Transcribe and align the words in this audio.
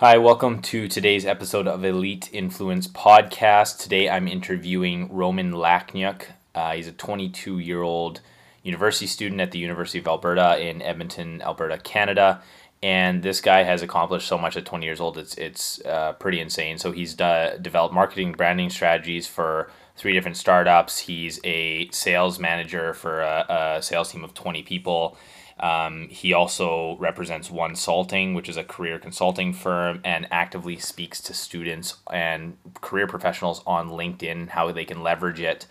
Hi, 0.00 0.18
welcome 0.18 0.60
to 0.60 0.88
today's 0.88 1.24
episode 1.24 1.66
of 1.66 1.82
Elite 1.82 2.28
Influence 2.30 2.86
Podcast. 2.86 3.78
Today 3.78 4.10
I'm 4.10 4.28
interviewing 4.28 5.10
Roman 5.10 5.52
Lakhnyuk. 5.52 6.24
Uh, 6.54 6.74
he's 6.74 6.86
a 6.86 6.92
22 6.92 7.60
year 7.60 7.80
old 7.80 8.20
university 8.62 9.06
student 9.06 9.40
at 9.40 9.52
the 9.52 9.58
University 9.58 9.98
of 9.98 10.06
Alberta 10.06 10.60
in 10.60 10.82
Edmonton, 10.82 11.40
Alberta, 11.40 11.78
Canada. 11.78 12.42
And 12.82 13.22
this 13.22 13.40
guy 13.40 13.62
has 13.62 13.80
accomplished 13.80 14.28
so 14.28 14.36
much 14.36 14.54
at 14.58 14.66
20 14.66 14.84
years 14.84 15.00
old, 15.00 15.16
it's, 15.16 15.34
it's 15.36 15.80
uh, 15.86 16.12
pretty 16.12 16.40
insane. 16.40 16.76
So 16.76 16.92
he's 16.92 17.14
de- 17.14 17.58
developed 17.62 17.94
marketing 17.94 18.32
branding 18.32 18.68
strategies 18.68 19.26
for 19.26 19.70
three 19.96 20.12
different 20.12 20.36
startups. 20.36 20.98
He's 20.98 21.40
a 21.42 21.88
sales 21.90 22.38
manager 22.38 22.92
for 22.92 23.22
a, 23.22 23.76
a 23.78 23.82
sales 23.82 24.12
team 24.12 24.24
of 24.24 24.34
20 24.34 24.62
people. 24.62 25.16
Um, 25.58 26.08
he 26.08 26.32
also 26.32 26.96
represents 26.98 27.48
Wonsulting, 27.48 28.34
which 28.34 28.48
is 28.48 28.56
a 28.56 28.64
career 28.64 28.98
consulting 28.98 29.52
firm, 29.52 30.00
and 30.04 30.28
actively 30.30 30.76
speaks 30.78 31.20
to 31.22 31.34
students 31.34 31.96
and 32.12 32.58
career 32.82 33.06
professionals 33.06 33.62
on 33.66 33.88
LinkedIn 33.88 34.50
how 34.50 34.70
they 34.70 34.84
can 34.84 35.02
leverage 35.02 35.40
it 35.40 35.66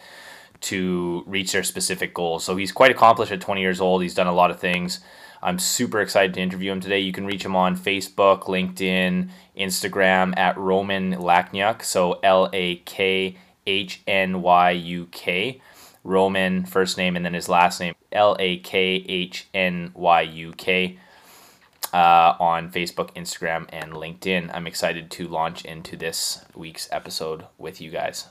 to 0.62 1.24
reach 1.28 1.52
their 1.52 1.64
specific 1.64 2.14
goals. 2.14 2.44
So 2.44 2.56
he's 2.56 2.72
quite 2.72 2.92
accomplished 2.92 3.32
at 3.32 3.42
20 3.42 3.62
years 3.62 3.80
old. 3.80 4.02
He's 4.02 4.16
done 4.16 4.28
a 4.28 4.34
lot 4.34 4.50
of 4.50 4.60
things. 4.60 5.00
I'm 5.44 5.60
super 5.60 6.02
excited 6.02 6.34
to 6.34 6.42
interview 6.42 6.72
him 6.72 6.82
today. 6.82 7.00
You 7.00 7.12
can 7.12 7.28
reach 7.28 7.46
him 7.46 7.56
on 7.56 7.78
Facebook, 7.78 8.44
LinkedIn, 8.44 9.30
Instagram 9.56 10.36
at 10.38 10.58
Roman 10.58 11.14
Lakhnyuk. 11.14 11.84
So 11.84 12.14
L 12.24 12.50
A 12.52 12.78
K 12.78 13.38
H 13.68 14.02
N 14.08 14.42
Y 14.42 14.72
U 14.72 15.08
K. 15.12 15.62
Roman, 16.06 16.66
first 16.66 17.00
name, 17.00 17.16
and 17.16 17.26
then 17.26 17.34
his 17.34 17.50
last 17.50 17.80
name, 17.80 17.96
L 18.12 18.38
A 18.40 18.60
K 18.60 19.04
H 19.10 19.48
N 19.56 19.92
Y 19.96 20.22
U 20.22 20.54
K, 20.56 21.00
uh, 21.92 22.36
on 22.40 22.72
Facebook, 22.72 23.12
Instagram, 23.16 23.66
and 23.70 23.92
LinkedIn. 23.94 24.52
I'm 24.54 24.68
excited 24.68 25.10
to 25.12 25.28
launch 25.28 25.66
into 25.66 25.98
this 25.98 26.46
week's 26.56 26.88
episode 26.92 27.48
with 27.58 27.82
you 27.82 27.90
guys. 27.90 28.28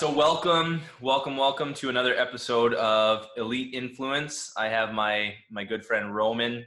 So, 0.00 0.10
welcome, 0.10 0.80
welcome, 1.02 1.36
welcome 1.36 1.74
to 1.74 1.90
another 1.90 2.18
episode 2.18 2.72
of 2.74 3.26
Elite 3.36 3.74
Influence. 3.74 4.50
I 4.56 4.68
have 4.68 4.94
my 4.94 5.34
my 5.50 5.64
good 5.64 5.84
friend 5.84 6.14
Roman 6.14 6.64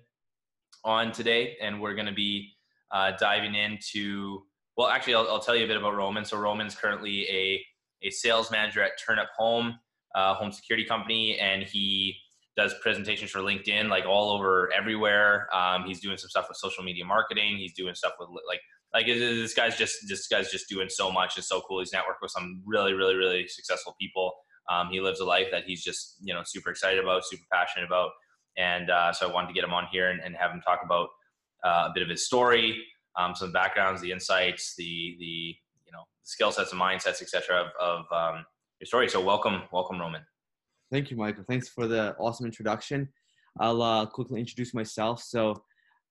on 0.86 1.12
today, 1.12 1.58
and 1.60 1.82
we're 1.82 1.96
going 1.96 2.06
to 2.06 2.14
be 2.14 2.52
uh, 2.92 3.14
diving 3.20 3.56
into. 3.56 4.44
Well, 4.78 4.90
actually, 4.90 5.16
I'll, 5.16 5.28
I'll 5.28 5.40
tell 5.40 5.56
you 5.56 5.66
a 5.66 5.68
bit 5.68 5.78
about 5.78 5.96
Roman. 5.96 6.24
So, 6.24 6.38
Roman's 6.38 6.76
currently 6.76 7.28
a 7.30 7.66
a 8.04 8.12
sales 8.12 8.52
manager 8.52 8.84
at 8.84 8.92
Turnip 9.04 9.28
Home 9.38 9.80
uh, 10.16 10.34
home 10.36 10.52
security 10.52 10.86
company, 10.86 11.38
and 11.40 11.64
he 11.64 12.16
does 12.58 12.74
presentations 12.82 13.32
for 13.32 13.40
LinkedIn, 13.40 13.90
like 13.90 14.06
all 14.06 14.32
over 14.32 14.70
everywhere. 14.78 15.48
Um, 15.56 15.86
he's 15.86 16.02
doing 16.02 16.18
some 16.18 16.30
stuff 16.30 16.48
with 16.50 16.58
social 16.58 16.84
media 16.84 17.06
marketing. 17.06 17.58
He's 17.58 17.74
doing 17.74 17.96
stuff 17.96 18.14
with 18.20 18.30
like 18.48 18.60
like 18.94 19.06
this 19.06 19.54
guy's 19.54 19.78
just 19.78 19.98
this 20.08 20.28
guy's 20.28 20.52
just 20.52 20.68
doing 20.70 20.90
so 20.90 21.12
much. 21.12 21.38
It's 21.38 21.48
so 21.48 21.62
cool. 21.68 21.80
He's 21.80 21.92
networked 21.92 22.22
with 22.22 22.32
some 22.32 22.62
really 22.66 22.94
really 22.94 23.16
really 23.16 23.48
successful 23.48 23.96
people. 24.00 24.34
Um, 24.70 24.90
he 24.92 25.02
lives 25.02 25.20
a 25.20 25.26
life 25.26 25.48
that 25.52 25.64
he's 25.66 25.84
just 25.84 26.18
you 26.22 26.34
know 26.34 26.42
super 26.46 26.70
excited 26.72 27.00
about, 27.02 27.24
super 27.26 27.44
passionate 27.52 27.86
about, 27.86 28.12
and 28.58 28.90
uh, 28.90 29.14
so 29.14 29.30
I 29.30 29.34
wanted 29.34 29.48
to 29.48 29.54
get 29.54 29.64
him 29.64 29.74
on 29.74 29.88
here 29.92 30.10
and, 30.10 30.22
and 30.22 30.36
have 30.36 30.52
him 30.52 30.62
talk 30.62 30.82
about 30.84 31.10
uh, 31.64 31.88
a 31.90 31.92
bit 31.94 32.04
of 32.04 32.10
his 32.10 32.26
story, 32.26 32.84
um, 33.18 33.36
some 33.36 33.52
backgrounds, 33.52 34.02
the 34.02 34.12
insights, 34.12 34.76
the 34.76 35.16
the 35.20 35.56
you 35.86 35.92
know 35.94 36.04
skill 36.24 36.52
sets 36.52 36.72
and 36.72 36.82
mindsets, 36.82 37.22
etc. 37.22 37.72
of, 37.80 38.06
of 38.12 38.36
um, 38.36 38.46
your 38.82 38.88
story. 38.88 39.08
So 39.08 39.22
welcome, 39.22 39.62
welcome, 39.72 40.00
Roman. 40.00 40.22
Thank 40.92 41.12
you, 41.12 41.18
Michael. 41.18 41.46
Thanks 41.48 41.70
for 41.70 41.88
the 41.88 42.16
awesome 42.18 42.48
introduction. 42.48 43.08
I'll 43.60 43.82
uh, 43.82 44.06
quickly 44.08 44.40
introduce 44.40 44.74
myself. 44.74 45.22
So, 45.22 45.64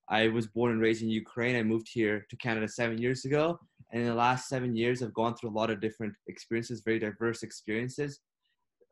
I 0.08 0.26
was 0.26 0.48
born 0.48 0.72
and 0.72 0.80
raised 0.80 1.02
in 1.02 1.08
Ukraine. 1.08 1.54
I 1.54 1.62
moved 1.62 1.88
here 1.88 2.26
to 2.30 2.36
Canada 2.36 2.66
seven 2.66 2.98
years 2.98 3.24
ago. 3.24 3.60
And 3.92 4.02
in 4.02 4.08
the 4.08 4.14
last 4.14 4.48
seven 4.48 4.74
years, 4.74 5.02
I've 5.02 5.14
gone 5.14 5.36
through 5.36 5.50
a 5.50 5.58
lot 5.60 5.70
of 5.70 5.80
different 5.80 6.14
experiences, 6.26 6.82
very 6.84 6.98
diverse 6.98 7.44
experiences, 7.44 8.18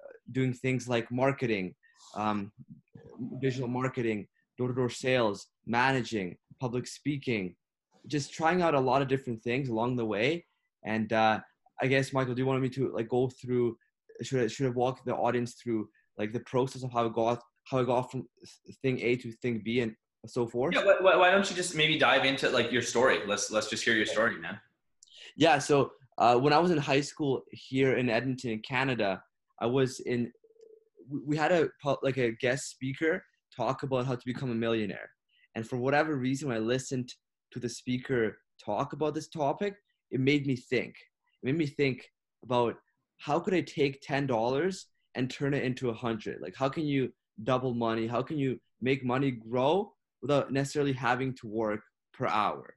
uh, 0.00 0.12
doing 0.30 0.52
things 0.52 0.88
like 0.88 1.10
marketing, 1.10 1.74
um, 2.14 2.53
digital 3.41 3.66
marketing, 3.66 4.28
door 4.58 4.69
to 4.69 4.74
door 4.74 4.91
sales, 4.91 5.48
managing, 5.66 6.36
public 6.60 6.86
speaking, 6.86 7.56
just 8.06 8.32
trying 8.32 8.62
out 8.62 8.74
a 8.74 8.80
lot 8.80 9.03
of 9.03 9.08
different 9.08 9.42
things 9.42 9.70
along 9.70 9.97
the 9.97 10.06
way. 10.06 10.47
And 10.84 11.12
uh, 11.12 11.41
I 11.81 11.87
guess 11.87 12.12
Michael, 12.12 12.34
do 12.34 12.43
you 12.43 12.47
want 12.47 12.61
me 12.61 12.69
to 12.71 12.93
like 12.94 13.09
go 13.09 13.28
through? 13.28 13.77
Should 14.22 14.41
I 14.43 14.47
should 14.49 14.66
I 14.66 14.71
walk 14.71 15.05
the 15.05 15.15
audience 15.15 15.55
through 15.55 15.89
like 16.16 16.33
the 16.33 16.41
process 16.41 16.83
of 16.83 16.93
how 16.93 17.06
I 17.06 17.09
got 17.09 17.43
how 17.71 17.78
I 17.78 17.84
got 17.84 18.11
from 18.11 18.27
thing 18.83 19.00
A 19.00 19.16
to 19.16 19.33
thing 19.33 19.62
B 19.65 19.81
and 19.81 19.94
so 20.27 20.47
forth? 20.47 20.75
Yeah. 20.75 20.84
Why, 20.84 21.16
why 21.16 21.31
don't 21.31 21.49
you 21.49 21.55
just 21.55 21.75
maybe 21.77 21.99
dive 21.99 22.25
into 22.25 22.49
like 22.50 22.72
your 22.72 22.83
story? 22.83 23.21
Let's 23.27 23.50
let's 23.50 23.71
just 23.71 23.84
hear 23.84 23.94
your 23.94 24.06
story, 24.06 24.39
man. 24.39 24.59
Yeah. 25.37 25.59
So 25.59 25.93
uh, 26.19 26.37
when 26.37 26.53
I 26.53 26.59
was 26.59 26.71
in 26.71 26.78
high 26.78 27.00
school 27.00 27.43
here 27.53 27.97
in 27.97 28.10
Edmonton, 28.10 28.50
in 28.50 28.60
Canada, 28.60 29.22
I 29.60 29.66
was 29.66 30.00
in. 30.00 30.33
We 31.25 31.37
had 31.37 31.53
a 31.53 31.69
like 32.03 32.19
a 32.19 32.33
guest 32.33 32.71
speaker 32.71 33.25
talk 33.56 33.83
about 33.83 34.06
how 34.06 34.15
to 34.15 34.27
become 34.27 34.50
a 34.50 34.55
millionaire, 34.55 35.10
and 35.55 35.66
for 35.66 35.77
whatever 35.77 36.16
reason, 36.16 36.49
when 36.49 36.56
I 36.56 36.60
listened 36.60 37.15
to 37.53 37.60
the 37.60 37.69
speaker 37.69 38.39
talk 38.62 38.93
about 38.93 39.15
this 39.15 39.28
topic, 39.28 39.77
it 40.10 40.21
made 40.21 40.47
me 40.47 40.56
think 40.56 40.95
it 41.43 41.47
made 41.47 41.56
me 41.56 41.66
think 41.66 42.10
about 42.43 42.76
how 43.19 43.41
could 43.41 43.54
I 43.54 43.60
take 43.60 44.00
ten 44.03 44.26
dollars 44.26 44.87
and 45.15 45.31
turn 45.31 45.54
it 45.54 45.65
into 45.65 45.91
a 45.91 45.94
hundred? 45.94 46.41
Like 46.41 46.54
how 46.56 46.69
can 46.69 46.84
you 46.84 47.12
double 47.43 47.75
money? 47.75 48.06
How 48.06 48.22
can 48.22 48.38
you 48.38 48.60
make 48.81 49.04
money 49.04 49.31
grow 49.31 49.93
without 50.22 50.53
necessarily 50.53 50.93
having 50.93 51.34
to 51.37 51.47
work 51.47 51.81
per 52.12 52.27
hour? 52.27 52.77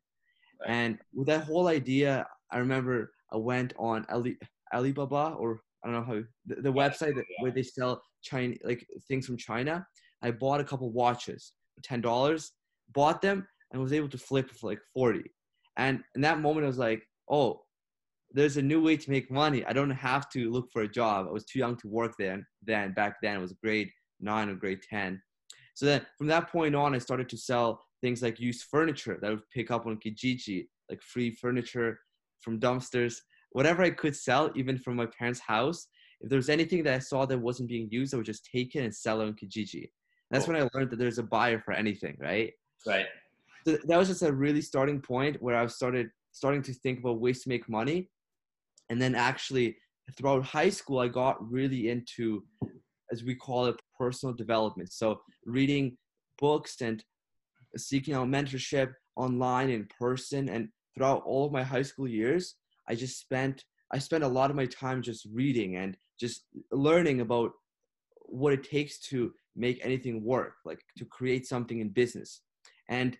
Right. 0.59 0.69
And 0.69 0.97
with 1.13 1.27
that 1.27 1.43
whole 1.43 1.67
idea, 1.67 2.25
I 2.51 2.57
remember 2.57 3.13
I 3.31 3.37
went 3.37 3.73
on 3.77 4.05
Ali 4.09 4.37
Alibaba 4.73 5.35
or 5.37 5.61
I 5.83 5.87
don't 5.87 5.95
know 5.95 6.13
how 6.13 6.21
the, 6.45 6.61
the 6.61 6.73
website 6.73 7.15
that, 7.15 7.25
where 7.39 7.51
they 7.51 7.63
sell 7.63 8.01
China 8.21 8.55
like 8.63 8.85
things 9.07 9.25
from 9.25 9.37
China. 9.37 9.85
I 10.21 10.31
bought 10.31 10.59
a 10.59 10.63
couple 10.63 10.91
watches 10.91 11.53
ten 11.83 12.01
dollars, 12.01 12.51
bought 12.93 13.21
them, 13.21 13.47
and 13.71 13.81
was 13.81 13.93
able 13.93 14.09
to 14.09 14.17
flip 14.17 14.51
for 14.51 14.67
like 14.67 14.81
forty. 14.93 15.23
And 15.77 16.03
in 16.15 16.21
that 16.21 16.39
moment, 16.39 16.65
I 16.65 16.67
was 16.67 16.77
like, 16.77 17.07
oh, 17.29 17.61
there's 18.33 18.57
a 18.57 18.61
new 18.61 18.81
way 18.81 18.97
to 18.97 19.09
make 19.09 19.29
money. 19.31 19.65
I 19.65 19.73
don't 19.73 19.89
have 19.89 20.29
to 20.29 20.49
look 20.49 20.71
for 20.71 20.83
a 20.83 20.87
job. 20.87 21.27
I 21.27 21.31
was 21.31 21.45
too 21.45 21.59
young 21.59 21.75
to 21.77 21.87
work 21.87 22.13
then. 22.17 22.45
Then 22.63 22.93
back 22.93 23.17
then 23.21 23.37
it 23.37 23.41
was 23.41 23.53
grade 23.53 23.89
nine 24.19 24.49
or 24.49 24.55
grade 24.55 24.81
ten. 24.87 25.21
So 25.73 25.85
then 25.85 26.05
from 26.17 26.27
that 26.27 26.51
point 26.51 26.75
on, 26.75 26.95
I 26.95 26.99
started 26.99 27.29
to 27.29 27.37
sell 27.37 27.81
things 28.01 28.21
like 28.21 28.39
used 28.39 28.65
furniture 28.69 29.17
that 29.21 29.27
I 29.27 29.31
would 29.31 29.49
pick 29.53 29.71
up 29.71 29.85
on 29.85 29.97
Kijiji, 29.97 30.67
like 30.89 31.01
free 31.01 31.31
furniture 31.31 31.99
from 32.41 32.59
dumpsters, 32.59 33.15
whatever 33.51 33.83
I 33.83 33.91
could 33.91 34.15
sell, 34.15 34.51
even 34.55 34.77
from 34.77 34.95
my 34.95 35.05
parents' 35.05 35.39
house. 35.39 35.87
If 36.19 36.29
there 36.29 36.37
was 36.37 36.49
anything 36.49 36.83
that 36.83 36.93
I 36.93 36.99
saw 36.99 37.25
that 37.25 37.37
wasn't 37.37 37.69
being 37.69 37.89
used, 37.91 38.13
I 38.13 38.17
would 38.17 38.25
just 38.25 38.45
take 38.45 38.75
it 38.75 38.83
and 38.83 38.93
sell 38.93 39.21
it 39.21 39.25
on 39.25 39.33
Kijiji. 39.33 39.89
that's 40.29 40.45
cool. 40.45 40.53
when 40.53 40.63
I 40.63 40.69
learned 40.73 40.91
that 40.91 40.99
there's 40.99 41.17
a 41.17 41.23
buyer 41.23 41.59
for 41.59 41.73
anything, 41.73 42.17
right? 42.19 42.53
Right. 42.85 43.05
So 43.65 43.77
that 43.85 43.97
was 43.97 44.07
just 44.07 44.23
a 44.23 44.31
really 44.31 44.61
starting 44.61 45.01
point 45.01 45.41
where 45.41 45.55
I 45.55 45.65
started 45.67 46.09
starting 46.31 46.61
to 46.63 46.73
think 46.73 46.99
about 46.99 47.19
ways 47.19 47.43
to 47.43 47.49
make 47.49 47.69
money 47.69 48.09
and 48.91 49.01
then 49.01 49.15
actually 49.15 49.75
throughout 50.15 50.43
high 50.43 50.69
school 50.69 50.99
i 50.99 51.07
got 51.07 51.35
really 51.49 51.89
into 51.89 52.43
as 53.11 53.23
we 53.23 53.35
call 53.35 53.65
it 53.65 53.81
personal 53.97 54.33
development. 54.33 54.91
So 54.91 55.19
reading 55.45 55.97
books 56.39 56.81
and 56.81 57.03
seeking 57.77 58.13
out 58.13 58.27
mentorship 58.27 58.93
online 59.15 59.69
in 59.69 59.87
person. 59.99 60.49
And 60.49 60.69
throughout 60.95 61.23
all 61.25 61.45
of 61.45 61.51
my 61.51 61.63
high 61.63 61.81
school 61.83 62.07
years 62.07 62.55
i 62.89 62.95
just 62.95 63.19
spent 63.19 63.63
i 63.93 63.97
spent 63.97 64.23
a 64.23 64.27
lot 64.27 64.49
of 64.49 64.55
my 64.55 64.65
time 64.65 65.01
just 65.01 65.27
reading 65.31 65.77
and 65.77 65.95
just 66.19 66.45
learning 66.71 67.21
about 67.21 67.51
what 68.25 68.53
it 68.53 68.63
takes 68.63 68.99
to 68.99 69.31
make 69.55 69.79
anything 69.85 70.23
work 70.23 70.55
like 70.65 70.79
to 70.97 71.05
create 71.05 71.47
something 71.47 71.79
in 71.79 71.89
business. 71.89 72.41
And 72.89 73.17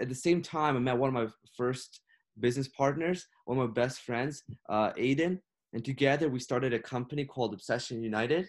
at 0.00 0.08
the 0.08 0.14
same 0.14 0.42
time 0.42 0.76
i 0.76 0.80
met 0.80 0.98
one 0.98 1.08
of 1.08 1.14
my 1.14 1.28
first 1.56 2.00
business 2.38 2.68
partners, 2.68 3.26
one 3.46 3.58
of 3.58 3.68
my 3.68 3.72
best 3.72 4.00
friends, 4.00 4.42
uh, 4.68 4.92
Aiden, 4.92 5.38
and 5.72 5.84
together 5.84 6.28
we 6.28 6.40
started 6.40 6.74
a 6.74 6.78
company 6.78 7.24
called 7.24 7.54
Obsession 7.54 8.02
United. 8.02 8.48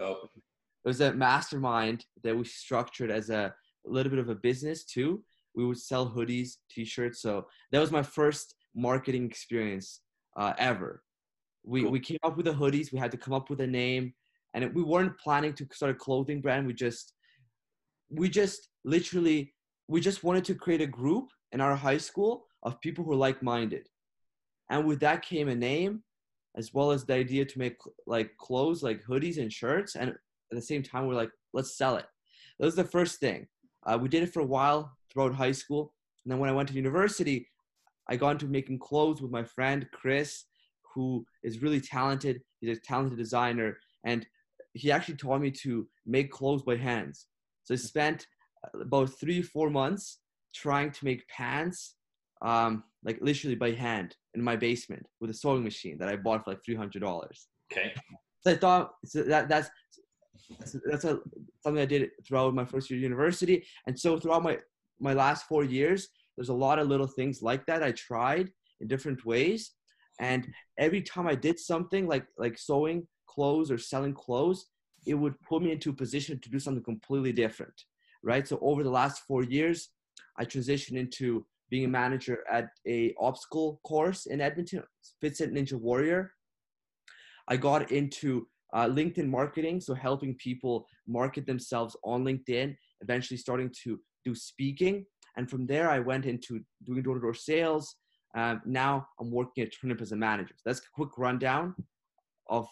Oh. 0.00 0.28
It 0.84 0.88
was 0.88 1.00
a 1.02 1.12
mastermind 1.12 2.06
that 2.24 2.36
we 2.36 2.44
structured 2.44 3.10
as 3.10 3.28
a, 3.28 3.54
a 3.86 3.90
little 3.90 4.10
bit 4.10 4.18
of 4.18 4.30
a 4.30 4.34
business 4.34 4.84
too. 4.84 5.22
We 5.54 5.66
would 5.66 5.78
sell 5.78 6.08
hoodies, 6.08 6.56
t-shirts. 6.70 7.20
So 7.20 7.46
that 7.70 7.80
was 7.80 7.90
my 7.90 8.02
first 8.02 8.54
marketing 8.74 9.26
experience 9.26 10.00
uh, 10.36 10.54
ever. 10.58 11.02
We 11.62 11.82
cool. 11.82 11.90
we 11.90 12.00
came 12.00 12.18
up 12.22 12.36
with 12.38 12.46
the 12.46 12.54
hoodies. 12.54 12.92
We 12.92 12.98
had 12.98 13.10
to 13.10 13.18
come 13.18 13.34
up 13.34 13.50
with 13.50 13.60
a 13.60 13.66
name, 13.66 14.14
and 14.54 14.64
it, 14.64 14.72
we 14.72 14.82
weren't 14.82 15.18
planning 15.18 15.52
to 15.54 15.66
start 15.72 15.92
a 15.92 15.94
clothing 15.94 16.40
brand. 16.40 16.66
We 16.66 16.72
just 16.72 17.12
we 18.08 18.30
just 18.30 18.68
literally 18.84 19.52
we 19.88 20.00
just 20.00 20.24
wanted 20.24 20.44
to 20.46 20.54
create 20.54 20.80
a 20.80 20.86
group 20.86 21.28
in 21.52 21.60
our 21.60 21.76
high 21.76 21.98
school 21.98 22.46
of 22.62 22.80
people 22.80 23.04
who 23.04 23.12
are 23.12 23.16
like-minded. 23.16 23.88
And 24.70 24.86
with 24.86 25.00
that 25.00 25.22
came 25.22 25.48
a 25.48 25.54
name 25.54 26.02
as 26.56 26.74
well 26.74 26.90
as 26.90 27.04
the 27.04 27.14
idea 27.14 27.44
to 27.44 27.58
make 27.58 27.76
like 28.06 28.36
clothes 28.36 28.82
like 28.82 29.04
hoodies 29.04 29.38
and 29.38 29.52
shirts. 29.52 29.96
And 29.96 30.10
at 30.10 30.16
the 30.50 30.62
same 30.62 30.82
time 30.82 31.06
we're 31.06 31.14
like 31.14 31.30
let's 31.52 31.76
sell 31.76 31.96
it. 31.96 32.06
That 32.58 32.66
was 32.66 32.76
the 32.76 32.84
first 32.84 33.20
thing. 33.20 33.46
Uh, 33.86 33.98
we 34.00 34.08
did 34.08 34.22
it 34.22 34.32
for 34.32 34.40
a 34.40 34.46
while 34.46 34.92
throughout 35.12 35.34
high 35.34 35.52
school. 35.52 35.94
And 36.24 36.30
then 36.30 36.38
when 36.38 36.50
I 36.50 36.52
went 36.52 36.68
to 36.68 36.74
university, 36.74 37.48
I 38.08 38.16
got 38.16 38.32
into 38.32 38.46
making 38.46 38.78
clothes 38.78 39.22
with 39.22 39.30
my 39.30 39.42
friend 39.42 39.86
Chris, 39.92 40.44
who 40.94 41.24
is 41.42 41.62
really 41.62 41.80
talented. 41.80 42.42
He's 42.60 42.76
a 42.76 42.80
talented 42.80 43.18
designer, 43.18 43.78
and 44.04 44.26
he 44.74 44.92
actually 44.92 45.16
taught 45.16 45.40
me 45.40 45.50
to 45.62 45.86
make 46.06 46.30
clothes 46.30 46.62
by 46.62 46.76
hands. 46.76 47.26
So 47.64 47.74
I 47.74 47.76
spent 47.76 48.26
about 48.74 49.18
three, 49.18 49.42
four 49.42 49.70
months 49.70 50.18
trying 50.54 50.90
to 50.90 51.04
make 51.04 51.26
pants, 51.28 51.94
um, 52.42 52.84
like 53.04 53.18
literally 53.20 53.56
by 53.56 53.72
hand 53.72 54.16
in 54.34 54.42
my 54.42 54.56
basement 54.56 55.04
with 55.20 55.30
a 55.30 55.34
sewing 55.34 55.64
machine 55.64 55.98
that 55.98 56.08
I 56.08 56.16
bought 56.16 56.44
for 56.44 56.50
like 56.52 56.64
three 56.64 56.74
hundred 56.74 57.00
dollars. 57.00 57.48
Okay. 57.72 57.92
So 58.42 58.52
I 58.52 58.56
thought 58.56 58.92
so 59.04 59.22
that 59.22 59.48
that's 59.48 59.70
that's 60.86 61.04
a, 61.04 61.18
something 61.62 61.82
I 61.82 61.86
did 61.86 62.10
throughout 62.26 62.54
my 62.54 62.64
first 62.64 62.90
year 62.90 62.98
of 62.98 63.02
university, 63.02 63.64
and 63.86 63.98
so 63.98 64.18
throughout 64.18 64.42
my 64.42 64.58
my 64.98 65.12
last 65.14 65.46
four 65.46 65.64
years, 65.64 66.08
there's 66.36 66.48
a 66.48 66.54
lot 66.54 66.78
of 66.78 66.88
little 66.88 67.06
things 67.06 67.42
like 67.42 67.66
that 67.66 67.82
I 67.82 67.92
tried 67.92 68.50
in 68.80 68.88
different 68.88 69.24
ways, 69.24 69.72
and 70.20 70.48
every 70.78 71.02
time 71.02 71.26
I 71.26 71.34
did 71.34 71.58
something 71.58 72.06
like 72.06 72.26
like 72.38 72.58
sewing 72.58 73.06
clothes 73.26 73.70
or 73.70 73.78
selling 73.78 74.14
clothes, 74.14 74.66
it 75.06 75.14
would 75.14 75.40
put 75.42 75.62
me 75.62 75.72
into 75.72 75.90
a 75.90 75.94
position 75.94 76.38
to 76.40 76.50
do 76.50 76.58
something 76.58 76.82
completely 76.82 77.32
different, 77.32 77.84
right? 78.22 78.46
So 78.46 78.58
over 78.60 78.82
the 78.82 78.90
last 78.90 79.22
four 79.26 79.44
years, 79.44 79.90
I 80.38 80.44
transitioned 80.44 80.96
into 80.96 81.46
being 81.70 81.84
a 81.84 81.88
manager 81.88 82.44
at 82.50 82.68
a 82.86 83.14
obstacle 83.18 83.80
course 83.84 84.26
in 84.26 84.40
Edmonton, 84.40 84.82
Fit 85.20 85.38
Ninja 85.38 85.74
Warrior. 85.74 86.32
I 87.48 87.56
got 87.56 87.90
into 87.90 88.46
uh, 88.74 88.86
LinkedIn 88.86 89.28
marketing, 89.28 89.80
so 89.80 89.94
helping 89.94 90.34
people 90.36 90.86
market 91.06 91.46
themselves 91.46 91.96
on 92.04 92.24
LinkedIn, 92.24 92.76
eventually 93.00 93.38
starting 93.38 93.72
to 93.84 93.98
do 94.24 94.34
speaking. 94.34 95.04
And 95.36 95.48
from 95.48 95.66
there, 95.66 95.90
I 95.90 96.00
went 96.00 96.26
into 96.26 96.60
doing 96.84 97.02
door 97.02 97.14
to 97.14 97.20
door 97.20 97.34
sales. 97.34 97.96
Um, 98.36 98.60
now 98.64 99.06
I'm 99.18 99.30
working 99.30 99.64
at 99.64 99.72
Turnip 99.72 100.00
as 100.00 100.12
a 100.12 100.16
manager. 100.16 100.54
So 100.56 100.62
that's 100.64 100.80
a 100.80 100.90
quick 100.94 101.10
rundown 101.16 101.74
of 102.48 102.68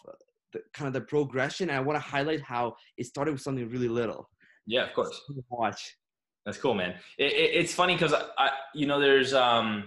the, 0.52 0.60
kind 0.74 0.86
of 0.88 0.94
the 0.94 1.00
progression. 1.00 1.70
And 1.70 1.78
I 1.78 1.80
want 1.80 1.96
to 1.96 2.08
highlight 2.08 2.40
how 2.40 2.76
it 2.96 3.06
started 3.06 3.32
with 3.32 3.40
something 3.40 3.68
really 3.68 3.88
little. 3.88 4.28
Yeah, 4.66 4.84
of 4.84 4.94
course. 4.94 5.20
Watch. 5.50 5.96
That's 6.44 6.58
cool, 6.58 6.74
man. 6.74 6.94
It, 7.18 7.32
it, 7.32 7.50
it's 7.54 7.74
funny 7.74 7.94
because 7.94 8.14
I, 8.14 8.50
you 8.74 8.86
know, 8.86 9.00
there's 9.00 9.34
um, 9.34 9.84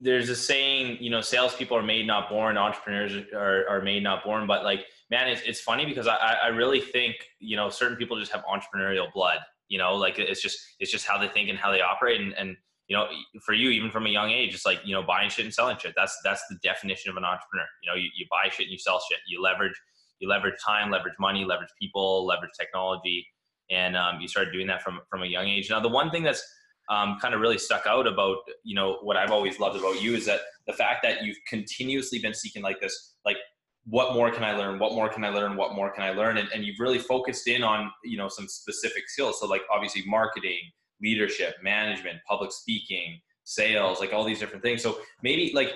there's 0.00 0.28
a 0.28 0.36
saying, 0.36 0.98
you 1.00 1.10
know, 1.10 1.20
salespeople 1.20 1.76
are 1.76 1.82
made 1.82 2.06
not 2.06 2.28
born, 2.28 2.58
entrepreneurs 2.58 3.12
are, 3.32 3.68
are 3.68 3.80
made 3.82 4.02
not 4.02 4.24
born. 4.24 4.48
But 4.48 4.64
like, 4.64 4.84
man, 5.10 5.28
it's, 5.28 5.42
it's 5.42 5.60
funny 5.60 5.86
because 5.86 6.08
I, 6.08 6.36
I 6.42 6.48
really 6.48 6.80
think, 6.80 7.14
you 7.38 7.56
know, 7.56 7.70
certain 7.70 7.96
people 7.96 8.18
just 8.18 8.32
have 8.32 8.42
entrepreneurial 8.44 9.12
blood, 9.12 9.38
you 9.68 9.78
know, 9.78 9.94
like 9.94 10.18
it's 10.18 10.42
just, 10.42 10.58
it's 10.80 10.90
just 10.90 11.06
how 11.06 11.18
they 11.18 11.28
think 11.28 11.50
and 11.50 11.58
how 11.58 11.70
they 11.70 11.80
operate. 11.80 12.20
And, 12.20 12.32
and, 12.34 12.56
you 12.88 12.96
know, 12.96 13.06
for 13.46 13.54
you, 13.54 13.70
even 13.70 13.92
from 13.92 14.06
a 14.06 14.10
young 14.10 14.30
age, 14.30 14.54
it's 14.54 14.66
like, 14.66 14.80
you 14.84 14.92
know, 14.92 15.04
buying 15.04 15.30
shit 15.30 15.44
and 15.44 15.54
selling 15.54 15.78
shit. 15.78 15.94
That's, 15.94 16.18
that's 16.24 16.42
the 16.50 16.56
definition 16.64 17.10
of 17.10 17.16
an 17.16 17.24
entrepreneur. 17.24 17.66
You 17.84 17.90
know, 17.90 17.96
you, 17.96 18.08
you 18.16 18.26
buy 18.28 18.50
shit 18.50 18.66
and 18.66 18.72
you 18.72 18.78
sell 18.78 19.00
shit. 19.08 19.20
You 19.28 19.40
leverage, 19.40 19.80
you 20.18 20.28
leverage 20.28 20.56
time, 20.66 20.90
leverage 20.90 21.14
money, 21.20 21.44
leverage 21.44 21.70
people, 21.80 22.26
leverage 22.26 22.50
technology. 22.58 23.24
And 23.72 23.96
um, 23.96 24.20
you 24.20 24.28
started 24.28 24.52
doing 24.52 24.66
that 24.66 24.82
from, 24.82 25.00
from 25.08 25.22
a 25.22 25.26
young 25.26 25.48
age. 25.48 25.70
Now, 25.70 25.80
the 25.80 25.88
one 25.88 26.10
thing 26.10 26.22
that's, 26.22 26.42
um, 26.88 27.18
kind 27.20 27.32
of 27.32 27.40
really 27.40 27.58
stuck 27.58 27.86
out 27.86 28.06
about 28.06 28.38
you 28.64 28.74
know 28.74 28.98
what 29.02 29.16
I've 29.16 29.30
always 29.30 29.60
loved 29.60 29.78
about 29.78 30.02
you 30.02 30.14
is 30.14 30.26
that 30.26 30.40
the 30.66 30.72
fact 30.72 31.04
that 31.04 31.24
you've 31.24 31.38
continuously 31.48 32.18
been 32.18 32.34
seeking 32.34 32.60
like 32.60 32.80
this 32.80 33.14
like 33.24 33.36
what 33.84 34.14
more 34.14 34.30
can 34.30 34.44
I 34.44 34.56
learn? 34.56 34.78
What 34.78 34.92
more 34.92 35.08
can 35.08 35.24
I 35.24 35.30
learn? 35.30 35.56
What 35.56 35.74
more 35.74 35.90
can 35.90 36.04
I 36.04 36.10
learn? 36.10 36.38
And, 36.38 36.48
and 36.54 36.64
you've 36.64 36.78
really 36.78 36.98
focused 36.98 37.48
in 37.48 37.62
on 37.64 37.90
you 38.04 38.16
know 38.16 38.28
some 38.28 38.48
specific 38.48 39.08
skills. 39.08 39.40
So 39.40 39.46
like 39.46 39.62
obviously 39.72 40.02
marketing 40.06 40.58
leadership 41.00 41.56
management 41.62 42.18
public 42.28 42.52
speaking 42.52 43.20
sales 43.44 43.98
like 43.98 44.12
all 44.12 44.24
these 44.24 44.38
different 44.38 44.62
things. 44.62 44.82
So 44.82 44.98
maybe 45.22 45.52
like 45.54 45.72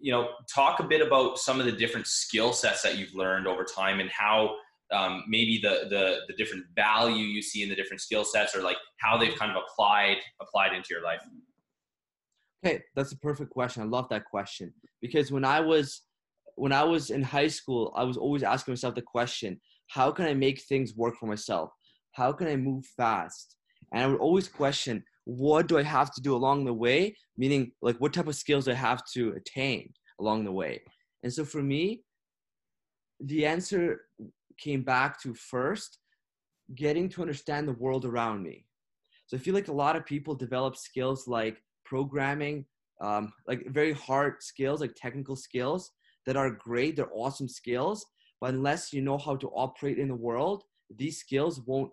you 0.00 0.12
know 0.12 0.30
talk 0.52 0.80
a 0.80 0.84
bit 0.84 1.04
about 1.04 1.38
some 1.38 1.60
of 1.60 1.66
the 1.66 1.72
different 1.72 2.06
skill 2.06 2.52
sets 2.52 2.82
that 2.82 2.96
you've 2.96 3.14
learned 3.14 3.46
over 3.46 3.64
time 3.64 4.00
and 4.00 4.10
how 4.10 4.56
um, 4.90 5.24
maybe 5.28 5.58
the, 5.62 5.86
the 5.90 6.20
the 6.28 6.34
different 6.34 6.64
value 6.74 7.24
you 7.24 7.42
see 7.42 7.62
in 7.62 7.68
the 7.68 7.74
different 7.74 8.00
skill 8.00 8.24
sets 8.24 8.54
or 8.54 8.62
like 8.62 8.76
how 8.98 9.16
they've 9.18 9.34
kind 9.36 9.50
of 9.50 9.62
applied 9.62 10.16
applied 10.40 10.74
into 10.74 10.88
your 10.90 11.02
life. 11.02 11.20
Okay 12.64 12.82
that's 12.94 13.12
a 13.12 13.18
perfect 13.18 13.50
question. 13.50 13.82
I 13.82 13.86
love 13.86 14.08
that 14.10 14.24
question. 14.24 14.72
Because 15.00 15.30
when 15.30 15.44
i 15.44 15.60
was 15.60 16.02
when 16.56 16.72
i 16.72 16.82
was 16.82 17.10
in 17.10 17.22
high 17.22 17.48
school 17.48 17.92
i 17.96 18.02
was 18.02 18.16
always 18.16 18.42
asking 18.42 18.72
myself 18.72 18.94
the 18.94 19.02
question 19.02 19.60
how 19.88 20.10
can 20.10 20.26
i 20.26 20.34
make 20.34 20.60
things 20.62 20.94
work 20.96 21.16
for 21.16 21.26
myself? 21.26 21.70
How 22.12 22.32
can 22.32 22.48
i 22.48 22.56
move 22.56 22.84
fast? 22.96 23.56
And 23.92 24.02
i 24.02 24.06
would 24.06 24.20
always 24.20 24.48
question 24.48 25.04
what 25.24 25.68
do 25.68 25.78
i 25.78 25.82
have 25.82 26.10
to 26.14 26.22
do 26.22 26.34
along 26.34 26.64
the 26.64 26.72
way? 26.72 27.14
Meaning 27.36 27.72
like 27.82 27.98
what 27.98 28.14
type 28.14 28.28
of 28.28 28.34
skills 28.34 28.66
i 28.68 28.74
have 28.74 29.02
to 29.14 29.34
attain 29.36 29.92
along 30.18 30.44
the 30.44 30.52
way? 30.52 30.80
And 31.22 31.32
so 31.32 31.44
for 31.44 31.62
me 31.62 32.02
the 33.20 33.44
answer 33.46 34.02
came 34.58 34.82
back 34.82 35.20
to 35.22 35.34
first 35.34 35.98
getting 36.74 37.08
to 37.08 37.22
understand 37.22 37.66
the 37.66 37.72
world 37.72 38.04
around 38.04 38.42
me. 38.42 38.66
So 39.26 39.36
I 39.36 39.40
feel 39.40 39.54
like 39.54 39.68
a 39.68 39.72
lot 39.72 39.96
of 39.96 40.06
people 40.06 40.34
develop 40.34 40.76
skills 40.76 41.28
like 41.28 41.62
programming, 41.84 42.64
um, 43.00 43.32
like 43.46 43.66
very 43.68 43.92
hard 43.92 44.42
skills, 44.42 44.80
like 44.80 44.94
technical 44.94 45.36
skills 45.36 45.90
that 46.26 46.36
are 46.36 46.50
great. 46.50 46.96
They're 46.96 47.12
awesome 47.12 47.48
skills. 47.48 48.04
But 48.40 48.54
unless 48.54 48.92
you 48.92 49.02
know 49.02 49.18
how 49.18 49.36
to 49.36 49.48
operate 49.48 49.98
in 49.98 50.08
the 50.08 50.14
world, 50.14 50.64
these 50.96 51.18
skills 51.18 51.60
won't 51.66 51.90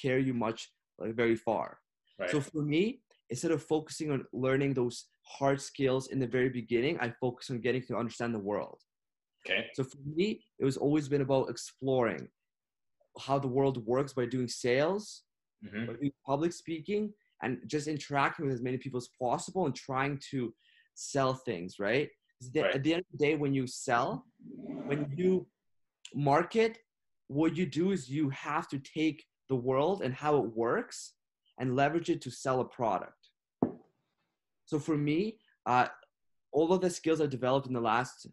carry 0.00 0.24
you 0.24 0.34
much, 0.34 0.70
like 0.98 1.14
very 1.14 1.36
far. 1.36 1.78
Right. 2.18 2.30
So 2.30 2.40
for 2.40 2.62
me, 2.62 3.00
instead 3.30 3.50
of 3.50 3.62
focusing 3.62 4.10
on 4.10 4.24
learning 4.32 4.74
those 4.74 5.06
hard 5.22 5.60
skills 5.60 6.08
in 6.08 6.18
the 6.18 6.26
very 6.26 6.48
beginning, 6.48 6.98
I 7.00 7.12
focus 7.20 7.50
on 7.50 7.60
getting 7.60 7.82
to 7.86 7.96
understand 7.96 8.34
the 8.34 8.40
world. 8.40 8.78
Okay. 9.46 9.66
So 9.74 9.84
for 9.84 9.98
me, 10.04 10.40
it 10.58 10.64
was 10.64 10.76
always 10.76 11.08
been 11.08 11.20
about 11.20 11.50
exploring 11.50 12.28
how 13.20 13.38
the 13.38 13.48
world 13.48 13.84
works 13.86 14.12
by 14.12 14.26
doing 14.26 14.48
sales, 14.48 15.22
mm-hmm. 15.64 15.86
by 15.86 15.92
doing 15.94 16.12
public 16.26 16.52
speaking, 16.52 17.12
and 17.42 17.58
just 17.66 17.88
interacting 17.88 18.46
with 18.46 18.54
as 18.54 18.62
many 18.62 18.78
people 18.78 18.98
as 18.98 19.08
possible 19.20 19.66
and 19.66 19.74
trying 19.74 20.18
to 20.30 20.54
sell 20.94 21.34
things, 21.34 21.78
right? 21.78 22.08
right. 22.56 22.74
At 22.74 22.82
the 22.82 22.94
end 22.94 23.00
of 23.00 23.18
the 23.18 23.26
day, 23.26 23.34
when 23.36 23.52
you 23.54 23.66
sell, 23.66 24.24
when 24.86 25.12
you 25.16 25.46
market, 26.14 26.78
what 27.28 27.56
you 27.56 27.66
do 27.66 27.90
is 27.90 28.08
you 28.08 28.30
have 28.30 28.68
to 28.68 28.78
take 28.78 29.24
the 29.48 29.56
world 29.56 30.02
and 30.02 30.14
how 30.14 30.36
it 30.38 30.56
works 30.56 31.14
and 31.58 31.76
leverage 31.76 32.10
it 32.10 32.20
to 32.22 32.30
sell 32.30 32.60
a 32.60 32.64
product. 32.64 33.28
So 34.66 34.78
for 34.78 34.96
me, 34.96 35.38
uh, 35.66 35.88
all 36.52 36.72
of 36.72 36.80
the 36.80 36.90
skills 36.90 37.20
I've 37.20 37.30
developed 37.30 37.66
in 37.66 37.72
the 37.72 37.80
last 37.80 38.26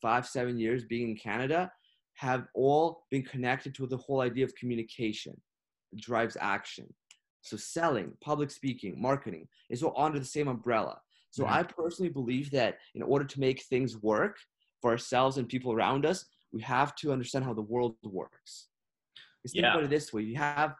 five, 0.00 0.26
seven 0.26 0.58
years 0.58 0.84
being 0.84 1.10
in 1.10 1.16
Canada 1.16 1.70
have 2.14 2.46
all 2.54 3.04
been 3.10 3.22
connected 3.22 3.74
to 3.74 3.86
the 3.86 3.96
whole 3.96 4.20
idea 4.20 4.44
of 4.44 4.54
communication 4.54 5.34
it 5.92 6.00
drives 6.00 6.36
action. 6.40 6.92
So 7.42 7.56
selling, 7.56 8.12
public 8.20 8.50
speaking, 8.50 9.00
marketing 9.00 9.46
is 9.70 9.82
all 9.82 9.94
under 9.96 10.18
the 10.18 10.24
same 10.24 10.48
umbrella. 10.48 10.98
So. 11.30 11.44
I 11.46 11.62
personally 11.62 12.10
believe 12.10 12.50
that 12.52 12.78
in 12.94 13.02
order 13.02 13.24
to 13.24 13.40
make 13.40 13.62
things 13.64 13.98
work 13.98 14.38
for 14.80 14.90
ourselves 14.90 15.36
and 15.36 15.48
people 15.48 15.72
around 15.72 16.06
us, 16.06 16.24
we 16.52 16.62
have 16.62 16.94
to 16.96 17.12
understand 17.12 17.44
how 17.44 17.52
the 17.52 17.60
world 17.60 17.94
works. 18.04 18.68
Because 19.42 19.54
yeah. 19.54 19.62
think 19.62 19.74
about 19.74 19.84
it 19.84 19.90
this 19.90 20.12
way: 20.12 20.22
you 20.22 20.36
have, 20.36 20.74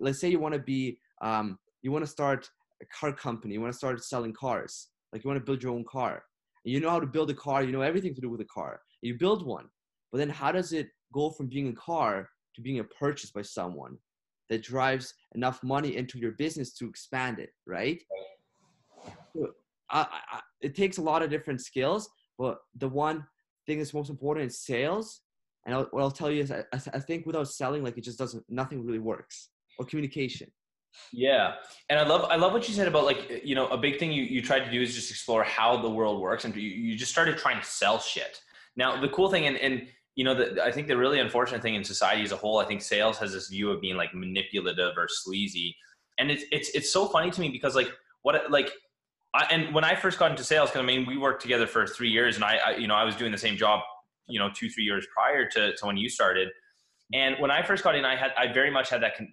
let's 0.00 0.20
say, 0.20 0.28
you 0.28 0.40
want 0.40 0.54
to 0.54 0.60
be, 0.60 0.98
um, 1.22 1.58
you 1.82 1.92
want 1.92 2.04
to 2.04 2.10
start 2.10 2.50
a 2.82 2.86
car 2.86 3.12
company, 3.12 3.54
you 3.54 3.60
want 3.60 3.72
to 3.72 3.78
start 3.78 4.02
selling 4.02 4.32
cars, 4.32 4.88
like 5.12 5.22
you 5.22 5.28
want 5.28 5.38
to 5.38 5.44
build 5.44 5.62
your 5.62 5.72
own 5.72 5.84
car 5.84 6.24
you 6.64 6.80
know 6.80 6.90
how 6.90 7.00
to 7.00 7.06
build 7.06 7.30
a 7.30 7.34
car, 7.34 7.62
you 7.62 7.72
know 7.72 7.82
everything 7.82 8.14
to 8.14 8.20
do 8.20 8.30
with 8.30 8.40
a 8.40 8.46
car. 8.46 8.80
You 9.02 9.18
build 9.18 9.46
one. 9.46 9.66
But 10.10 10.18
then 10.18 10.30
how 10.30 10.52
does 10.52 10.72
it 10.72 10.88
go 11.12 11.30
from 11.30 11.48
being 11.48 11.68
a 11.68 11.72
car 11.74 12.28
to 12.54 12.60
being 12.60 12.80
a 12.80 12.84
purchase 12.84 13.30
by 13.30 13.42
someone 13.42 13.98
that 14.48 14.62
drives 14.62 15.14
enough 15.34 15.62
money 15.62 15.96
into 15.96 16.18
your 16.18 16.32
business 16.32 16.72
to 16.74 16.88
expand 16.88 17.38
it, 17.38 17.50
right? 17.66 18.00
So 19.34 19.48
I, 19.90 20.06
I, 20.32 20.40
it 20.60 20.74
takes 20.74 20.98
a 20.98 21.02
lot 21.02 21.22
of 21.22 21.30
different 21.30 21.60
skills, 21.60 22.08
but 22.38 22.58
the 22.76 22.88
one 22.88 23.26
thing 23.66 23.78
that's 23.78 23.94
most 23.94 24.10
important 24.10 24.46
is 24.46 24.64
sales. 24.64 25.20
And 25.66 25.74
I'll, 25.74 25.88
what 25.90 26.02
I'll 26.02 26.10
tell 26.10 26.30
you 26.30 26.42
is 26.42 26.52
I, 26.52 26.64
I 26.72 27.00
think 27.00 27.26
without 27.26 27.48
selling, 27.48 27.82
like 27.82 27.96
it 27.98 28.04
just 28.04 28.18
doesn't, 28.18 28.44
nothing 28.48 28.84
really 28.84 28.98
works 28.98 29.50
or 29.78 29.86
communication. 29.86 30.50
Yeah. 31.12 31.54
And 31.88 31.98
I 31.98 32.06
love 32.06 32.24
I 32.30 32.36
love 32.36 32.52
what 32.52 32.68
you 32.68 32.74
said 32.74 32.88
about 32.88 33.04
like 33.04 33.42
you 33.44 33.54
know 33.54 33.68
a 33.68 33.78
big 33.78 33.98
thing 33.98 34.12
you, 34.12 34.22
you 34.22 34.42
tried 34.42 34.64
to 34.64 34.70
do 34.70 34.80
is 34.80 34.94
just 34.94 35.10
explore 35.10 35.42
how 35.42 35.80
the 35.80 35.88
world 35.88 36.20
works 36.20 36.44
and 36.44 36.54
you, 36.54 36.62
you 36.62 36.96
just 36.96 37.12
started 37.12 37.38
trying 37.38 37.60
to 37.60 37.66
sell 37.66 37.98
shit. 37.98 38.40
Now 38.76 39.00
the 39.00 39.08
cool 39.08 39.30
thing 39.30 39.46
and 39.46 39.56
and 39.58 39.86
you 40.14 40.24
know 40.24 40.34
the, 40.34 40.62
I 40.62 40.70
think 40.70 40.88
the 40.88 40.96
really 40.96 41.20
unfortunate 41.20 41.62
thing 41.62 41.74
in 41.74 41.84
society 41.84 42.22
as 42.22 42.32
a 42.32 42.36
whole 42.36 42.58
I 42.58 42.64
think 42.64 42.82
sales 42.82 43.18
has 43.18 43.32
this 43.32 43.48
view 43.48 43.70
of 43.70 43.80
being 43.80 43.96
like 43.96 44.14
manipulative 44.14 44.96
or 44.96 45.06
sleazy. 45.08 45.76
And 46.18 46.30
it's 46.30 46.44
it's 46.50 46.70
it's 46.70 46.92
so 46.92 47.06
funny 47.06 47.30
to 47.30 47.40
me 47.40 47.48
because 47.48 47.74
like 47.74 47.92
what 48.22 48.50
like 48.50 48.72
I, 49.34 49.46
and 49.50 49.74
when 49.74 49.84
I 49.84 49.96
first 49.96 50.18
got 50.18 50.30
into 50.30 50.44
sales, 50.44 50.70
because 50.70 50.82
I 50.82 50.86
mean, 50.86 51.06
we 51.06 51.18
worked 51.18 51.42
together 51.42 51.66
for 51.66 51.86
three 51.88 52.08
years, 52.08 52.36
and 52.36 52.44
I, 52.44 52.58
I, 52.64 52.76
you 52.76 52.86
know, 52.86 52.94
I 52.94 53.02
was 53.02 53.16
doing 53.16 53.32
the 53.32 53.38
same 53.38 53.56
job, 53.56 53.80
you 54.28 54.38
know, 54.38 54.48
two, 54.54 54.70
three 54.70 54.84
years 54.84 55.06
prior 55.12 55.48
to, 55.50 55.74
to 55.74 55.86
when 55.86 55.96
you 55.96 56.08
started 56.08 56.50
And 57.12 57.36
when 57.38 57.50
I 57.50 57.62
first 57.62 57.84
got 57.84 57.94
in, 57.94 58.04
I 58.04 58.16
had 58.16 58.32
I 58.36 58.52
very 58.52 58.70
much 58.70 58.88
had 58.88 59.02
that 59.02 59.16
con- 59.16 59.32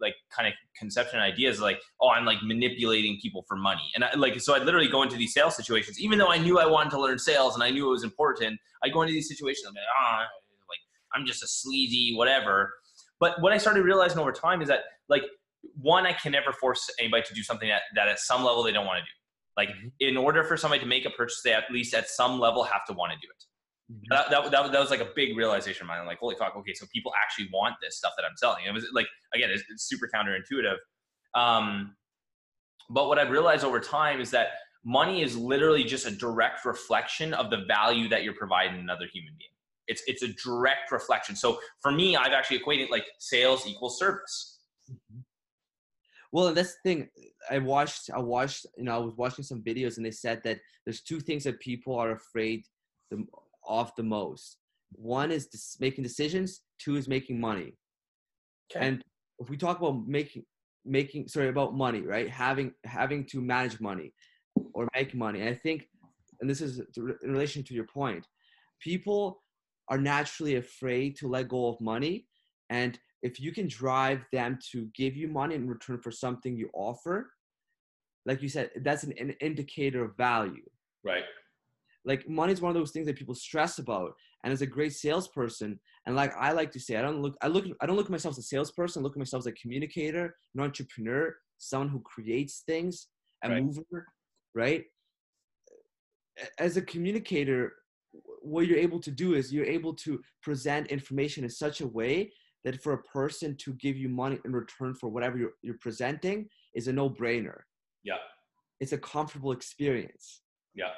like 0.00 0.14
kind 0.30 0.46
of 0.46 0.54
conception 0.78 1.18
ideas 1.18 1.60
like, 1.60 1.80
oh, 2.00 2.10
I'm 2.10 2.24
like 2.24 2.38
manipulating 2.42 3.18
people 3.20 3.44
for 3.48 3.56
money, 3.56 3.82
and 3.94 4.04
I, 4.04 4.14
like 4.14 4.40
so 4.40 4.54
I'd 4.54 4.62
literally 4.62 4.88
go 4.88 5.02
into 5.02 5.16
these 5.16 5.34
sales 5.34 5.56
situations, 5.56 6.00
even 6.00 6.18
though 6.18 6.30
I 6.30 6.38
knew 6.38 6.58
I 6.58 6.66
wanted 6.66 6.90
to 6.90 7.00
learn 7.00 7.18
sales 7.18 7.54
and 7.54 7.62
I 7.62 7.70
knew 7.70 7.86
it 7.88 7.90
was 7.90 8.04
important. 8.04 8.58
I 8.84 8.88
go 8.88 9.02
into 9.02 9.12
these 9.12 9.28
situations, 9.28 9.66
I'm 9.66 9.74
like, 9.74 9.82
ah, 10.00 10.20
oh, 10.22 10.64
like 10.68 10.78
I'm 11.14 11.26
just 11.26 11.42
a 11.42 11.48
sleazy 11.48 12.14
whatever. 12.14 12.72
But 13.20 13.40
what 13.42 13.52
I 13.52 13.58
started 13.58 13.82
realizing 13.82 14.18
over 14.18 14.32
time 14.32 14.62
is 14.62 14.68
that 14.68 14.80
like 15.08 15.22
one, 15.80 16.06
I 16.06 16.12
can 16.12 16.32
never 16.32 16.52
force 16.52 16.88
anybody 16.98 17.24
to 17.24 17.34
do 17.34 17.42
something 17.42 17.68
that, 17.68 17.82
that 17.94 18.08
at 18.08 18.20
some 18.20 18.44
level 18.44 18.62
they 18.62 18.72
don't 18.72 18.86
want 18.86 18.98
to 18.98 19.04
do. 19.04 19.10
Like 19.56 19.70
mm-hmm. 19.70 19.88
in 20.00 20.16
order 20.16 20.44
for 20.44 20.56
somebody 20.56 20.80
to 20.80 20.86
make 20.86 21.04
a 21.04 21.10
purchase, 21.10 21.40
they 21.42 21.52
at 21.52 21.64
least 21.70 21.94
at 21.94 22.08
some 22.08 22.38
level 22.38 22.62
have 22.62 22.84
to 22.86 22.92
want 22.92 23.12
to 23.12 23.18
do 23.18 23.26
it. 23.28 23.44
Mm-hmm. 23.90 24.02
That, 24.10 24.30
that, 24.30 24.50
that, 24.50 24.72
that, 24.72 24.80
was 24.80 24.90
like 24.90 25.00
a 25.00 25.08
big 25.16 25.36
realization 25.36 25.84
of 25.84 25.88
mine. 25.88 26.00
I'm 26.00 26.06
like, 26.06 26.18
holy 26.18 26.36
fuck, 26.38 26.54
okay, 26.56 26.74
so 26.74 26.86
people 26.92 27.12
actually 27.22 27.48
want 27.52 27.76
this 27.82 27.96
stuff 27.96 28.12
that 28.18 28.24
I'm 28.24 28.36
selling. 28.36 28.64
It 28.66 28.72
was 28.72 28.86
like, 28.92 29.06
again, 29.34 29.48
it's, 29.50 29.62
it's 29.70 29.88
super 29.88 30.08
counterintuitive. 30.14 30.76
Um, 31.34 31.94
but 32.90 33.08
what 33.08 33.18
I've 33.18 33.30
realized 33.30 33.64
over 33.64 33.80
time 33.80 34.20
is 34.20 34.30
that 34.32 34.48
money 34.84 35.22
is 35.22 35.36
literally 35.36 35.84
just 35.84 36.06
a 36.06 36.10
direct 36.10 36.64
reflection 36.64 37.32
of 37.32 37.50
the 37.50 37.64
value 37.66 38.08
that 38.08 38.24
you're 38.24 38.34
providing 38.34 38.78
another 38.78 39.06
human 39.12 39.32
being. 39.38 39.50
It's, 39.86 40.02
it's 40.06 40.22
a 40.22 40.28
direct 40.44 40.92
reflection. 40.92 41.34
So 41.34 41.58
for 41.80 41.90
me, 41.90 42.14
I've 42.14 42.32
actually 42.32 42.58
equated 42.58 42.90
like 42.90 43.04
sales 43.18 43.66
equals 43.66 43.98
service. 43.98 44.60
Mm-hmm. 44.90 45.20
Well, 46.30 46.52
that's 46.52 46.74
the 46.74 46.80
thing. 46.84 47.08
I 47.50 47.58
watched, 47.58 48.10
I 48.14 48.18
watched, 48.18 48.66
you 48.76 48.84
know, 48.84 48.94
I 48.94 48.98
was 48.98 49.14
watching 49.16 49.44
some 49.44 49.62
videos 49.62 49.96
and 49.96 50.04
they 50.04 50.10
said 50.10 50.42
that 50.44 50.60
there's 50.84 51.00
two 51.00 51.20
things 51.20 51.44
that 51.44 51.58
people 51.58 51.94
are 51.94 52.12
afraid 52.12 52.64
the, 53.10 53.24
off 53.68 53.94
the 53.94 54.02
most. 54.02 54.56
One 54.92 55.30
is 55.30 55.76
making 55.80 56.02
decisions. 56.02 56.62
Two 56.78 56.96
is 56.96 57.08
making 57.08 57.40
money. 57.40 57.74
Okay. 58.70 58.86
And 58.86 59.04
if 59.38 59.48
we 59.50 59.56
talk 59.56 59.78
about 59.78 60.06
making 60.06 60.44
making 60.84 61.28
sorry 61.28 61.48
about 61.48 61.74
money, 61.74 62.00
right? 62.00 62.28
Having 62.28 62.72
having 62.84 63.24
to 63.26 63.40
manage 63.40 63.80
money 63.80 64.12
or 64.72 64.88
make 64.94 65.14
money. 65.14 65.40
And 65.40 65.50
I 65.50 65.54
think, 65.54 65.88
and 66.40 66.48
this 66.48 66.60
is 66.60 66.80
in 66.96 67.32
relation 67.32 67.62
to 67.64 67.74
your 67.74 67.86
point, 67.86 68.26
people 68.80 69.42
are 69.88 69.98
naturally 69.98 70.56
afraid 70.56 71.16
to 71.16 71.28
let 71.28 71.48
go 71.48 71.68
of 71.68 71.80
money, 71.80 72.26
and 72.70 72.98
if 73.22 73.40
you 73.40 73.52
can 73.52 73.66
drive 73.66 74.24
them 74.32 74.58
to 74.72 74.88
give 74.94 75.16
you 75.16 75.28
money 75.28 75.54
in 75.54 75.68
return 75.68 76.00
for 76.00 76.10
something 76.10 76.56
you 76.56 76.70
offer, 76.72 77.30
like 78.26 78.42
you 78.42 78.48
said, 78.48 78.70
that's 78.82 79.02
an, 79.02 79.12
an 79.18 79.34
indicator 79.40 80.04
of 80.04 80.16
value. 80.16 80.68
Right 81.04 81.24
like 82.08 82.28
money 82.28 82.52
is 82.52 82.60
one 82.60 82.70
of 82.70 82.76
those 82.76 82.90
things 82.90 83.06
that 83.06 83.16
people 83.16 83.34
stress 83.34 83.78
about 83.78 84.12
and 84.42 84.52
as 84.52 84.62
a 84.62 84.66
great 84.66 84.92
salesperson 84.92 85.78
and 86.06 86.16
like 86.16 86.32
i 86.36 86.50
like 86.50 86.72
to 86.72 86.80
say 86.80 86.96
i 86.96 87.02
don't 87.02 87.22
look 87.22 87.36
i 87.42 87.46
look 87.46 87.66
i 87.80 87.86
don't 87.86 87.96
look 87.96 88.06
at 88.06 88.10
myself 88.10 88.32
as 88.34 88.38
a 88.38 88.42
salesperson 88.42 89.00
I 89.00 89.04
look 89.04 89.16
at 89.16 89.18
myself 89.18 89.42
as 89.42 89.46
a 89.46 89.52
communicator 89.52 90.34
an 90.54 90.62
entrepreneur 90.62 91.36
someone 91.58 91.88
who 91.88 92.00
creates 92.00 92.62
things 92.66 93.08
a 93.44 93.50
right. 93.50 93.62
mover 93.62 94.06
right? 94.58 94.84
As 96.58 96.76
a 96.76 96.82
communicator 96.82 97.72
what 98.42 98.66
you're 98.66 98.78
able 98.78 99.00
to 99.00 99.10
do 99.10 99.34
is 99.34 99.52
you're 99.52 99.66
able 99.66 99.94
to 99.94 100.20
present 100.42 100.88
information 100.88 101.44
in 101.44 101.50
such 101.50 101.80
a 101.80 101.86
way 101.86 102.32
that 102.64 102.82
for 102.82 102.92
a 102.94 103.02
person 103.02 103.56
to 103.56 103.74
give 103.74 103.96
you 103.96 104.08
money 104.08 104.38
in 104.44 104.52
return 104.52 104.94
for 104.94 105.08
whatever 105.08 105.38
you're, 105.38 105.52
you're 105.62 105.78
presenting 105.80 106.48
is 106.74 106.88
a 106.88 106.92
no-brainer. 106.92 107.58
Yeah. 108.04 108.16
It's 108.80 108.92
a 108.92 108.98
comfortable 108.98 109.52
experience. 109.52 110.42
Yeah 110.74 110.90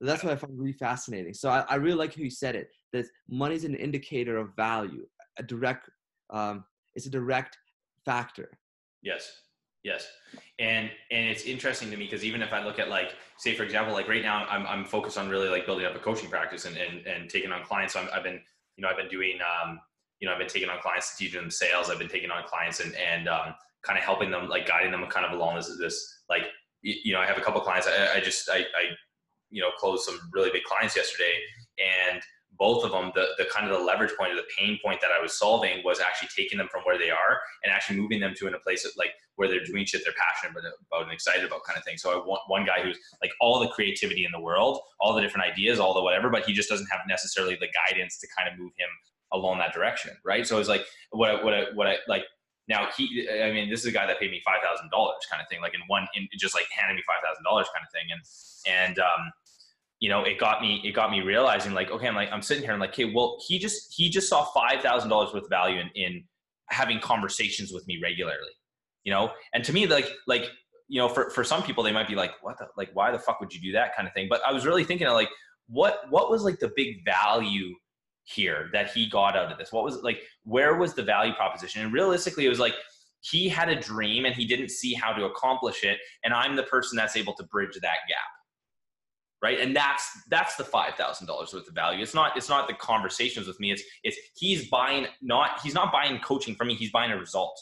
that's 0.00 0.24
what 0.24 0.32
I 0.32 0.36
find 0.36 0.58
really 0.58 0.72
fascinating. 0.72 1.34
So 1.34 1.50
I, 1.50 1.64
I 1.68 1.74
really 1.76 1.96
like 1.96 2.14
how 2.14 2.22
you 2.22 2.30
said 2.30 2.56
it. 2.56 2.68
That 2.92 3.06
money 3.28 3.54
is 3.54 3.64
an 3.64 3.74
indicator 3.74 4.38
of 4.38 4.54
value, 4.56 5.06
a 5.38 5.42
direct. 5.42 5.90
Um, 6.30 6.64
it's 6.94 7.06
a 7.06 7.10
direct 7.10 7.58
factor. 8.04 8.50
Yes. 9.02 9.32
Yes. 9.82 10.06
And 10.58 10.90
and 11.10 11.28
it's 11.28 11.44
interesting 11.44 11.90
to 11.90 11.96
me 11.96 12.04
because 12.04 12.24
even 12.24 12.42
if 12.42 12.52
I 12.52 12.64
look 12.64 12.78
at 12.78 12.90
like 12.90 13.14
say 13.38 13.54
for 13.54 13.62
example 13.62 13.94
like 13.94 14.08
right 14.08 14.22
now 14.22 14.46
I'm 14.50 14.66
I'm 14.66 14.84
focused 14.84 15.16
on 15.16 15.28
really 15.28 15.48
like 15.48 15.64
building 15.64 15.86
up 15.86 15.94
a 15.94 15.98
coaching 15.98 16.28
practice 16.28 16.66
and 16.66 16.76
and, 16.76 17.06
and 17.06 17.30
taking 17.30 17.50
on 17.50 17.64
clients. 17.64 17.94
So 17.94 18.00
i 18.00 18.14
have 18.14 18.22
been 18.22 18.40
you 18.76 18.82
know 18.82 18.88
I've 18.88 18.98
been 18.98 19.08
doing 19.08 19.38
um 19.40 19.80
you 20.20 20.26
know 20.26 20.32
I've 20.32 20.38
been 20.38 20.48
taking 20.48 20.68
on 20.68 20.80
clients 20.80 21.12
to 21.12 21.24
teach 21.24 21.32
them 21.32 21.50
sales. 21.50 21.88
I've 21.88 21.98
been 21.98 22.08
taking 22.08 22.30
on 22.30 22.44
clients 22.44 22.80
and 22.80 22.94
and 22.94 23.28
um, 23.28 23.54
kind 23.82 23.98
of 23.98 24.04
helping 24.04 24.30
them 24.30 24.48
like 24.48 24.66
guiding 24.68 24.92
them 24.92 25.04
kind 25.06 25.24
of 25.24 25.32
along 25.32 25.56
this 25.56 25.74
this 25.78 26.22
like 26.28 26.42
you 26.82 27.14
know 27.14 27.20
I 27.20 27.26
have 27.26 27.38
a 27.38 27.42
couple 27.42 27.60
clients 27.62 27.86
I, 27.86 28.18
I 28.18 28.20
just 28.20 28.50
I, 28.50 28.58
I 28.58 28.94
you 29.50 29.60
know 29.60 29.70
closed 29.78 30.04
some 30.04 30.18
really 30.32 30.50
big 30.50 30.64
clients 30.64 30.96
yesterday, 30.96 31.34
and 32.10 32.22
both 32.60 32.84
of 32.84 32.92
them, 32.92 33.10
the, 33.14 33.26
the 33.38 33.46
kind 33.46 33.70
of 33.70 33.76
the 33.76 33.82
leverage 33.82 34.12
point 34.18 34.32
or 34.32 34.36
the 34.36 34.46
pain 34.56 34.78
point 34.84 35.00
that 35.00 35.10
I 35.10 35.20
was 35.20 35.32
solving 35.32 35.82
was 35.82 35.98
actually 35.98 36.28
taking 36.36 36.58
them 36.58 36.68
from 36.70 36.82
where 36.82 36.98
they 36.98 37.08
are 37.08 37.40
and 37.64 37.72
actually 37.72 37.98
moving 37.98 38.20
them 38.20 38.34
to 38.36 38.46
in 38.46 38.54
a 38.54 38.58
place 38.58 38.82
that, 38.82 38.92
like 38.98 39.12
where 39.36 39.48
they're 39.48 39.64
doing 39.64 39.86
shit 39.86 40.02
they're 40.04 40.12
passionate 40.12 40.62
about 40.92 41.04
and 41.04 41.12
excited 41.12 41.44
about 41.46 41.64
kind 41.64 41.78
of 41.78 41.84
thing. 41.84 41.96
So 41.96 42.12
I 42.12 42.26
want 42.26 42.42
one 42.48 42.66
guy 42.66 42.82
who's 42.82 42.98
like 43.22 43.30
all 43.40 43.60
the 43.60 43.68
creativity 43.68 44.26
in 44.26 44.32
the 44.32 44.40
world, 44.40 44.78
all 45.00 45.14
the 45.14 45.22
different 45.22 45.50
ideas, 45.50 45.80
all 45.80 45.94
the 45.94 46.02
whatever, 46.02 46.28
but 46.28 46.44
he 46.44 46.52
just 46.52 46.68
doesn't 46.68 46.88
have 46.90 47.00
necessarily 47.08 47.56
the 47.58 47.68
guidance 47.88 48.18
to 48.18 48.26
kind 48.36 48.52
of 48.52 48.58
move 48.58 48.72
him 48.76 48.90
along 49.32 49.58
that 49.58 49.72
direction. 49.72 50.12
Right. 50.22 50.46
So 50.46 50.58
it's 50.58 50.68
like 50.68 50.84
what 51.12 51.30
I, 51.30 51.42
what 51.42 51.54
I, 51.54 51.64
what 51.74 51.86
I 51.86 51.96
like 52.08 52.24
now 52.68 52.88
he, 52.96 53.26
I 53.28 53.50
mean, 53.50 53.68
this 53.68 53.80
is 53.80 53.86
a 53.86 53.92
guy 53.92 54.06
that 54.06 54.20
paid 54.20 54.30
me 54.30 54.40
five 54.44 54.62
thousand 54.62 54.90
dollars, 54.90 55.16
kind 55.28 55.42
of 55.42 55.48
thing, 55.48 55.60
like 55.60 55.74
in 55.74 55.80
one, 55.88 56.06
in 56.14 56.28
just 56.38 56.54
like 56.54 56.66
handed 56.70 56.94
me 56.94 57.02
five 57.04 57.18
thousand 57.26 57.42
dollars, 57.42 57.66
kind 57.74 57.84
of 57.84 57.90
thing, 57.90 58.06
and 58.14 58.22
and 58.68 58.98
um, 59.00 59.32
you 60.00 60.08
know, 60.08 60.24
it 60.24 60.38
got 60.38 60.62
me 60.62 60.80
it 60.82 60.92
got 60.92 61.10
me 61.10 61.20
realizing 61.20 61.74
like, 61.74 61.90
okay, 61.90 62.08
I'm 62.08 62.14
like 62.14 62.32
I'm 62.32 62.42
sitting 62.42 62.64
here, 62.64 62.72
I'm 62.72 62.80
like, 62.80 62.90
okay, 62.90 63.12
well, 63.14 63.38
he 63.46 63.58
just 63.58 63.94
he 63.94 64.08
just 64.08 64.28
saw 64.28 64.44
five 64.44 64.82
thousand 64.82 65.10
dollars 65.10 65.32
worth 65.32 65.44
of 65.44 65.50
value 65.50 65.78
in, 65.78 65.90
in 65.94 66.24
having 66.70 66.98
conversations 67.00 67.70
with 67.72 67.86
me 67.86 68.00
regularly, 68.02 68.52
you 69.04 69.12
know, 69.12 69.30
and 69.52 69.62
to 69.64 69.72
me, 69.74 69.86
like 69.86 70.10
like 70.26 70.50
you 70.88 70.98
know, 70.98 71.08
for 71.08 71.30
for 71.30 71.44
some 71.44 71.62
people, 71.62 71.84
they 71.84 71.92
might 71.92 72.08
be 72.08 72.14
like, 72.14 72.32
what 72.40 72.58
the 72.58 72.66
like, 72.78 72.90
why 72.94 73.12
the 73.12 73.18
fuck 73.18 73.40
would 73.40 73.52
you 73.52 73.60
do 73.60 73.72
that 73.72 73.94
kind 73.94 74.08
of 74.08 74.14
thing? 74.14 74.26
But 74.28 74.40
I 74.46 74.52
was 74.52 74.64
really 74.64 74.84
thinking 74.84 75.06
of 75.06 75.12
like, 75.12 75.28
what 75.68 76.00
what 76.08 76.30
was 76.30 76.42
like 76.44 76.58
the 76.58 76.72
big 76.74 77.04
value 77.04 77.74
here 78.24 78.70
that 78.72 78.90
he 78.92 79.06
got 79.06 79.36
out 79.36 79.52
of 79.52 79.58
this? 79.58 79.70
What 79.70 79.84
was 79.84 79.96
like, 79.96 80.22
where 80.44 80.76
was 80.76 80.94
the 80.94 81.02
value 81.02 81.34
proposition? 81.34 81.82
And 81.82 81.92
realistically, 81.92 82.46
it 82.46 82.48
was 82.48 82.58
like 82.58 82.74
he 83.20 83.50
had 83.50 83.68
a 83.68 83.78
dream 83.78 84.24
and 84.24 84.34
he 84.34 84.46
didn't 84.46 84.70
see 84.70 84.94
how 84.94 85.12
to 85.12 85.26
accomplish 85.26 85.84
it, 85.84 85.98
and 86.24 86.32
I'm 86.32 86.56
the 86.56 86.62
person 86.62 86.96
that's 86.96 87.16
able 87.16 87.34
to 87.34 87.42
bridge 87.44 87.74
that 87.74 87.98
gap 88.08 88.39
right? 89.42 89.60
And 89.60 89.74
that's 89.74 90.08
that's 90.28 90.56
the 90.56 90.64
$5000 90.64 91.28
worth 91.28 91.54
of 91.54 91.74
value. 91.74 92.02
It's 92.02 92.14
not 92.14 92.36
it's 92.36 92.48
not 92.48 92.68
the 92.68 92.74
conversations 92.74 93.46
with 93.46 93.58
me. 93.60 93.72
It's 93.72 93.82
it's 94.04 94.16
he's 94.36 94.68
buying 94.68 95.06
not 95.22 95.60
he's 95.62 95.74
not 95.74 95.92
buying 95.92 96.18
coaching 96.20 96.54
from 96.54 96.68
me. 96.68 96.74
He's 96.74 96.92
buying 96.92 97.12
a 97.12 97.18
result. 97.18 97.58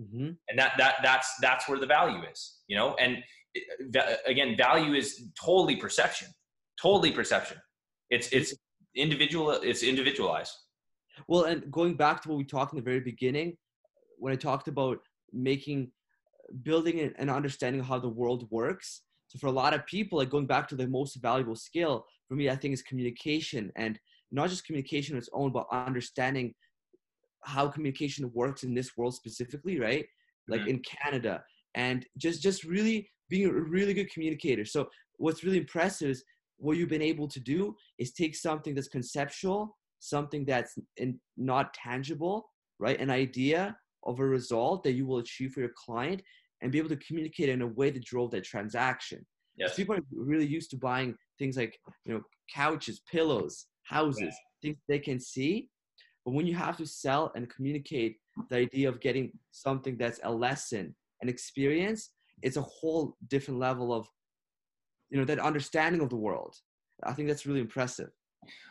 Mm-hmm. 0.00 0.30
and 0.48 0.58
that 0.58 0.72
that 0.78 0.94
that's 1.02 1.34
that's 1.42 1.68
where 1.68 1.78
the 1.78 1.84
value 1.86 2.22
is 2.32 2.60
you 2.66 2.78
know? 2.78 2.94
And 2.94 3.18
again 4.26 4.56
value 4.56 4.94
is 4.94 5.24
totally 5.38 5.76
perception. 5.76 6.28
Totally 6.80 7.12
perception. 7.12 7.58
It's 8.08 8.28
it's 8.28 8.54
individual 8.94 9.50
it's 9.50 9.82
individualized. 9.82 10.54
Well 11.28 11.44
and 11.44 11.70
going 11.70 11.94
back 11.94 12.22
to 12.22 12.30
what 12.30 12.38
we 12.38 12.44
talked 12.44 12.72
in 12.72 12.78
the 12.78 12.82
very 12.82 13.00
beginning 13.00 13.56
when 14.18 14.32
i 14.32 14.36
talked 14.36 14.68
about 14.68 14.98
making 15.32 15.90
building 16.62 17.12
an 17.18 17.28
understanding 17.28 17.82
how 17.82 17.98
the 17.98 18.08
world 18.08 18.46
works 18.50 19.02
so 19.32 19.38
for 19.38 19.46
a 19.46 19.52
lot 19.52 19.72
of 19.72 19.86
people, 19.86 20.18
like 20.18 20.28
going 20.28 20.46
back 20.46 20.68
to 20.68 20.76
the 20.76 20.86
most 20.86 21.14
valuable 21.14 21.56
skill 21.56 22.04
for 22.28 22.34
me, 22.34 22.50
I 22.50 22.56
think 22.56 22.74
is 22.74 22.82
communication 22.82 23.72
and 23.76 23.98
not 24.30 24.50
just 24.50 24.66
communication 24.66 25.14
on 25.14 25.18
its 25.18 25.30
own, 25.32 25.52
but 25.52 25.66
understanding 25.72 26.52
how 27.42 27.66
communication 27.68 28.30
works 28.34 28.62
in 28.62 28.74
this 28.74 28.94
world 28.94 29.14
specifically, 29.14 29.80
right? 29.80 30.04
Like 30.48 30.60
mm-hmm. 30.60 30.70
in 30.70 30.82
Canada, 30.82 31.42
and 31.74 32.04
just 32.18 32.42
just 32.42 32.64
really 32.64 33.08
being 33.30 33.46
a 33.46 33.52
really 33.52 33.94
good 33.94 34.12
communicator. 34.12 34.66
So 34.66 34.90
what's 35.16 35.42
really 35.42 35.56
impressive 35.56 36.10
is 36.10 36.24
what 36.58 36.76
you've 36.76 36.90
been 36.90 37.00
able 37.00 37.28
to 37.28 37.40
do 37.40 37.74
is 37.98 38.12
take 38.12 38.36
something 38.36 38.74
that's 38.74 38.88
conceptual, 38.88 39.78
something 39.98 40.44
that's 40.44 40.74
in, 40.98 41.18
not 41.38 41.72
tangible, 41.72 42.50
right? 42.78 43.00
An 43.00 43.08
idea 43.08 43.78
of 44.04 44.20
a 44.20 44.26
result 44.26 44.82
that 44.82 44.92
you 44.92 45.06
will 45.06 45.18
achieve 45.18 45.52
for 45.52 45.60
your 45.60 45.72
client 45.74 46.20
and 46.62 46.72
be 46.72 46.78
able 46.78 46.88
to 46.88 46.96
communicate 46.96 47.48
in 47.48 47.60
a 47.60 47.66
way 47.66 47.90
that 47.90 48.04
drove 48.04 48.30
that 48.30 48.44
transaction. 48.44 49.26
Yes. 49.56 49.74
People 49.74 49.96
are 49.96 50.02
really 50.14 50.46
used 50.46 50.70
to 50.70 50.78
buying 50.78 51.14
things 51.38 51.56
like 51.56 51.78
you 52.06 52.14
know 52.14 52.22
couches, 52.52 53.02
pillows, 53.10 53.66
houses, 53.82 54.34
things 54.62 54.76
they 54.88 54.98
can 54.98 55.20
see. 55.20 55.68
But 56.24 56.32
when 56.32 56.46
you 56.46 56.54
have 56.54 56.76
to 56.78 56.86
sell 56.86 57.32
and 57.34 57.50
communicate 57.50 58.16
the 58.48 58.56
idea 58.56 58.88
of 58.88 59.00
getting 59.00 59.32
something 59.50 59.98
that's 59.98 60.20
a 60.22 60.32
lesson, 60.32 60.94
an 61.20 61.28
experience, 61.28 62.10
it's 62.42 62.56
a 62.56 62.62
whole 62.62 63.16
different 63.28 63.58
level 63.60 63.92
of 63.92 64.08
you 65.10 65.18
know 65.18 65.24
that 65.26 65.38
understanding 65.38 66.00
of 66.00 66.08
the 66.08 66.16
world. 66.16 66.54
I 67.02 67.12
think 67.12 67.28
that's 67.28 67.44
really 67.44 67.60
impressive. 67.60 68.10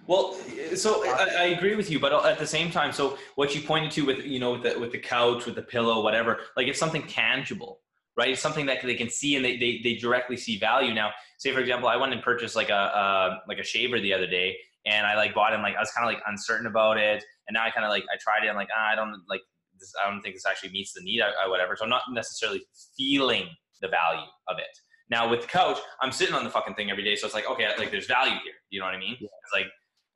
Well, 0.07 0.35
so 0.75 1.05
I, 1.05 1.27
I, 1.37 1.43
agree 1.45 1.75
with 1.75 1.89
you, 1.89 1.99
but 1.99 2.11
at 2.25 2.39
the 2.39 2.47
same 2.47 2.71
time, 2.71 2.91
so 2.91 3.17
what 3.35 3.55
you 3.55 3.61
pointed 3.61 3.91
to 3.91 4.01
with 4.01 4.25
you 4.25 4.39
know 4.39 4.53
with 4.53 4.63
the, 4.63 4.79
with 4.79 4.91
the 4.91 4.97
couch, 4.97 5.45
with 5.45 5.55
the 5.55 5.61
pillow, 5.61 6.01
whatever, 6.03 6.39
like 6.57 6.67
it's 6.67 6.79
something 6.79 7.05
tangible, 7.07 7.79
right? 8.17 8.29
It's 8.29 8.41
something 8.41 8.65
that 8.65 8.81
they 8.83 8.95
can 8.95 9.09
see 9.09 9.35
and 9.35 9.45
they, 9.45 9.57
they, 9.57 9.79
they 9.83 9.95
directly 9.95 10.37
see 10.37 10.57
value. 10.57 10.93
Now, 10.93 11.11
say 11.37 11.53
for 11.53 11.59
example, 11.59 11.87
I 11.87 11.97
went 11.97 12.13
and 12.13 12.21
purchased 12.21 12.55
like 12.55 12.69
a 12.69 12.75
uh, 12.75 13.37
like 13.47 13.59
a 13.59 13.63
shaver 13.63 13.99
the 13.99 14.13
other 14.13 14.27
day, 14.27 14.57
and 14.85 15.05
I 15.05 15.15
like 15.15 15.33
bought 15.35 15.53
it. 15.53 15.55
And, 15.55 15.63
like 15.63 15.75
I 15.75 15.79
was 15.79 15.91
kind 15.91 16.07
of 16.07 16.13
like 16.13 16.23
uncertain 16.27 16.67
about 16.67 16.97
it, 16.97 17.23
and 17.47 17.53
now 17.53 17.63
I 17.63 17.69
kind 17.69 17.85
of 17.85 17.91
like 17.91 18.03
I 18.13 18.17
tried 18.19 18.45
it. 18.45 18.49
I'm 18.49 18.55
like 18.55 18.69
ah, 18.75 18.91
I 18.91 18.95
don't 18.95 19.21
like 19.29 19.41
this. 19.79 19.93
I 20.03 20.09
don't 20.09 20.21
think 20.21 20.35
this 20.35 20.45
actually 20.45 20.71
meets 20.71 20.93
the 20.93 21.01
need. 21.01 21.21
I, 21.21 21.45
I, 21.45 21.47
whatever. 21.47 21.75
So 21.75 21.83
I'm 21.83 21.89
not 21.89 22.01
necessarily 22.11 22.63
feeling 22.97 23.47
the 23.81 23.87
value 23.87 24.27
of 24.47 24.57
it. 24.57 24.77
Now 25.11 25.29
with 25.29 25.41
the 25.41 25.47
couch, 25.47 25.77
I'm 26.01 26.11
sitting 26.11 26.33
on 26.33 26.45
the 26.45 26.49
fucking 26.49 26.75
thing 26.75 26.89
every 26.89 27.03
day, 27.03 27.15
so 27.15 27.27
it's 27.27 27.35
like 27.35 27.47
okay, 27.49 27.67
like 27.77 27.91
there's 27.91 28.07
value 28.07 28.39
here. 28.43 28.53
You 28.69 28.79
know 28.79 28.85
what 28.85 28.95
I 28.95 28.99
mean? 28.99 29.17
Yeah. 29.19 29.27
It's 29.43 29.53
like, 29.53 29.67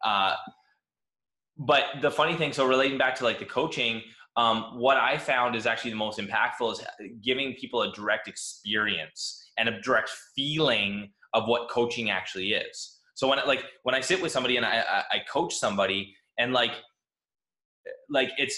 uh, 0.03 0.35
but 1.57 1.83
the 2.01 2.09
funny 2.09 2.35
thing. 2.35 2.53
So 2.53 2.65
relating 2.65 2.97
back 2.97 3.13
to 3.15 3.25
like 3.25 3.37
the 3.37 3.45
coaching, 3.45 4.01
um, 4.37 4.79
what 4.79 4.95
I 4.95 5.17
found 5.17 5.55
is 5.55 5.65
actually 5.65 5.91
the 5.91 5.97
most 5.97 6.17
impactful 6.17 6.71
is 6.71 6.81
giving 7.21 7.53
people 7.55 7.81
a 7.81 7.91
direct 7.91 8.29
experience 8.29 9.51
and 9.57 9.67
a 9.67 9.81
direct 9.81 10.11
feeling 10.33 11.11
of 11.33 11.47
what 11.47 11.69
coaching 11.69 12.09
actually 12.09 12.53
is. 12.53 12.99
So 13.15 13.27
when 13.27 13.39
like 13.45 13.65
when 13.83 13.95
I 13.95 14.01
sit 14.01 14.21
with 14.21 14.31
somebody 14.31 14.55
and 14.55 14.65
I, 14.65 14.79
I, 14.79 15.03
I 15.11 15.19
coach 15.31 15.55
somebody 15.55 16.15
and 16.39 16.53
like 16.53 16.71
like 18.09 18.29
it's 18.37 18.57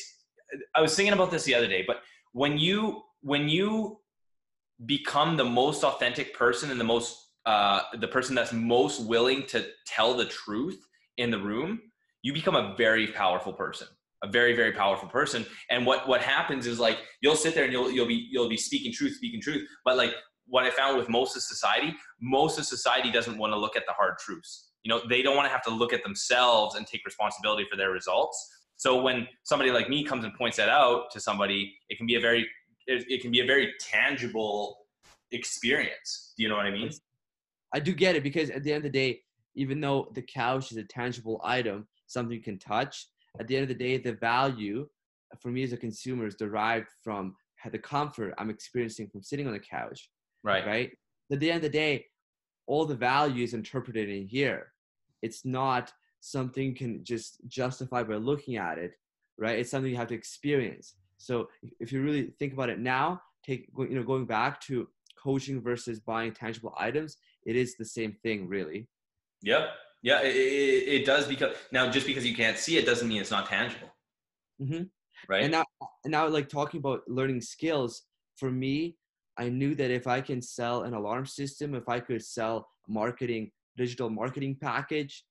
I 0.75 0.81
was 0.81 0.95
thinking 0.95 1.13
about 1.13 1.31
this 1.31 1.43
the 1.45 1.55
other 1.55 1.67
day, 1.67 1.83
but 1.85 1.97
when 2.33 2.59
you 2.59 3.01
when 3.21 3.49
you 3.49 3.99
become 4.85 5.37
the 5.37 5.45
most 5.45 5.83
authentic 5.83 6.33
person 6.33 6.71
and 6.71 6.79
the 6.79 6.83
most 6.85 7.23
uh, 7.45 7.81
the 7.99 8.07
person 8.07 8.35
that's 8.35 8.51
most 8.51 9.01
willing 9.05 9.45
to 9.47 9.65
tell 9.85 10.13
the 10.13 10.25
truth 10.25 10.77
in 11.15 11.31
the 11.31 11.39
room, 11.39 11.79
you 12.21 12.33
become 12.33 12.55
a 12.57 12.75
very 12.75 13.07
powerful 13.07 13.53
person 13.53 13.87
a 14.23 14.27
very 14.27 14.55
very 14.55 14.71
powerful 14.71 15.07
person. 15.09 15.45
And 15.69 15.85
what 15.85 16.07
what 16.07 16.21
happens 16.21 16.65
is 16.65 16.79
like 16.79 16.99
you'll 17.21 17.35
sit 17.35 17.53
there 17.53 17.63
and 17.63 17.73
you'll 17.73 17.91
you'll 17.91 18.07
be 18.07 18.27
you'll 18.31 18.49
be 18.49 18.57
speaking 18.57 18.91
truth 18.91 19.15
speaking 19.15 19.41
truth. 19.41 19.67
But 19.85 19.97
like 19.97 20.13
what 20.49 20.63
i 20.63 20.69
found 20.69 20.97
with 20.97 21.09
most 21.09 21.35
of 21.35 21.41
society 21.41 21.93
most 22.21 22.57
of 22.57 22.65
society 22.65 23.11
doesn't 23.11 23.37
want 23.37 23.51
to 23.51 23.59
look 23.59 23.75
at 23.75 23.83
the 23.85 23.93
hard 23.93 24.17
truths. 24.17 24.71
You 24.83 24.89
know 24.89 25.01
they 25.07 25.21
don't 25.21 25.35
want 25.35 25.45
to 25.45 25.51
have 25.51 25.63
to 25.63 25.69
look 25.69 25.93
at 25.93 26.03
themselves 26.03 26.75
and 26.75 26.87
take 26.87 27.05
responsibility 27.05 27.65
for 27.69 27.75
their 27.75 27.91
results. 27.91 28.53
So 28.77 29.01
when 29.01 29.27
somebody 29.43 29.71
like 29.71 29.89
me 29.89 30.03
comes 30.03 30.23
and 30.23 30.33
points 30.33 30.57
that 30.57 30.69
out 30.69 31.11
to 31.11 31.19
somebody 31.19 31.73
it 31.89 31.97
can 31.97 32.07
be 32.07 32.15
a 32.15 32.19
very 32.19 32.47
it, 32.87 33.05
it 33.09 33.21
can 33.21 33.31
be 33.31 33.41
a 33.41 33.45
very 33.45 33.73
tangible 33.79 34.77
experience 35.31 36.33
do 36.37 36.43
you 36.43 36.49
know 36.49 36.55
what 36.55 36.65
i 36.65 36.71
mean 36.71 36.89
i 37.73 37.79
do 37.79 37.93
get 37.93 38.15
it 38.15 38.23
because 38.23 38.49
at 38.49 38.63
the 38.63 38.71
end 38.71 38.77
of 38.85 38.91
the 38.91 38.97
day 38.97 39.19
even 39.55 39.81
though 39.81 40.09
the 40.13 40.21
couch 40.21 40.71
is 40.71 40.77
a 40.77 40.83
tangible 40.83 41.41
item 41.43 41.87
something 42.07 42.35
you 42.35 42.43
can 42.43 42.57
touch 42.57 43.07
at 43.39 43.47
the 43.47 43.55
end 43.55 43.63
of 43.63 43.69
the 43.69 43.75
day, 43.75 43.97
the 43.97 44.13
value 44.13 44.87
for 45.41 45.49
me 45.49 45.63
as 45.63 45.73
a 45.73 45.77
consumer 45.77 46.25
is 46.25 46.35
derived 46.35 46.87
from 47.03 47.35
the 47.71 47.79
comfort 47.79 48.33
I'm 48.37 48.49
experiencing 48.49 49.09
from 49.09 49.23
sitting 49.23 49.47
on 49.47 49.53
the 49.53 49.59
couch. 49.59 50.09
Right. 50.43 50.65
Right. 50.65 50.91
At 51.31 51.39
the 51.39 51.51
end 51.51 51.57
of 51.57 51.63
the 51.63 51.77
day, 51.77 52.05
all 52.67 52.85
the 52.85 52.95
value 52.95 53.43
is 53.43 53.53
interpreted 53.53 54.09
in 54.09 54.27
here. 54.27 54.71
It's 55.21 55.45
not 55.45 55.91
something 56.21 56.67
you 56.67 56.75
can 56.75 57.03
just 57.03 57.39
justify 57.47 58.03
by 58.03 58.15
looking 58.15 58.55
at 58.57 58.77
it, 58.77 58.91
right? 59.37 59.59
It's 59.59 59.71
something 59.71 59.91
you 59.91 59.97
have 59.97 60.07
to 60.07 60.15
experience. 60.15 60.95
So 61.17 61.49
if 61.79 61.91
you 61.91 62.01
really 62.01 62.33
think 62.39 62.53
about 62.53 62.69
it 62.69 62.79
now, 62.79 63.21
take 63.45 63.69
you 63.77 63.95
know 63.95 64.03
going 64.03 64.25
back 64.25 64.61
to 64.61 64.87
coaching 65.21 65.61
versus 65.61 65.99
buying 65.99 66.31
tangible 66.31 66.73
items, 66.77 67.17
it 67.45 67.55
is 67.55 67.75
the 67.75 67.85
same 67.85 68.15
thing, 68.23 68.47
really. 68.47 68.87
Yep. 69.41 69.69
Yeah, 70.03 70.21
it, 70.21 70.35
it, 70.35 71.01
it, 71.01 71.05
does 71.05 71.27
because 71.27 71.55
now 71.71 71.89
just 71.89 72.05
because 72.05 72.25
you 72.25 72.35
can't 72.35 72.57
see 72.57 72.77
it 72.77 72.85
doesn't 72.85 73.07
mean 73.07 73.19
it's 73.19 73.31
not 73.31 73.47
tangible. 73.47 73.89
Mm-hmm. 74.61 74.83
Right. 75.27 75.43
And 75.43 75.51
now, 75.51 75.65
and 76.03 76.11
now, 76.11 76.27
like 76.27 76.49
talking 76.49 76.79
about 76.79 77.01
learning 77.07 77.41
skills 77.41 78.03
for 78.35 78.51
me, 78.51 78.95
I 79.37 79.49
knew 79.49 79.75
that 79.75 79.91
if 79.91 80.07
I 80.07 80.21
can 80.21 80.41
sell 80.41 80.83
an 80.83 80.93
alarm 80.93 81.25
system, 81.25 81.75
if 81.75 81.89
I 81.89 81.99
could 81.99 82.23
sell 82.23 82.67
marketing, 82.87 83.51
digital 83.75 84.09
marketing 84.09 84.57
package, 84.61 85.23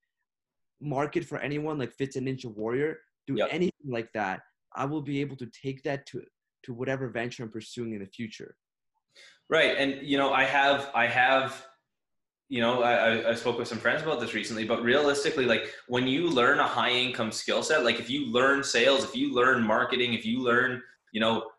market 0.81 1.25
for 1.25 1.39
anyone 1.39 1.79
like 1.79 1.93
Fits 1.93 2.17
a 2.17 2.21
Ninja 2.21 2.47
Warrior, 2.47 2.99
do 3.27 3.35
yep. 3.35 3.49
anything 3.51 3.89
like 3.89 4.13
that, 4.15 4.41
I 4.77 4.85
will 4.85 5.03
be 5.03 5.21
able 5.21 5.37
to 5.37 5.47
take 5.47 5.83
that 5.85 6.07
to 6.07 6.23
to 6.65 6.75
whatever 6.75 7.09
venture 7.09 7.43
I'm 7.43 7.51
pursuing 7.51 7.93
in 7.93 8.01
the 8.01 8.07
future. 8.07 8.57
Right, 9.49 9.77
and 9.77 10.07
you 10.07 10.19
know, 10.19 10.33
I 10.33 10.45
have 10.45 10.91
I 10.95 11.07
have 11.07 11.67
you 12.49 12.61
know, 12.61 12.83
I, 12.83 13.31
I 13.31 13.35
spoke 13.35 13.59
with 13.59 13.67
some 13.67 13.79
friends 13.79 14.03
about 14.03 14.21
this 14.21 14.33
recently, 14.33 14.65
but 14.65 14.83
realistically, 14.83 15.47
like 15.47 15.73
when 15.89 16.07
you 16.07 16.31
learn 16.31 16.61
a 16.61 16.67
high 16.67 16.93
income 16.93 17.33
skill 17.33 17.63
set, 17.63 17.85
like 17.85 17.99
if 17.99 18.09
you 18.09 18.27
learn 18.31 18.63
sales, 18.63 19.03
if 19.03 19.17
you 19.17 19.35
learn 19.35 19.65
marketing, 19.65 20.15
if 20.15 20.25
you 20.25 20.41
learn, 20.41 20.81
you 21.13 21.21
know, 21.21 21.51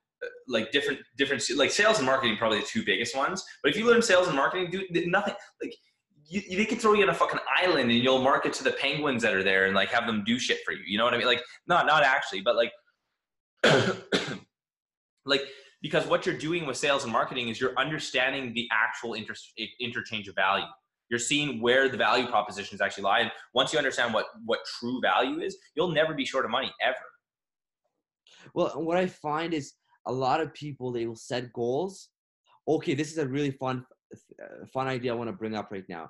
like 0.47 0.71
different, 0.71 0.99
different, 1.17 1.43
like 1.55 1.71
sales 1.71 1.97
and 1.97 2.05
marketing, 2.05 2.37
probably 2.37 2.59
the 2.59 2.65
two 2.65 2.85
biggest 2.85 3.15
ones. 3.17 3.43
But 3.61 3.71
if 3.71 3.77
you 3.77 3.85
learn 3.85 4.01
sales 4.01 4.27
and 4.27 4.35
marketing, 4.35 4.71
do 4.71 5.05
nothing, 5.07 5.33
like 5.61 5.75
you, 6.25 6.41
they 6.55 6.65
could 6.65 6.79
throw 6.79 6.93
you 6.93 7.03
on 7.03 7.09
a 7.09 7.13
fucking 7.13 7.39
island 7.61 7.91
and 7.91 7.99
you'll 7.99 8.21
market 8.21 8.53
to 8.53 8.63
the 8.63 8.71
penguins 8.71 9.21
that 9.23 9.33
are 9.33 9.43
there 9.43 9.65
and 9.65 9.75
like 9.75 9.89
have 9.89 10.07
them 10.07 10.23
do 10.25 10.39
shit 10.39 10.59
for 10.65 10.71
you. 10.71 10.83
You 10.87 10.97
know 10.97 11.03
what 11.03 11.13
I 11.13 11.17
mean? 11.17 11.27
Like, 11.27 11.43
not, 11.67 11.85
not 11.85 12.03
actually, 12.03 12.41
but 12.41 12.55
like, 12.55 12.71
like 15.25 15.41
because 15.81 16.07
what 16.07 16.25
you're 16.25 16.37
doing 16.37 16.65
with 16.65 16.77
sales 16.77 17.03
and 17.03 17.13
marketing 17.13 17.49
is 17.49 17.59
you're 17.61 17.77
understanding 17.77 18.53
the 18.53 18.67
actual 18.71 19.13
inter- 19.13 19.35
interchange 19.79 20.27
of 20.27 20.35
value. 20.35 20.65
You're 21.09 21.19
seeing 21.19 21.61
where 21.61 21.87
the 21.87 21.97
value 21.97 22.27
propositions 22.27 22.81
actually 22.81 23.03
lie 23.03 23.19
and 23.19 23.31
once 23.53 23.71
you 23.71 23.77
understand 23.77 24.13
what 24.13 24.25
what 24.45 24.59
true 24.79 24.99
value 25.01 25.39
is 25.39 25.57
you'll 25.75 25.91
never 25.91 26.13
be 26.13 26.25
short 26.25 26.45
of 26.45 26.51
money 26.51 26.71
ever. 26.81 26.95
Well 28.53 28.83
what 28.83 28.97
i 28.97 29.07
find 29.07 29.53
is 29.53 29.73
a 30.05 30.11
lot 30.11 30.41
of 30.41 30.53
people 30.53 30.91
they 30.91 31.05
will 31.05 31.15
set 31.15 31.53
goals. 31.53 32.09
Okay 32.67 32.93
this 32.93 33.11
is 33.11 33.17
a 33.17 33.27
really 33.27 33.51
fun 33.51 33.85
uh, 34.13 34.65
fun 34.73 34.87
idea 34.87 35.11
i 35.11 35.15
want 35.15 35.29
to 35.29 35.35
bring 35.35 35.55
up 35.55 35.71
right 35.71 35.87
now. 35.87 36.09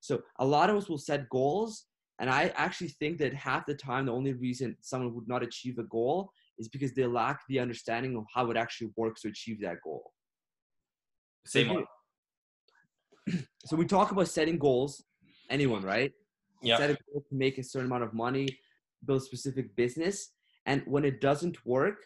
So 0.00 0.22
a 0.38 0.44
lot 0.44 0.70
of 0.70 0.76
us 0.76 0.88
will 0.88 0.98
set 0.98 1.28
goals 1.28 1.86
and 2.20 2.30
i 2.30 2.52
actually 2.54 2.88
think 2.88 3.18
that 3.18 3.34
half 3.34 3.66
the 3.66 3.74
time 3.74 4.06
the 4.06 4.12
only 4.12 4.32
reason 4.32 4.76
someone 4.80 5.14
would 5.14 5.28
not 5.28 5.42
achieve 5.42 5.78
a 5.78 5.84
goal 5.84 6.30
is 6.58 6.68
because 6.68 6.92
they 6.92 7.06
lack 7.06 7.40
the 7.48 7.58
understanding 7.58 8.16
of 8.16 8.24
how 8.34 8.50
it 8.50 8.56
actually 8.56 8.90
works 8.96 9.22
to 9.22 9.28
achieve 9.28 9.60
that 9.60 9.76
goal. 9.82 10.12
Same 11.44 11.68
one. 11.68 11.84
So 13.66 13.74
we 13.74 13.84
talk 13.86 14.12
about 14.12 14.28
setting 14.28 14.56
goals, 14.56 15.02
anyone, 15.50 15.82
right? 15.82 16.12
Yeah. 16.62 16.76
Set 16.78 16.90
a 16.90 16.98
goal 17.10 17.24
to 17.28 17.34
make 17.34 17.58
a 17.58 17.64
certain 17.64 17.86
amount 17.86 18.04
of 18.04 18.14
money, 18.14 18.46
build 19.04 19.24
specific 19.24 19.74
business. 19.74 20.30
And 20.66 20.82
when 20.86 21.04
it 21.04 21.20
doesn't 21.20 21.66
work, 21.66 21.96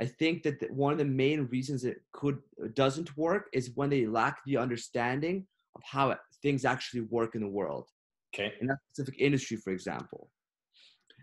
I 0.00 0.06
think 0.06 0.44
that 0.44 0.70
one 0.70 0.92
of 0.92 0.98
the 0.98 1.04
main 1.04 1.46
reasons 1.46 1.84
it 1.84 2.02
could 2.12 2.38
doesn't 2.74 3.16
work 3.16 3.48
is 3.52 3.72
when 3.74 3.90
they 3.90 4.06
lack 4.06 4.38
the 4.46 4.56
understanding 4.56 5.46
of 5.74 5.82
how 5.84 6.16
things 6.42 6.64
actually 6.64 7.02
work 7.02 7.34
in 7.34 7.42
the 7.42 7.48
world. 7.48 7.88
Okay. 8.32 8.54
In 8.60 8.68
that 8.68 8.78
specific 8.92 9.20
industry, 9.20 9.56
for 9.56 9.72
example. 9.72 10.30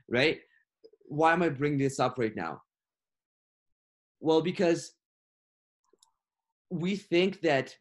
Right? 0.10 0.40
Why 1.08 1.34
am 1.34 1.42
I 1.42 1.50
bringing 1.50 1.80
this 1.80 2.00
up 2.00 2.18
right 2.18 2.36
now? 2.36 2.62
Well, 4.20 4.42
because 4.42 4.94
we 6.70 6.96
think 6.96 7.42
that 7.42 7.76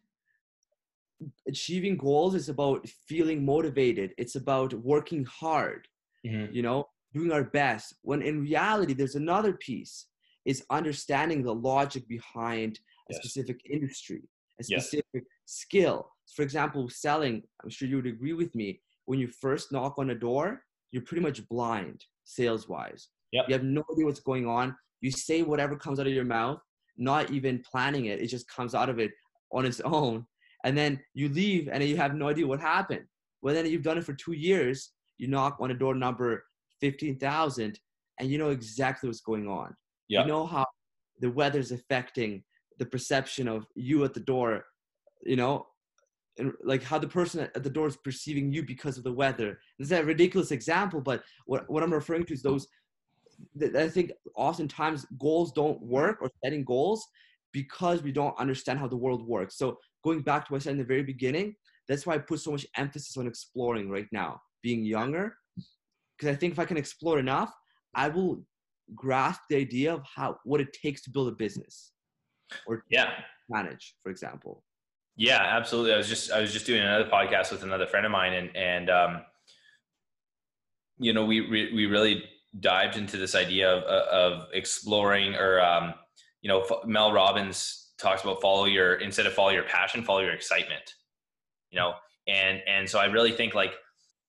achieving 1.47 1.97
goals 1.97 2.35
is 2.35 2.49
about 2.49 2.87
feeling 3.07 3.45
motivated, 3.45 4.13
it's 4.17 4.35
about 4.35 4.73
working 4.73 5.25
hard, 5.25 5.87
mm-hmm. 6.25 6.53
you 6.53 6.61
know, 6.61 6.87
doing 7.13 7.31
our 7.31 7.43
best. 7.43 7.95
When 8.01 8.21
in 8.21 8.41
reality, 8.41 8.93
there's 8.93 9.15
another 9.15 9.53
piece 9.53 10.07
is 10.45 10.63
understanding 10.69 11.43
the 11.43 11.53
logic 11.53 12.07
behind 12.07 12.79
a 13.09 13.13
yes. 13.13 13.21
specific 13.21 13.59
industry, 13.69 14.21
a 14.59 14.63
specific 14.63 15.05
yes. 15.13 15.23
skill. 15.45 16.09
For 16.35 16.43
example, 16.43 16.87
selling, 16.89 17.43
I'm 17.63 17.69
sure 17.69 17.87
you 17.87 17.97
would 17.97 18.07
agree 18.07 18.33
with 18.33 18.53
me, 18.55 18.81
when 19.05 19.19
you 19.19 19.27
first 19.27 19.71
knock 19.71 19.95
on 19.97 20.11
a 20.11 20.15
door, 20.15 20.61
you're 20.91 21.03
pretty 21.03 21.21
much 21.21 21.47
blind 21.49 22.03
sales 22.25 22.69
wise. 22.69 23.09
Yep. 23.31 23.45
You 23.47 23.53
have 23.53 23.63
no 23.63 23.83
idea 23.91 24.05
what's 24.05 24.19
going 24.19 24.47
on. 24.47 24.75
You 25.01 25.11
say 25.11 25.41
whatever 25.41 25.75
comes 25.75 25.99
out 25.99 26.07
of 26.07 26.13
your 26.13 26.25
mouth, 26.25 26.59
not 26.97 27.31
even 27.31 27.63
planning 27.69 28.05
it. 28.05 28.21
It 28.21 28.27
just 28.27 28.47
comes 28.47 28.73
out 28.73 28.89
of 28.89 28.99
it 28.99 29.11
on 29.51 29.65
its 29.65 29.79
own. 29.81 30.25
And 30.63 30.77
then 30.77 30.99
you 31.13 31.29
leave 31.29 31.69
and 31.71 31.83
you 31.83 31.97
have 31.97 32.15
no 32.15 32.29
idea 32.29 32.47
what 32.47 32.59
happened. 32.59 33.05
Well, 33.41 33.53
then 33.53 33.65
you've 33.65 33.83
done 33.83 33.97
it 33.97 34.03
for 34.03 34.13
two 34.13 34.33
years. 34.33 34.91
You 35.17 35.27
knock 35.27 35.57
on 35.59 35.71
a 35.71 35.73
door 35.73 35.95
number 35.95 36.43
15,000 36.81 37.79
and 38.19 38.29
you 38.29 38.37
know 38.37 38.49
exactly 38.49 39.07
what's 39.07 39.21
going 39.21 39.47
on. 39.47 39.75
Yep. 40.09 40.25
You 40.25 40.31
know 40.31 40.45
how 40.45 40.65
the 41.19 41.29
weather's 41.29 41.71
affecting 41.71 42.43
the 42.79 42.85
perception 42.85 43.47
of 43.47 43.65
you 43.75 44.03
at 44.03 44.13
the 44.13 44.19
door, 44.19 44.65
you 45.23 45.35
know, 45.35 45.65
and 46.37 46.53
like 46.63 46.83
how 46.83 46.99
the 46.99 47.07
person 47.07 47.41
at 47.55 47.63
the 47.63 47.69
door 47.69 47.87
is 47.87 47.97
perceiving 47.97 48.51
you 48.51 48.63
because 48.63 48.97
of 48.97 49.03
the 49.03 49.11
weather. 49.11 49.59
This 49.79 49.87
is 49.87 49.91
a 49.91 50.03
ridiculous 50.03 50.51
example, 50.51 51.01
but 51.01 51.23
what, 51.45 51.69
what 51.69 51.83
I'm 51.83 51.93
referring 51.93 52.25
to 52.25 52.33
is 52.33 52.43
those 52.43 52.67
I 53.75 53.87
think 53.89 54.11
oftentimes 54.35 55.05
goals 55.19 55.51
don't 55.51 55.81
work 55.81 56.19
or 56.21 56.31
setting 56.43 56.63
goals 56.63 57.05
because 57.53 58.03
we 58.03 58.11
don't 58.11 58.37
understand 58.39 58.79
how 58.79 58.87
the 58.87 58.97
world 58.97 59.27
works. 59.27 59.57
So 59.57 59.77
going 60.03 60.21
back 60.21 60.45
to 60.45 60.53
what 60.53 60.61
I 60.61 60.63
said 60.63 60.71
in 60.73 60.77
the 60.77 60.83
very 60.83 61.03
beginning, 61.03 61.55
that's 61.87 62.05
why 62.05 62.15
I 62.15 62.17
put 62.17 62.39
so 62.39 62.51
much 62.51 62.65
emphasis 62.75 63.17
on 63.17 63.27
exploring 63.27 63.89
right 63.89 64.07
now, 64.11 64.41
being 64.61 64.83
younger. 64.83 65.35
Because 66.17 66.35
I 66.35 66.37
think 66.37 66.53
if 66.53 66.59
I 66.59 66.65
can 66.65 66.77
explore 66.77 67.19
enough, 67.19 67.53
I 67.93 68.09
will 68.09 68.43
grasp 68.95 69.41
the 69.49 69.57
idea 69.57 69.93
of 69.93 70.03
how 70.03 70.37
what 70.43 70.61
it 70.61 70.73
takes 70.73 71.01
to 71.03 71.09
build 71.09 71.27
a 71.27 71.31
business 71.31 71.91
or 72.65 72.83
yeah 72.89 73.11
manage, 73.49 73.95
for 74.03 74.09
example. 74.09 74.63
Yeah, 75.15 75.41
absolutely. 75.41 75.93
I 75.93 75.97
was 75.97 76.07
just 76.07 76.31
I 76.31 76.41
was 76.41 76.53
just 76.53 76.65
doing 76.65 76.81
another 76.81 77.09
podcast 77.09 77.51
with 77.51 77.63
another 77.63 77.87
friend 77.87 78.05
of 78.05 78.11
mine, 78.11 78.33
and 78.33 78.55
and 78.55 78.89
um, 78.89 79.21
you 80.99 81.13
know, 81.13 81.25
we 81.25 81.41
we, 81.41 81.73
we 81.73 81.85
really 81.85 82.23
dived 82.59 82.97
into 82.97 83.17
this 83.17 83.35
idea 83.35 83.69
of 83.69 83.83
of 83.83 84.47
exploring, 84.53 85.35
or 85.35 85.61
um, 85.61 85.93
you 86.41 86.49
know, 86.49 86.65
Mel 86.85 87.11
Robbins 87.11 87.91
talks 87.99 88.23
about 88.23 88.41
follow 88.41 88.65
your 88.65 88.95
instead 88.95 89.25
of 89.25 89.33
follow 89.33 89.49
your 89.49 89.63
passion, 89.63 90.03
follow 90.03 90.21
your 90.21 90.33
excitement. 90.33 90.93
You 91.71 91.79
know, 91.79 91.93
and 92.27 92.61
and 92.67 92.89
so 92.89 92.99
I 92.99 93.05
really 93.05 93.31
think 93.31 93.53
like 93.53 93.73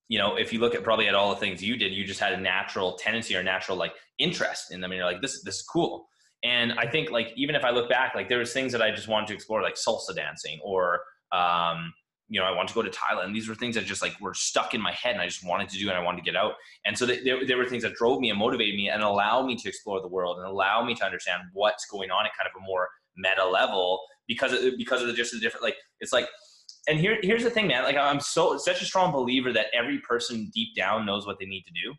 you 0.09 0.19
know, 0.19 0.37
if 0.37 0.53
you 0.53 0.59
look 0.59 0.75
at 0.75 0.83
probably 0.83 1.07
at 1.07 1.15
all 1.15 1.31
the 1.31 1.37
things 1.37 1.63
you 1.63 1.77
did, 1.77 1.93
you 1.93 2.05
just 2.05 2.19
had 2.19 2.33
a 2.33 2.41
natural 2.41 2.95
tendency 2.95 3.37
or 3.37 3.43
natural 3.43 3.77
like 3.77 3.93
interest 4.19 4.73
in 4.73 4.81
them. 4.81 4.91
And 4.91 4.99
you're 4.99 5.07
like, 5.07 5.21
this, 5.21 5.43
this 5.43 5.57
is 5.57 5.63
cool. 5.63 6.09
And 6.43 6.73
I 6.73 6.87
think 6.87 7.11
like, 7.11 7.33
even 7.37 7.55
if 7.55 7.65
I 7.65 7.71
look 7.71 7.91
back, 7.91 8.15
like 8.15 8.29
there 8.29 8.39
was 8.39 8.53
things 8.53 8.73
that 8.73 8.81
I 8.81 8.91
just 8.91 9.07
wanted 9.07 9.29
to 9.29 9.35
explore, 9.35 9.63
like 9.63 9.75
salsa 9.75 10.15
dancing 10.15 10.61
or, 10.65 11.01
um, 11.33 11.93
you 12.29 12.39
know, 12.39 12.47
I 12.47 12.53
want 12.55 12.69
to 12.69 12.75
go 12.75 12.83
to 12.83 12.91
Thailand. 12.91 13.33
These 13.33 13.49
were 13.49 13.55
things 13.55 13.75
that 13.75 13.87
just 13.87 14.03
like 14.03 14.21
were 14.21 14.35
stuck 14.35 14.75
in 14.75 14.81
my 14.81 14.93
head 14.93 15.13
and 15.13 15.23
I 15.23 15.27
just 15.27 15.45
wanted 15.45 15.69
to 15.71 15.79
do 15.79 15.89
and 15.89 15.97
I 15.97 16.03
wanted 16.03 16.19
to 16.19 16.25
get 16.25 16.37
out. 16.37 16.53
And 16.85 16.97
so 16.97 17.07
they, 17.07 17.21
there 17.23 17.57
were 17.57 17.67
things 17.67 17.83
that 17.85 17.95
drove 17.95 18.21
me 18.21 18.31
and 18.31 18.39
motivated 18.39 18.75
me 18.75 18.91
and 18.91 19.03
allowed 19.03 19.47
me 19.47 19.57
to 19.57 19.69
explore 19.69 20.01
the 20.03 20.09
world 20.09 20.39
and 20.39 20.47
allow 20.47 20.85
me 20.85 20.95
to 20.97 21.05
understand 21.05 21.43
what's 21.55 21.87
going 21.87 22.11
on 22.11 22.27
at 22.27 22.33
kind 22.37 22.49
of 22.55 22.61
a 22.61 22.67
more 22.67 22.89
meta 23.17 23.47
level 23.47 24.01
because 24.27 24.53
of, 24.53 24.61
because 24.77 25.01
of 25.01 25.09
the 25.09 25.15
just 25.15 25.33
the 25.33 25.41
different, 25.41 25.63
like, 25.63 25.77
it's 26.01 26.13
like, 26.13 26.29
and 26.87 26.99
here, 26.99 27.19
here's 27.23 27.45
the 27.45 27.51
thing, 27.51 27.67
man. 27.67 27.83
Like 27.85 27.97
I'm 27.97 28.21
so 28.21 28.57
such 28.57 28.81
a 28.81 28.85
strong 28.85 29.13
believer 29.13 29.53
that 29.53 29.67
every 29.75 29.99
person 30.01 30.51
deep 30.55 30.75
down 30.75 31.05
knows 31.05 31.27
what 31.27 31.39
they 31.39 31.45
need 31.45 31.65
to 31.65 31.73
do, 31.73 31.95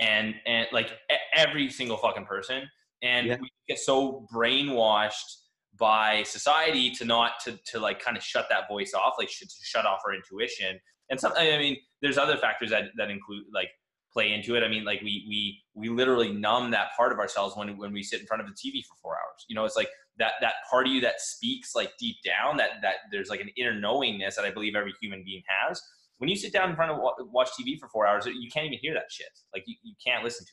and 0.00 0.34
and 0.46 0.66
like 0.72 0.92
every 1.36 1.68
single 1.70 1.98
fucking 1.98 2.24
person, 2.24 2.62
and 3.02 3.26
yeah. 3.26 3.36
we 3.38 3.50
get 3.68 3.78
so 3.78 4.26
brainwashed 4.32 5.43
by 5.78 6.22
society 6.22 6.90
to 6.90 7.04
not 7.04 7.32
to 7.44 7.58
to 7.66 7.80
like 7.80 8.00
kind 8.00 8.16
of 8.16 8.22
shut 8.22 8.46
that 8.50 8.68
voice 8.68 8.94
off, 8.94 9.14
like 9.18 9.28
to 9.28 9.46
shut 9.62 9.86
off 9.86 10.00
our 10.06 10.14
intuition. 10.14 10.78
And 11.10 11.20
some, 11.20 11.32
I 11.36 11.58
mean, 11.58 11.76
there's 12.00 12.18
other 12.18 12.36
factors 12.36 12.70
that 12.70 12.84
that 12.96 13.10
include 13.10 13.44
like 13.52 13.68
play 14.12 14.32
into 14.32 14.54
it. 14.54 14.62
I 14.62 14.68
mean, 14.68 14.84
like 14.84 15.02
we 15.02 15.24
we 15.28 15.62
we 15.74 15.88
literally 15.88 16.32
numb 16.32 16.70
that 16.70 16.88
part 16.96 17.12
of 17.12 17.18
ourselves 17.18 17.56
when 17.56 17.76
when 17.76 17.92
we 17.92 18.02
sit 18.02 18.20
in 18.20 18.26
front 18.26 18.42
of 18.42 18.48
the 18.48 18.54
TV 18.54 18.84
for 18.84 18.96
four 19.02 19.12
hours. 19.12 19.44
You 19.48 19.56
know, 19.56 19.64
it's 19.64 19.76
like 19.76 19.88
that 20.18 20.34
that 20.40 20.54
part 20.70 20.86
of 20.86 20.92
you 20.92 21.00
that 21.02 21.20
speaks 21.20 21.74
like 21.74 21.92
deep 21.98 22.16
down 22.24 22.56
that 22.58 22.82
that 22.82 22.96
there's 23.10 23.28
like 23.28 23.40
an 23.40 23.50
inner 23.56 23.78
knowingness 23.78 24.36
that 24.36 24.44
I 24.44 24.50
believe 24.50 24.74
every 24.76 24.94
human 25.00 25.22
being 25.24 25.42
has. 25.48 25.82
When 26.18 26.30
you 26.30 26.36
sit 26.36 26.52
down 26.52 26.70
in 26.70 26.76
front 26.76 26.92
of 26.92 26.98
watch 27.32 27.50
TV 27.60 27.78
for 27.78 27.88
four 27.88 28.06
hours, 28.06 28.24
you 28.26 28.48
can't 28.50 28.66
even 28.66 28.78
hear 28.80 28.94
that 28.94 29.10
shit. 29.10 29.28
Like 29.52 29.64
you, 29.66 29.74
you 29.82 29.94
can't 30.04 30.22
listen 30.22 30.46
to 30.46 30.52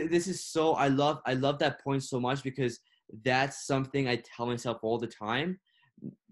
it. 0.00 0.10
This 0.10 0.28
is 0.28 0.44
so 0.44 0.74
I 0.74 0.88
love 0.88 1.20
I 1.26 1.34
love 1.34 1.58
that 1.58 1.82
point 1.82 2.04
so 2.04 2.20
much 2.20 2.42
because 2.42 2.78
that's 3.24 3.66
something 3.66 4.08
I 4.08 4.16
tell 4.16 4.46
myself 4.46 4.78
all 4.82 4.98
the 4.98 5.06
time 5.06 5.58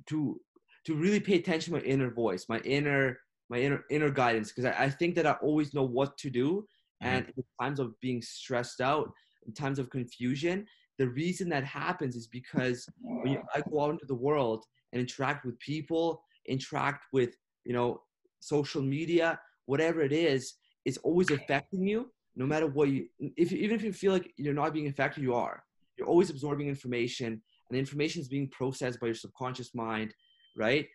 to 0.08 0.40
to 0.86 0.94
really 0.94 1.20
pay 1.20 1.34
attention 1.34 1.74
to 1.74 1.80
my 1.80 1.84
inner 1.84 2.10
voice, 2.10 2.46
my 2.48 2.58
inner 2.60 3.18
my 3.48 3.58
inner 3.58 3.84
inner 3.90 4.10
guidance 4.10 4.50
because 4.50 4.64
I, 4.64 4.84
I 4.84 4.90
think 4.90 5.14
that 5.16 5.26
I 5.26 5.32
always 5.42 5.74
know 5.74 5.82
what 5.82 6.16
to 6.18 6.30
do 6.30 6.66
mm-hmm. 7.02 7.14
and 7.14 7.32
in 7.36 7.44
times 7.60 7.80
of 7.80 7.98
being 8.00 8.22
stressed 8.22 8.80
out, 8.80 9.10
in 9.46 9.52
times 9.52 9.78
of 9.78 9.90
confusion, 9.90 10.66
the 10.98 11.08
reason 11.08 11.48
that 11.48 11.64
happens 11.64 12.14
is 12.16 12.26
because 12.26 12.86
when 13.00 13.32
you, 13.32 13.42
I 13.54 13.62
go 13.70 13.82
out 13.82 13.90
into 13.90 14.06
the 14.06 14.14
world 14.14 14.64
and 14.92 15.00
interact 15.00 15.44
with 15.44 15.58
people, 15.58 16.22
interact 16.46 17.06
with 17.12 17.36
you 17.64 17.72
know 17.72 18.02
social 18.40 18.82
media, 18.82 19.38
whatever 19.66 20.00
it 20.02 20.12
is, 20.12 20.54
it's 20.84 20.98
always 20.98 21.30
affecting 21.30 21.86
you. 21.86 22.10
No 22.36 22.46
matter 22.46 22.68
what 22.68 22.88
you, 22.88 23.06
if 23.36 23.52
even 23.52 23.76
if 23.76 23.82
you 23.82 23.92
feel 23.92 24.12
like 24.12 24.32
you're 24.36 24.54
not 24.54 24.72
being 24.72 24.86
affected, 24.86 25.22
you 25.22 25.34
are. 25.34 25.62
You're 26.00 26.08
always 26.08 26.30
absorbing 26.30 26.66
information, 26.66 27.42
and 27.68 27.78
information 27.78 28.22
is 28.22 28.28
being 28.28 28.48
processed 28.48 28.98
by 29.00 29.08
your 29.08 29.14
subconscious 29.14 29.74
mind, 29.74 30.14
right? 30.56 30.86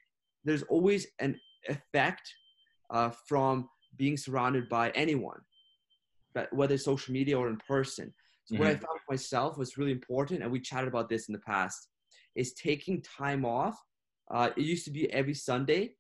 There's 0.44 0.64
always 0.64 1.06
an 1.20 1.40
effect 1.70 2.24
uh, 2.90 3.12
from 3.28 3.70
being 3.98 4.18
surrounded 4.18 4.68
by 4.68 4.90
anyone, 4.90 5.40
but 6.34 6.52
whether 6.52 6.76
social 6.80 7.14
media 7.14 7.38
or 7.38 7.50
in 7.50 7.58
person. 7.68 8.12
So 8.46 8.56
mm-hmm. 8.56 8.64
what 8.64 8.70
I 8.72 8.74
mm-hmm. 8.74 8.86
found 8.86 9.00
myself 9.08 9.60
was 9.60 9.78
really 9.78 9.92
important, 9.92 10.42
and 10.42 10.52
we 10.52 10.60
chatted 10.60 10.88
about 10.88 11.08
this 11.08 11.28
in 11.30 11.34
the 11.34 11.40
past, 11.40 11.88
is 12.36 12.54
taking 12.54 13.04
time 13.04 13.46
off. 13.46 13.80
Uh, 14.34 14.50
it 14.58 14.64
used 14.64 14.86
to 14.86 14.92
be 14.92 15.12
every 15.14 15.36
Sunday 15.36 15.94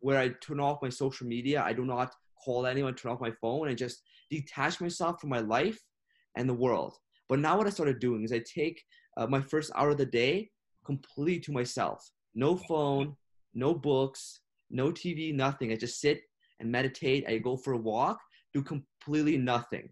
where 0.00 0.18
I 0.18 0.30
turn 0.40 0.60
off 0.60 0.80
my 0.80 0.88
social 0.88 1.26
media. 1.26 1.62
I 1.62 1.74
do 1.74 1.84
not 1.84 2.14
call 2.42 2.64
anyone, 2.64 2.94
turn 2.94 3.12
off 3.12 3.20
my 3.20 3.32
phone, 3.42 3.68
and 3.68 3.76
just 3.76 4.00
detach 4.30 4.80
myself 4.80 5.20
from 5.20 5.28
my 5.28 5.40
life 5.40 5.78
and 6.38 6.48
the 6.48 6.54
world. 6.54 6.96
But 7.34 7.40
now 7.40 7.58
what 7.58 7.66
I 7.66 7.70
started 7.70 7.98
doing 7.98 8.22
is 8.22 8.30
I 8.30 8.44
take 8.46 8.80
uh, 9.16 9.26
my 9.26 9.40
first 9.40 9.72
hour 9.74 9.90
of 9.90 9.98
the 9.98 10.06
day 10.06 10.52
completely 10.86 11.40
to 11.40 11.50
myself. 11.50 12.08
No 12.36 12.54
phone, 12.54 13.16
no 13.54 13.74
books, 13.74 14.38
no 14.70 14.92
TV, 14.92 15.34
nothing. 15.34 15.72
I 15.72 15.74
just 15.74 16.00
sit 16.00 16.20
and 16.60 16.70
meditate. 16.70 17.24
I 17.26 17.38
go 17.38 17.56
for 17.56 17.72
a 17.72 17.76
walk, 17.76 18.20
do 18.52 18.62
completely 18.62 19.36
nothing. 19.36 19.88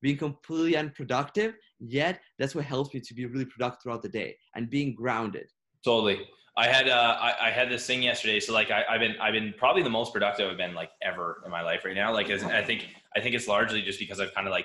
Being 0.00 0.16
completely 0.16 0.78
unproductive, 0.78 1.56
yet 1.78 2.22
that's 2.38 2.54
what 2.54 2.64
helps 2.64 2.94
me 2.94 3.00
to 3.00 3.12
be 3.12 3.26
really 3.26 3.44
productive 3.44 3.82
throughout 3.82 4.00
the 4.00 4.08
day 4.08 4.38
and 4.54 4.70
being 4.70 4.94
grounded. 4.94 5.50
Totally. 5.84 6.26
I 6.56 6.68
had 6.68 6.88
uh, 6.88 7.18
I, 7.20 7.48
I, 7.48 7.50
had 7.50 7.70
this 7.70 7.86
thing 7.86 8.02
yesterday. 8.02 8.40
So 8.40 8.54
like 8.54 8.70
I, 8.70 8.84
have 8.88 9.00
been 9.00 9.14
I've 9.20 9.34
been 9.34 9.52
probably 9.58 9.82
the 9.82 9.90
most 9.90 10.14
productive 10.14 10.50
I've 10.50 10.56
been 10.56 10.74
like 10.74 10.90
ever 11.02 11.42
in 11.44 11.50
my 11.50 11.60
life 11.60 11.84
right 11.84 11.94
now. 11.94 12.14
Like 12.14 12.30
I 12.30 12.64
think 12.64 12.86
I 13.14 13.20
think 13.20 13.34
it's 13.34 13.46
largely 13.46 13.82
just 13.82 13.98
because 13.98 14.20
I've 14.20 14.34
kind 14.34 14.46
of 14.46 14.52
like 14.52 14.64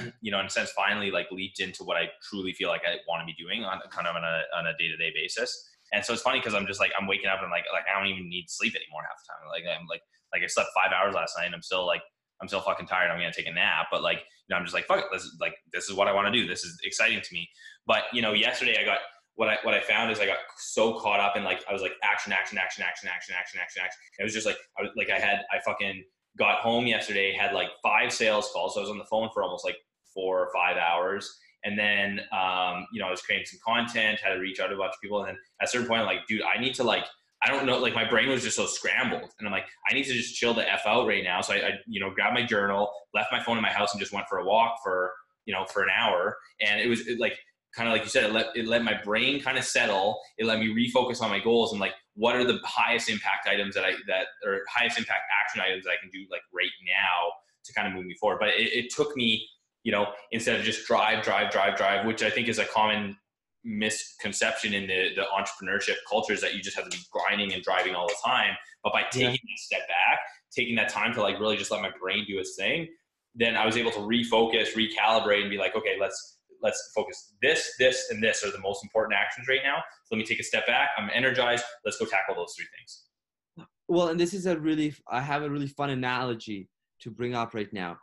you 0.20 0.30
know, 0.30 0.40
in 0.40 0.46
a 0.46 0.50
sense, 0.50 0.70
finally 0.70 1.10
like 1.10 1.30
leaped 1.30 1.60
into 1.60 1.84
what 1.84 1.96
I 1.96 2.08
truly 2.28 2.52
feel 2.52 2.68
like 2.68 2.82
I 2.86 2.96
want 3.08 3.20
to 3.20 3.26
be 3.26 3.34
doing 3.34 3.64
on 3.64 3.80
kind 3.90 4.06
of 4.06 4.16
on 4.16 4.24
a, 4.24 4.42
on 4.56 4.66
a 4.66 4.76
day-to-day 4.78 5.12
basis. 5.14 5.68
And 5.92 6.04
so 6.04 6.12
it's 6.12 6.22
funny 6.22 6.38
because 6.38 6.54
I'm 6.54 6.66
just 6.66 6.80
like, 6.80 6.92
I'm 6.98 7.06
waking 7.06 7.26
up 7.26 7.42
and 7.42 7.50
like, 7.50 7.64
like, 7.72 7.84
I 7.84 7.98
don't 7.98 8.08
even 8.08 8.28
need 8.28 8.48
sleep 8.48 8.74
anymore 8.74 9.02
half 9.02 9.20
the 9.20 9.28
time. 9.28 9.48
Like, 9.50 9.64
I'm 9.68 9.86
like, 9.86 10.00
like 10.32 10.42
I 10.42 10.46
slept 10.46 10.70
five 10.74 10.90
hours 10.92 11.14
last 11.14 11.36
night 11.36 11.46
and 11.46 11.54
I'm 11.54 11.62
still 11.62 11.86
like, 11.86 12.00
I'm 12.40 12.48
still 12.48 12.60
fucking 12.60 12.86
tired. 12.86 13.10
I'm 13.10 13.20
going 13.20 13.30
to 13.30 13.36
take 13.36 13.48
a 13.48 13.54
nap. 13.54 13.86
But 13.90 14.02
like, 14.02 14.18
you 14.18 14.50
know, 14.50 14.56
I'm 14.56 14.64
just 14.64 14.74
like, 14.74 14.86
fuck 14.86 14.98
it. 14.98 15.04
This 15.12 15.22
is 15.22 15.36
like, 15.40 15.54
this 15.72 15.88
is 15.88 15.94
what 15.94 16.08
I 16.08 16.12
want 16.12 16.26
to 16.26 16.32
do. 16.32 16.48
This 16.48 16.64
is 16.64 16.80
exciting 16.82 17.20
to 17.20 17.34
me. 17.34 17.48
But 17.86 18.04
you 18.12 18.22
know, 18.22 18.32
yesterday 18.32 18.78
I 18.80 18.84
got, 18.84 18.98
what 19.34 19.48
I, 19.48 19.58
what 19.62 19.74
I 19.74 19.80
found 19.80 20.10
is 20.10 20.18
I 20.18 20.26
got 20.26 20.38
so 20.58 20.98
caught 20.98 21.20
up 21.20 21.36
in 21.36 21.44
like, 21.44 21.62
I 21.68 21.72
was 21.72 21.82
like 21.82 21.92
action, 22.02 22.32
action, 22.32 22.58
action, 22.58 22.84
action, 22.84 23.08
action, 23.08 23.34
action, 23.38 23.60
action, 23.60 23.82
action. 23.84 23.98
It 24.18 24.24
was 24.24 24.32
just 24.34 24.46
like, 24.46 24.56
I 24.78 24.82
was 24.82 24.90
like, 24.96 25.10
I 25.10 25.18
had, 25.18 25.40
I 25.50 25.60
fucking, 25.64 26.04
got 26.38 26.60
home 26.60 26.86
yesterday 26.86 27.32
had 27.32 27.52
like 27.52 27.68
five 27.82 28.12
sales 28.12 28.50
calls. 28.52 28.74
So 28.74 28.80
I 28.80 28.82
was 28.82 28.90
on 28.90 28.98
the 28.98 29.04
phone 29.04 29.28
for 29.32 29.42
almost 29.42 29.64
like 29.64 29.76
four 30.14 30.40
or 30.40 30.50
five 30.54 30.76
hours 30.76 31.38
and 31.64 31.78
then, 31.78 32.20
um, 32.32 32.86
you 32.92 33.00
know, 33.00 33.06
I 33.06 33.10
was 33.10 33.22
creating 33.22 33.46
some 33.46 33.60
content, 33.64 34.18
had 34.20 34.34
to 34.34 34.40
reach 34.40 34.58
out 34.60 34.68
to 34.68 34.74
a 34.74 34.78
bunch 34.78 34.94
of 34.94 35.00
people. 35.00 35.20
And 35.20 35.28
then 35.28 35.36
at 35.60 35.68
a 35.68 35.70
certain 35.70 35.86
point, 35.86 36.00
I'm 36.00 36.06
like, 36.06 36.26
dude, 36.26 36.42
I 36.42 36.60
need 36.60 36.74
to 36.74 36.84
like, 36.84 37.04
I 37.44 37.50
don't 37.50 37.66
know, 37.66 37.78
like 37.78 37.94
my 37.94 38.08
brain 38.08 38.28
was 38.28 38.42
just 38.42 38.56
so 38.56 38.66
scrambled. 38.66 39.30
And 39.38 39.46
I'm 39.46 39.52
like, 39.52 39.66
I 39.88 39.94
need 39.94 40.04
to 40.04 40.12
just 40.12 40.34
chill 40.34 40.54
the 40.54 40.70
F 40.70 40.82
out 40.86 41.06
right 41.06 41.24
now. 41.24 41.40
So 41.40 41.54
I, 41.54 41.56
I 41.56 41.70
you 41.86 42.00
know, 42.00 42.10
grabbed 42.10 42.34
my 42.34 42.44
journal, 42.44 42.92
left 43.14 43.32
my 43.32 43.42
phone 43.42 43.56
in 43.56 43.62
my 43.62 43.72
house 43.72 43.92
and 43.92 44.00
just 44.00 44.12
went 44.12 44.26
for 44.28 44.38
a 44.38 44.44
walk 44.44 44.78
for, 44.82 45.12
you 45.44 45.54
know, 45.54 45.64
for 45.66 45.82
an 45.82 45.88
hour. 45.96 46.36
And 46.60 46.80
it 46.80 46.88
was 46.88 47.06
it, 47.06 47.20
like, 47.20 47.38
kind 47.74 47.88
of 47.88 47.92
like 47.92 48.02
you 48.02 48.10
said, 48.10 48.24
it 48.24 48.32
let, 48.32 48.46
it 48.56 48.66
let 48.66 48.82
my 48.82 49.00
brain 49.02 49.40
kind 49.40 49.56
of 49.56 49.64
settle. 49.64 50.20
It 50.38 50.46
let 50.46 50.58
me 50.58 50.68
refocus 50.68 51.22
on 51.22 51.30
my 51.30 51.40
goals 51.40 51.72
and 51.72 51.80
like, 51.80 51.94
what 52.14 52.36
are 52.36 52.44
the 52.44 52.58
highest 52.64 53.08
impact 53.08 53.48
items 53.48 53.74
that 53.74 53.84
I, 53.84 53.92
that, 54.06 54.26
or 54.44 54.60
highest 54.70 54.98
impact 54.98 55.22
action 55.40 55.60
items 55.60 55.84
that 55.84 55.90
I 55.90 56.00
can 56.00 56.10
do 56.10 56.26
like 56.30 56.42
right 56.52 56.70
now 56.86 57.32
to 57.64 57.72
kind 57.72 57.88
of 57.88 57.94
move 57.94 58.06
me 58.06 58.14
forward. 58.20 58.38
But 58.40 58.50
it, 58.50 58.72
it 58.72 58.92
took 58.94 59.16
me 59.16 59.48
you 59.82 59.92
know, 59.92 60.12
instead 60.30 60.58
of 60.58 60.64
just 60.64 60.86
drive, 60.86 61.24
drive, 61.24 61.50
drive, 61.50 61.76
drive, 61.76 62.06
which 62.06 62.22
I 62.22 62.30
think 62.30 62.48
is 62.48 62.58
a 62.58 62.64
common 62.64 63.16
misconception 63.64 64.74
in 64.74 64.86
the, 64.86 65.10
the 65.16 65.22
entrepreneurship 65.22 65.96
culture 66.08 66.32
is 66.32 66.40
that 66.40 66.54
you 66.54 66.62
just 66.62 66.76
have 66.76 66.88
to 66.88 66.96
be 66.96 67.02
grinding 67.10 67.52
and 67.52 67.62
driving 67.62 67.94
all 67.94 68.06
the 68.06 68.16
time. 68.24 68.56
But 68.82 68.92
by 68.92 69.02
taking 69.10 69.30
yeah. 69.30 69.54
a 69.54 69.58
step 69.58 69.80
back, 69.88 70.20
taking 70.54 70.74
that 70.76 70.88
time 70.88 71.12
to 71.14 71.22
like 71.22 71.38
really 71.40 71.56
just 71.56 71.70
let 71.70 71.82
my 71.82 71.90
brain 72.00 72.24
do 72.26 72.38
its 72.38 72.56
thing, 72.56 72.88
then 73.34 73.56
I 73.56 73.64
was 73.64 73.76
able 73.76 73.90
to 73.92 73.98
refocus, 73.98 74.74
recalibrate, 74.74 75.42
and 75.42 75.50
be 75.50 75.58
like, 75.58 75.74
okay, 75.76 75.96
let's 76.00 76.38
let's 76.62 76.92
focus. 76.94 77.34
This, 77.42 77.74
this, 77.78 78.08
and 78.10 78.22
this 78.22 78.44
are 78.44 78.50
the 78.50 78.60
most 78.60 78.84
important 78.84 79.18
actions 79.18 79.48
right 79.48 79.60
now. 79.64 79.76
So 80.04 80.14
let 80.14 80.18
me 80.18 80.24
take 80.24 80.40
a 80.40 80.44
step 80.44 80.66
back. 80.66 80.90
I'm 80.96 81.10
energized. 81.12 81.64
Let's 81.84 81.98
go 81.98 82.06
tackle 82.06 82.34
those 82.34 82.54
three 82.56 82.66
things. 82.76 83.68
Well, 83.88 84.08
and 84.08 84.18
this 84.18 84.32
is 84.32 84.46
a 84.46 84.58
really, 84.58 84.94
I 85.10 85.20
have 85.20 85.42
a 85.42 85.50
really 85.50 85.66
fun 85.66 85.90
analogy 85.90 86.68
to 87.00 87.10
bring 87.10 87.34
up 87.34 87.54
right 87.54 87.72
now 87.72 87.98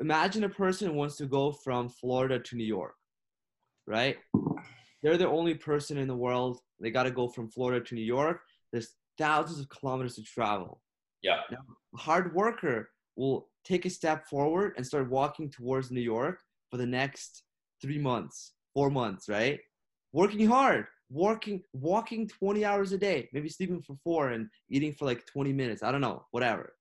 imagine 0.00 0.44
a 0.44 0.48
person 0.48 0.94
wants 0.94 1.16
to 1.16 1.26
go 1.26 1.52
from 1.52 1.88
Florida 1.88 2.38
to 2.38 2.56
New 2.56 2.64
York, 2.64 2.94
right? 3.86 4.16
They're 5.02 5.18
the 5.18 5.28
only 5.28 5.54
person 5.54 5.98
in 5.98 6.08
the 6.08 6.16
world. 6.16 6.58
They 6.80 6.90
got 6.90 7.04
to 7.04 7.10
go 7.10 7.28
from 7.28 7.48
Florida 7.48 7.84
to 7.84 7.94
New 7.94 8.04
York. 8.04 8.40
There's 8.72 8.94
thousands 9.18 9.60
of 9.60 9.68
kilometers 9.68 10.16
to 10.16 10.22
travel. 10.22 10.80
Yeah. 11.22 11.40
Now, 11.50 11.58
a 11.94 11.98
hard 11.98 12.34
worker 12.34 12.90
will 13.16 13.48
take 13.64 13.84
a 13.84 13.90
step 13.90 14.26
forward 14.26 14.72
and 14.76 14.86
start 14.86 15.10
walking 15.10 15.50
towards 15.50 15.90
New 15.90 16.00
York 16.00 16.40
for 16.70 16.78
the 16.78 16.86
next 16.86 17.42
three 17.82 17.98
months, 17.98 18.52
four 18.74 18.90
months, 18.90 19.28
right? 19.28 19.58
Working 20.12 20.46
hard, 20.46 20.86
working, 21.10 21.62
walking 21.72 22.28
20 22.28 22.64
hours 22.64 22.92
a 22.92 22.98
day, 22.98 23.28
maybe 23.32 23.48
sleeping 23.48 23.82
for 23.82 23.96
four 24.02 24.30
and 24.30 24.48
eating 24.68 24.92
for 24.92 25.04
like 25.04 25.26
20 25.26 25.52
minutes. 25.52 25.82
I 25.82 25.92
don't 25.92 26.00
know, 26.00 26.24
whatever. 26.30 26.74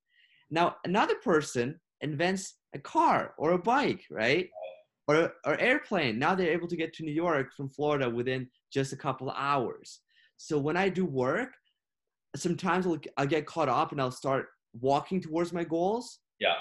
Now, 0.50 0.76
another 0.86 1.16
person 1.16 1.80
invents 2.02 2.56
a 2.74 2.80
car 2.80 3.34
or 3.38 3.52
a 3.52 3.60
bike, 3.60 4.04
right? 4.10 4.50
Or, 5.08 5.34
or 5.46 5.60
airplane. 5.60 6.20
Now 6.20 6.36
they're 6.36 6.52
able 6.52 6.68
to 6.68 6.76
get 6.76 6.94
to 6.94 7.04
New 7.04 7.12
York 7.12 7.52
from 7.58 7.70
Florida 7.70 8.08
within 8.08 8.48
just 8.72 8.94
a 8.94 8.98
couple 8.98 9.30
of 9.30 9.36
hours. 9.38 10.02
So 10.38 10.60
when 10.60 10.78
I 10.78 10.90
do 10.90 11.04
work, 11.04 11.50
sometimes 12.36 12.86
I'll, 12.86 13.00
I'll 13.18 13.26
get 13.26 13.48
caught 13.48 13.70
up 13.70 13.92
and 13.92 14.00
I'll 14.00 14.12
start 14.12 14.48
walking 14.80 15.20
towards 15.20 15.52
my 15.52 15.64
goals 15.64 16.20
Yeah. 16.40 16.54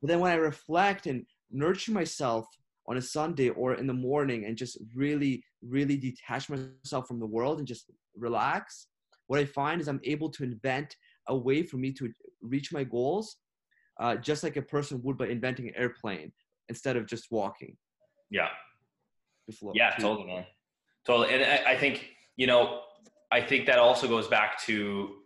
But 0.00 0.08
then 0.08 0.20
when 0.20 0.32
I 0.32 0.36
reflect 0.36 1.06
and 1.06 1.24
nurture 1.50 1.92
myself 1.92 2.46
on 2.88 2.96
a 2.96 3.02
Sunday 3.02 3.50
or 3.50 3.74
in 3.74 3.86
the 3.86 3.92
morning 3.92 4.44
and 4.44 4.56
just 4.56 4.78
really, 4.94 5.42
really 5.62 5.96
detach 5.96 6.48
myself 6.48 7.06
from 7.08 7.18
the 7.18 7.26
world 7.26 7.58
and 7.58 7.66
just 7.66 7.90
relax, 8.16 8.86
what 9.26 9.40
I 9.40 9.44
find 9.44 9.80
is 9.80 9.88
I'm 9.88 10.00
able 10.04 10.30
to 10.30 10.44
invent 10.44 10.96
a 11.28 11.36
way 11.36 11.62
for 11.62 11.78
me 11.78 11.92
to 11.94 12.12
reach 12.40 12.72
my 12.72 12.84
goals, 12.84 13.36
uh, 13.98 14.16
just 14.16 14.42
like 14.42 14.56
a 14.56 14.62
person 14.62 15.00
would 15.02 15.18
by 15.18 15.26
inventing 15.26 15.68
an 15.68 15.74
airplane 15.76 16.32
instead 16.68 16.96
of 16.96 17.06
just 17.06 17.26
walking. 17.30 17.76
Yeah. 18.30 18.48
Yeah, 19.74 19.94
totally, 19.98 20.26
man. 20.26 20.46
Totally. 21.06 21.34
And 21.34 21.44
I, 21.44 21.72
I 21.72 21.76
think, 21.76 22.06
you 22.36 22.46
know, 22.46 22.82
I 23.32 23.40
think 23.40 23.66
that 23.66 23.78
also 23.78 24.08
goes 24.08 24.28
back 24.28 24.60
to, 24.64 25.16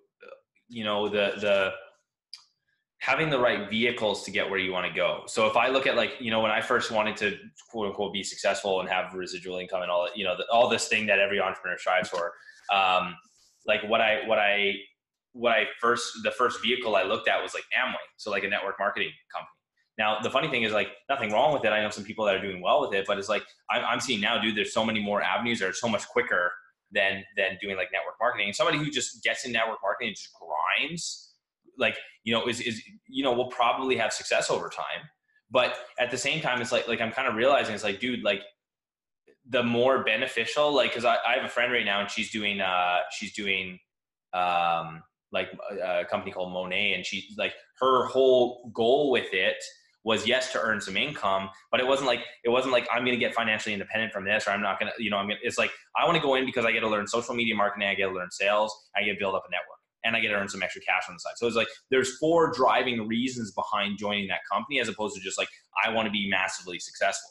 you 0.68 0.84
know, 0.84 1.08
the, 1.08 1.32
the, 1.40 1.72
having 3.00 3.30
the 3.30 3.38
right 3.38 3.68
vehicles 3.70 4.24
to 4.24 4.30
get 4.30 4.48
where 4.48 4.58
you 4.58 4.72
want 4.72 4.86
to 4.86 4.92
go. 4.92 5.22
So 5.26 5.46
if 5.46 5.56
I 5.56 5.68
look 5.68 5.86
at 5.86 5.96
like, 5.96 6.12
you 6.20 6.30
know, 6.30 6.40
when 6.40 6.50
I 6.50 6.60
first 6.60 6.90
wanted 6.90 7.16
to 7.18 7.38
quote 7.70 7.88
unquote 7.88 8.12
be 8.12 8.22
successful 8.22 8.80
and 8.80 8.88
have 8.90 9.14
residual 9.14 9.58
income 9.58 9.80
and 9.80 9.90
all 9.90 10.04
that, 10.04 10.16
you 10.16 10.24
know, 10.24 10.36
the, 10.36 10.44
all 10.52 10.68
this 10.68 10.86
thing 10.86 11.06
that 11.06 11.18
every 11.18 11.40
entrepreneur 11.40 11.78
strives 11.78 12.10
for, 12.10 12.34
um, 12.72 13.16
like 13.66 13.82
what 13.88 14.02
I, 14.02 14.26
what 14.26 14.38
I, 14.38 14.74
what 15.32 15.52
I 15.52 15.64
first, 15.80 16.12
the 16.24 16.30
first 16.30 16.60
vehicle 16.62 16.94
I 16.94 17.04
looked 17.04 17.26
at 17.26 17.42
was 17.42 17.54
like 17.54 17.64
Amway. 17.74 17.94
So 18.18 18.30
like 18.30 18.44
a 18.44 18.48
network 18.48 18.76
marketing 18.78 19.12
company. 19.32 19.48
Now, 19.96 20.20
the 20.20 20.30
funny 20.30 20.48
thing 20.48 20.62
is 20.62 20.72
like 20.72 20.88
nothing 21.08 21.32
wrong 21.32 21.54
with 21.54 21.64
it. 21.64 21.72
I 21.72 21.82
know 21.82 21.90
some 21.90 22.04
people 22.04 22.26
that 22.26 22.34
are 22.34 22.42
doing 22.42 22.60
well 22.60 22.82
with 22.82 22.92
it, 22.92 23.06
but 23.06 23.18
it's 23.18 23.28
like, 23.30 23.44
I'm, 23.70 23.82
I'm 23.84 24.00
seeing 24.00 24.20
now, 24.20 24.38
dude, 24.38 24.56
there's 24.56 24.74
so 24.74 24.84
many 24.84 25.00
more 25.02 25.22
avenues 25.22 25.60
that 25.60 25.68
are 25.68 25.72
so 25.74 25.88
much 25.88 26.06
quicker 26.08 26.52
than, 26.92 27.24
than 27.36 27.56
doing 27.62 27.76
like 27.76 27.88
network 27.92 28.16
marketing. 28.20 28.48
And 28.48 28.56
somebody 28.56 28.76
who 28.78 28.90
just 28.90 29.22
gets 29.22 29.46
in 29.46 29.52
network 29.52 29.78
marketing 29.82 30.08
and 30.08 30.16
just 30.16 30.30
grinds, 30.34 31.29
like 31.80 31.96
you 32.24 32.32
know 32.32 32.46
is 32.46 32.60
is 32.60 32.80
you 33.08 33.24
know 33.24 33.32
we'll 33.32 33.48
probably 33.48 33.96
have 33.96 34.12
success 34.12 34.50
over 34.50 34.68
time. 34.68 35.08
But 35.50 35.76
at 35.98 36.12
the 36.12 36.18
same 36.18 36.40
time 36.40 36.60
it's 36.62 36.70
like 36.70 36.86
like 36.86 37.00
i'm 37.00 37.10
kind 37.10 37.26
of 37.26 37.34
realizing 37.34 37.74
it's 37.74 37.82
like 37.82 37.98
dude 37.98 38.22
like 38.22 38.40
the 39.48 39.62
more 39.62 40.04
beneficial 40.04 40.72
like 40.72 40.90
because 40.90 41.04
I, 41.04 41.16
I 41.26 41.34
have 41.34 41.44
a 41.44 41.48
friend 41.48 41.72
right 41.72 41.84
now 41.84 42.00
and 42.00 42.10
she's 42.10 42.30
doing 42.30 42.60
uh 42.60 42.98
she's 43.10 43.32
doing 43.34 43.78
um 44.32 45.02
like 45.32 45.48
a, 45.72 46.00
a 46.00 46.04
company 46.04 46.32
called 46.32 46.52
Monat 46.52 46.94
and 46.94 47.04
she 47.04 47.28
like 47.36 47.54
her 47.80 48.06
whole 48.06 48.70
goal 48.74 49.10
with 49.10 49.32
it 49.32 49.56
was 50.04 50.26
yes 50.26 50.52
to 50.52 50.60
earn 50.60 50.80
some 50.80 50.96
income 50.96 51.50
but 51.70 51.80
it 51.80 51.86
wasn't 51.86 52.06
like 52.06 52.20
it 52.44 52.48
wasn't 52.48 52.72
like 52.72 52.88
i'm 52.92 53.04
to 53.04 53.16
get 53.16 53.34
financially 53.34 53.72
independent 53.72 54.12
from 54.12 54.24
this 54.24 54.46
or 54.46 54.50
i'm 54.50 54.62
not 54.62 54.80
to 54.80 54.90
you 54.98 55.10
know 55.10 55.16
i'm 55.16 55.26
gonna 55.26 55.40
it's 55.42 55.58
like 55.58 55.70
i 56.00 56.06
want 56.06 56.16
to 56.16 56.22
go 56.22 56.36
in 56.36 56.46
because 56.46 56.64
i 56.64 56.72
get 56.72 56.80
to 56.80 56.88
learn 56.88 57.06
social 57.06 57.34
media 57.34 57.54
marketing 57.54 57.88
i 57.88 57.94
get 57.94 58.06
to 58.06 58.14
learn 58.14 58.30
sales 58.30 58.74
i 58.96 59.02
get 59.02 59.14
to 59.14 59.18
build 59.18 59.34
up 59.34 59.42
a 59.46 59.50
network 59.50 59.79
and 60.04 60.16
I 60.16 60.20
get 60.20 60.28
to 60.28 60.34
earn 60.34 60.48
some 60.48 60.62
extra 60.62 60.82
cash 60.82 61.02
on 61.08 61.14
the 61.14 61.20
side. 61.20 61.34
So 61.36 61.46
it's 61.46 61.56
like 61.56 61.68
there's 61.90 62.18
four 62.18 62.52
driving 62.52 63.06
reasons 63.06 63.52
behind 63.52 63.98
joining 63.98 64.28
that 64.28 64.40
company 64.50 64.80
as 64.80 64.88
opposed 64.88 65.16
to 65.16 65.22
just 65.22 65.38
like 65.38 65.48
I 65.84 65.90
want 65.90 66.06
to 66.06 66.12
be 66.12 66.28
massively 66.28 66.78
successful. 66.78 67.30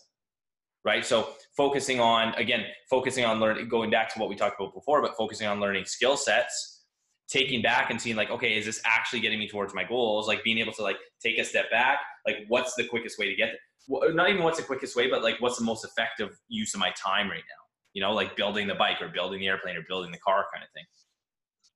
Right. 0.86 1.06
So 1.06 1.30
focusing 1.58 2.00
on 2.00 2.34
again, 2.36 2.66
focusing 2.90 3.26
on 3.26 3.40
learning, 3.40 3.68
going 3.68 3.90
back 3.90 4.14
to 4.14 4.20
what 4.20 4.30
we 4.30 4.36
talked 4.36 4.60
about 4.60 4.74
before, 4.74 5.02
but 5.02 5.16
focusing 5.18 5.46
on 5.46 5.60
learning 5.60 5.86
skill 5.86 6.16
sets, 6.16 6.86
taking 7.28 7.62
back 7.62 7.92
and 7.92 8.02
seeing 8.02 8.16
like, 8.16 8.32
okay, 8.32 8.58
is 8.58 8.66
this 8.66 8.82
actually 8.86 9.20
getting 9.20 9.40
me 9.40 9.48
towards 9.48 9.74
my 9.74 9.84
goals? 9.84 10.28
Like 10.28 10.44
being 10.44 10.58
able 10.58 10.74
to 10.74 10.82
like 10.82 10.98
take 11.22 11.38
a 11.38 11.44
step 11.44 11.70
back, 11.70 12.00
like 12.26 12.38
what's 12.48 12.76
the 12.76 12.86
quickest 12.86 13.20
way 13.20 13.30
to 13.30 13.36
get 13.36 13.50
there? 13.50 14.14
Not 14.14 14.30
even 14.30 14.44
what's 14.44 14.58
the 14.58 14.66
quickest 14.66 14.96
way, 14.96 15.10
but 15.10 15.22
like 15.22 15.36
what's 15.40 15.58
the 15.58 15.66
most 15.66 15.84
effective 15.84 16.30
use 16.48 16.74
of 16.74 16.80
my 16.80 16.92
time 16.92 17.30
right 17.30 17.38
now? 17.38 17.64
You 17.94 18.02
know, 18.02 18.14
like 18.14 18.36
building 18.36 18.68
the 18.68 18.76
bike 18.76 19.02
or 19.02 19.10
building 19.10 19.40
the 19.40 19.48
airplane 19.48 19.76
or 19.76 19.84
building 19.88 20.12
the 20.12 20.20
car 20.20 20.46
kind 20.54 20.64
of 20.64 20.70
thing. 20.74 20.86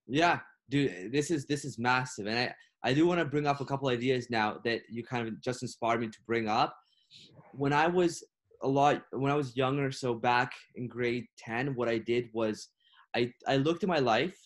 Yeah, 0.08 0.40
dude, 0.74 1.12
this 1.12 1.30
is 1.30 1.46
this 1.46 1.64
is 1.66 1.78
massive, 1.78 2.26
and 2.26 2.40
I 2.40 2.54
I 2.90 2.94
do 2.94 3.06
want 3.06 3.20
to 3.20 3.26
bring 3.34 3.48
up 3.48 3.62
a 3.62 3.66
couple 3.66 3.90
ideas 3.90 4.30
now 4.30 4.58
that 4.66 4.82
you 4.90 5.04
kind 5.04 5.28
of 5.28 5.40
just 5.48 5.62
inspired 5.62 6.02
me 6.02 6.08
to 6.08 6.22
bring 6.26 6.50
up. 6.50 6.76
When 7.52 7.74
I 7.74 7.88
was 7.88 8.24
a 8.64 8.68
lot 8.68 9.04
when 9.12 9.32
I 9.32 9.36
was 9.36 9.56
younger, 9.56 9.92
so 9.92 10.16
back 10.16 10.52
in 10.76 10.88
grade 10.88 11.26
ten, 11.38 11.76
what 11.76 11.90
I 11.96 12.00
did 12.00 12.30
was 12.34 12.70
I 13.16 13.32
I 13.48 13.58
looked 13.58 13.84
at 13.84 13.90
my 13.98 14.00
life, 14.00 14.38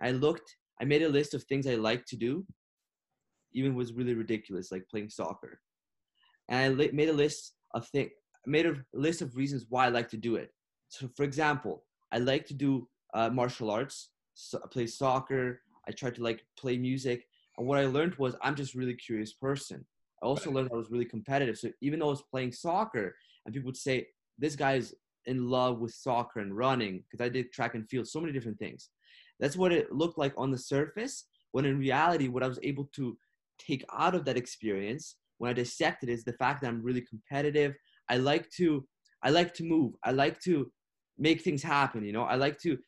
I 0.00 0.10
looked, 0.10 0.48
I 0.80 0.84
made 0.84 1.02
a 1.02 1.16
list 1.18 1.32
of 1.34 1.42
things 1.44 1.66
I 1.66 1.76
like 1.76 2.04
to 2.12 2.16
do, 2.16 2.44
even 3.54 3.74
was 3.74 3.94
really 3.94 4.14
ridiculous, 4.14 4.70
like 4.70 4.90
playing 4.90 5.08
soccer, 5.08 5.60
and 6.50 6.58
I 6.64 6.68
li- 6.68 6.98
made 7.00 7.08
a 7.08 7.20
list 7.24 7.54
of 7.74 7.88
things, 7.88 8.10
made 8.46 8.66
a 8.66 8.74
list 8.92 9.22
of 9.22 9.36
reasons 9.36 9.64
why 9.70 9.86
I 9.86 9.88
like 9.98 10.10
to 10.10 10.18
do 10.28 10.36
it. 10.36 10.50
So, 10.88 11.08
for 11.16 11.24
example, 11.24 11.84
I 12.12 12.18
like 12.18 12.44
to 12.46 12.54
do 12.54 12.70
uh, 13.14 13.30
martial 13.30 13.70
arts 13.70 14.10
so, 14.36 14.60
I 14.62 14.68
play 14.68 14.86
soccer. 14.86 15.62
I 15.88 15.92
tried 15.92 16.14
to 16.16 16.22
like 16.22 16.44
play 16.58 16.76
music. 16.76 17.26
And 17.56 17.66
what 17.66 17.78
I 17.78 17.86
learned 17.86 18.14
was 18.16 18.36
I'm 18.42 18.54
just 18.54 18.74
really 18.74 18.94
curious 18.94 19.32
person. 19.32 19.84
I 20.22 20.26
also 20.26 20.50
learned 20.50 20.70
I 20.72 20.76
was 20.76 20.90
really 20.90 21.04
competitive. 21.04 21.58
So 21.58 21.70
even 21.80 21.98
though 21.98 22.06
I 22.06 22.10
was 22.10 22.22
playing 22.22 22.52
soccer 22.52 23.16
and 23.44 23.54
people 23.54 23.68
would 23.68 23.76
say, 23.76 24.06
this 24.38 24.54
guy 24.54 24.74
is 24.74 24.94
in 25.24 25.48
love 25.48 25.80
with 25.80 25.92
soccer 25.92 26.40
and 26.40 26.56
running, 26.56 27.02
because 27.02 27.24
I 27.24 27.28
did 27.28 27.50
track 27.50 27.74
and 27.74 27.88
field, 27.88 28.06
so 28.06 28.20
many 28.20 28.32
different 28.32 28.58
things. 28.58 28.90
That's 29.40 29.56
what 29.56 29.72
it 29.72 29.92
looked 29.92 30.18
like 30.18 30.34
on 30.36 30.50
the 30.50 30.58
surface. 30.58 31.24
When 31.52 31.64
in 31.64 31.78
reality, 31.78 32.28
what 32.28 32.42
I 32.42 32.48
was 32.48 32.58
able 32.62 32.88
to 32.96 33.16
take 33.58 33.84
out 33.92 34.14
of 34.14 34.24
that 34.26 34.36
experience 34.36 35.16
when 35.38 35.50
I 35.50 35.54
dissected 35.54 36.08
is 36.10 36.24
the 36.24 36.34
fact 36.34 36.60
that 36.60 36.68
I'm 36.68 36.82
really 36.82 37.00
competitive. 37.02 37.74
I 38.08 38.18
like 38.18 38.50
to 38.52 38.86
I 39.22 39.30
like 39.30 39.54
to 39.54 39.64
move. 39.64 39.94
I 40.04 40.12
like 40.12 40.40
to 40.40 40.70
make 41.18 41.40
things 41.40 41.62
happen, 41.62 42.04
you 42.04 42.12
know. 42.12 42.24
I 42.24 42.36
like 42.36 42.58
to 42.60 42.78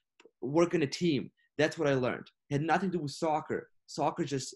work 0.42 0.74
in 0.74 0.82
a 0.82 0.86
team. 0.86 1.30
That's 1.58 1.76
what 1.76 1.88
I 1.88 1.94
learned. 1.94 2.30
It 2.48 2.54
had 2.54 2.62
nothing 2.62 2.90
to 2.90 2.98
do 2.98 3.02
with 3.02 3.12
soccer. 3.12 3.68
Soccer 3.86 4.24
just 4.24 4.54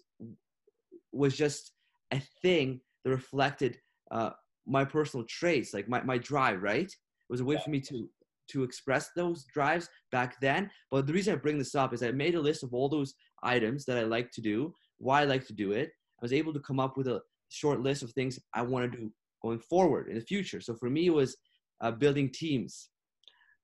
was 1.12 1.36
just 1.36 1.72
a 2.12 2.22
thing 2.40 2.80
that 3.04 3.10
reflected 3.10 3.78
uh, 4.10 4.30
my 4.66 4.84
personal 4.84 5.26
traits, 5.26 5.74
like 5.74 5.88
my, 5.88 6.02
my 6.02 6.18
drive, 6.18 6.62
right? 6.62 6.86
It 6.86 7.28
was 7.28 7.40
a 7.40 7.44
way 7.44 7.58
for 7.62 7.70
me 7.70 7.80
to 7.80 8.08
to 8.48 8.64
express 8.64 9.10
those 9.16 9.44
drives 9.44 9.88
back 10.10 10.38
then. 10.40 10.70
But 10.90 11.06
the 11.06 11.12
reason 11.12 11.32
I 11.32 11.36
bring 11.36 11.58
this 11.58 11.74
up 11.74 11.94
is 11.94 12.02
I 12.02 12.10
made 12.10 12.34
a 12.34 12.40
list 12.40 12.62
of 12.62 12.74
all 12.74 12.88
those 12.88 13.14
items 13.42 13.84
that 13.86 13.96
I 13.96 14.02
like 14.02 14.30
to 14.32 14.40
do, 14.40 14.74
why 14.98 15.22
I 15.22 15.24
like 15.24 15.46
to 15.46 15.54
do 15.54 15.72
it. 15.72 15.90
I 16.20 16.22
was 16.22 16.32
able 16.32 16.52
to 16.52 16.60
come 16.60 16.78
up 16.78 16.96
with 16.96 17.08
a 17.08 17.22
short 17.48 17.80
list 17.80 18.02
of 18.02 18.10
things 18.12 18.38
I 18.52 18.62
want 18.62 18.90
to 18.90 18.98
do 18.98 19.12
going 19.42 19.58
forward 19.58 20.08
in 20.08 20.16
the 20.16 20.20
future. 20.20 20.60
So 20.60 20.74
for 20.74 20.90
me, 20.90 21.06
it 21.06 21.14
was 21.14 21.36
uh, 21.80 21.92
building 21.92 22.30
teams, 22.30 22.90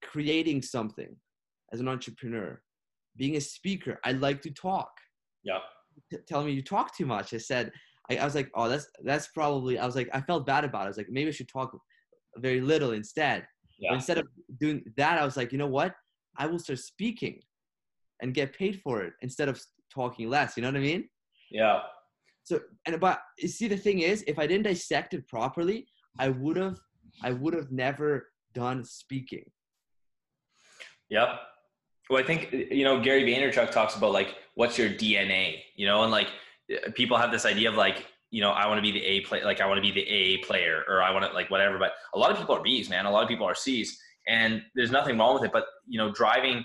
creating 0.02 0.62
something 0.62 1.14
as 1.72 1.80
an 1.80 1.88
entrepreneur, 1.88 2.60
being 3.18 3.36
a 3.36 3.40
speaker, 3.40 3.98
I 4.04 4.12
like 4.12 4.40
to 4.42 4.50
talk. 4.50 4.90
Yeah. 5.44 5.58
T- 6.10 6.18
telling 6.26 6.46
me 6.46 6.52
you 6.52 6.62
talk 6.62 6.96
too 6.96 7.06
much. 7.06 7.34
I 7.34 7.38
said, 7.38 7.72
I, 8.10 8.16
I 8.16 8.24
was 8.24 8.34
like, 8.34 8.50
oh, 8.54 8.68
that's 8.68 8.86
that's 9.04 9.28
probably. 9.28 9.78
I 9.78 9.84
was 9.84 9.96
like, 9.96 10.08
I 10.12 10.20
felt 10.20 10.46
bad 10.46 10.64
about 10.64 10.82
it. 10.82 10.84
I 10.84 10.88
was 10.88 10.96
like, 10.96 11.10
maybe 11.10 11.28
I 11.28 11.32
should 11.32 11.48
talk 11.48 11.76
very 12.36 12.60
little 12.60 12.92
instead. 12.92 13.46
Yeah. 13.78 13.94
instead 13.94 14.18
of 14.18 14.26
doing 14.60 14.82
that, 14.96 15.20
I 15.20 15.24
was 15.24 15.36
like, 15.36 15.52
you 15.52 15.58
know 15.58 15.68
what? 15.68 15.94
I 16.36 16.46
will 16.46 16.58
start 16.58 16.78
speaking 16.80 17.40
and 18.22 18.34
get 18.34 18.56
paid 18.56 18.80
for 18.82 19.02
it 19.02 19.12
instead 19.22 19.48
of 19.48 19.60
talking 19.92 20.28
less. 20.28 20.56
You 20.56 20.62
know 20.62 20.68
what 20.68 20.76
I 20.76 20.80
mean? 20.80 21.08
Yeah. 21.50 21.80
So 22.44 22.60
and 22.86 22.98
but 22.98 23.20
you 23.38 23.48
see 23.48 23.68
the 23.68 23.76
thing 23.76 24.00
is, 24.00 24.24
if 24.26 24.38
I 24.38 24.46
didn't 24.46 24.64
dissect 24.64 25.14
it 25.14 25.28
properly, 25.28 25.86
I 26.18 26.28
would 26.30 26.56
have 26.56 26.78
I 27.22 27.32
would 27.32 27.54
have 27.54 27.70
never 27.70 28.30
done 28.54 28.84
speaking. 28.84 29.44
Yep. 31.10 31.28
Well, 32.10 32.22
I 32.22 32.26
think 32.26 32.52
you 32.52 32.84
know 32.84 33.00
Gary 33.00 33.22
Vaynerchuk 33.24 33.70
talks 33.70 33.96
about 33.96 34.12
like 34.12 34.36
what's 34.54 34.78
your 34.78 34.88
DNA, 34.88 35.60
you 35.76 35.86
know, 35.86 36.02
and 36.02 36.10
like 36.10 36.28
people 36.94 37.16
have 37.16 37.30
this 37.30 37.44
idea 37.44 37.68
of 37.68 37.74
like 37.74 38.06
you 38.30 38.40
know 38.40 38.50
I 38.50 38.66
want 38.66 38.78
to 38.78 38.82
be 38.82 38.92
the 38.92 39.04
A 39.04 39.20
play, 39.22 39.44
like 39.44 39.60
I 39.60 39.66
want 39.66 39.78
to 39.78 39.82
be 39.82 39.92
the 39.92 40.08
A 40.08 40.38
player, 40.38 40.84
or 40.88 41.02
I 41.02 41.10
want 41.10 41.24
to 41.24 41.32
like 41.32 41.50
whatever. 41.50 41.78
But 41.78 41.92
a 42.14 42.18
lot 42.18 42.30
of 42.30 42.38
people 42.38 42.54
are 42.54 42.62
Bs, 42.62 42.88
man. 42.88 43.06
A 43.06 43.10
lot 43.10 43.22
of 43.22 43.28
people 43.28 43.46
are 43.46 43.54
Cs, 43.54 43.98
and 44.26 44.62
there's 44.74 44.90
nothing 44.90 45.18
wrong 45.18 45.34
with 45.34 45.44
it. 45.44 45.52
But 45.52 45.66
you 45.86 45.98
know, 45.98 46.10
driving 46.12 46.64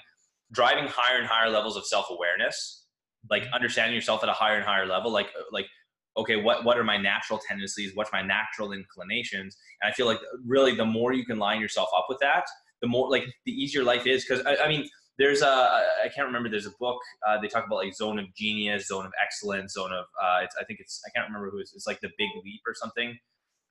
driving 0.51 0.85
higher 0.87 1.17
and 1.17 1.27
higher 1.27 1.49
levels 1.49 1.75
of 1.75 1.85
self 1.85 2.07
awareness, 2.09 2.85
like 3.29 3.43
mm-hmm. 3.43 3.53
understanding 3.53 3.95
yourself 3.95 4.23
at 4.23 4.29
a 4.29 4.33
higher 4.33 4.55
and 4.55 4.65
higher 4.65 4.85
level, 4.85 5.11
like 5.11 5.27
like 5.51 5.67
okay, 6.15 6.37
what 6.37 6.63
what 6.63 6.77
are 6.77 6.83
my 6.83 6.97
natural 6.97 7.39
tendencies? 7.45 7.91
What's 7.95 8.11
my 8.13 8.21
natural 8.21 8.71
inclinations? 8.71 9.57
And 9.81 9.91
I 9.91 9.93
feel 9.93 10.05
like 10.05 10.19
really 10.45 10.75
the 10.75 10.85
more 10.85 11.11
you 11.11 11.25
can 11.25 11.37
line 11.37 11.59
yourself 11.59 11.89
up 11.95 12.05
with 12.07 12.19
that, 12.19 12.45
the 12.81 12.87
more 12.87 13.09
like 13.09 13.25
the 13.45 13.51
easier 13.51 13.83
life 13.83 14.07
is. 14.07 14.25
Because 14.25 14.45
I, 14.45 14.55
I 14.63 14.67
mean 14.67 14.89
there's 15.17 15.41
a 15.41 15.47
I 15.47 16.09
can't 16.13 16.25
remember. 16.25 16.49
There's 16.49 16.65
a 16.65 16.73
book 16.79 16.99
uh, 17.27 17.39
they 17.39 17.47
talk 17.47 17.65
about 17.65 17.77
like 17.77 17.93
zone 17.93 18.19
of 18.19 18.25
genius, 18.35 18.87
zone 18.87 19.05
of 19.05 19.11
excellence, 19.23 19.73
zone 19.73 19.91
of 19.91 20.05
uh, 20.21 20.45
I 20.59 20.63
think 20.67 20.79
it's 20.79 21.01
I 21.05 21.09
can't 21.15 21.27
remember 21.27 21.51
who 21.51 21.59
it's, 21.59 21.73
it's 21.73 21.87
like 21.87 21.99
the 22.01 22.09
big 22.17 22.29
leap 22.43 22.61
or 22.65 22.73
something. 22.73 23.17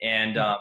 And 0.00 0.36
mm-hmm. 0.36 0.50
um, 0.50 0.58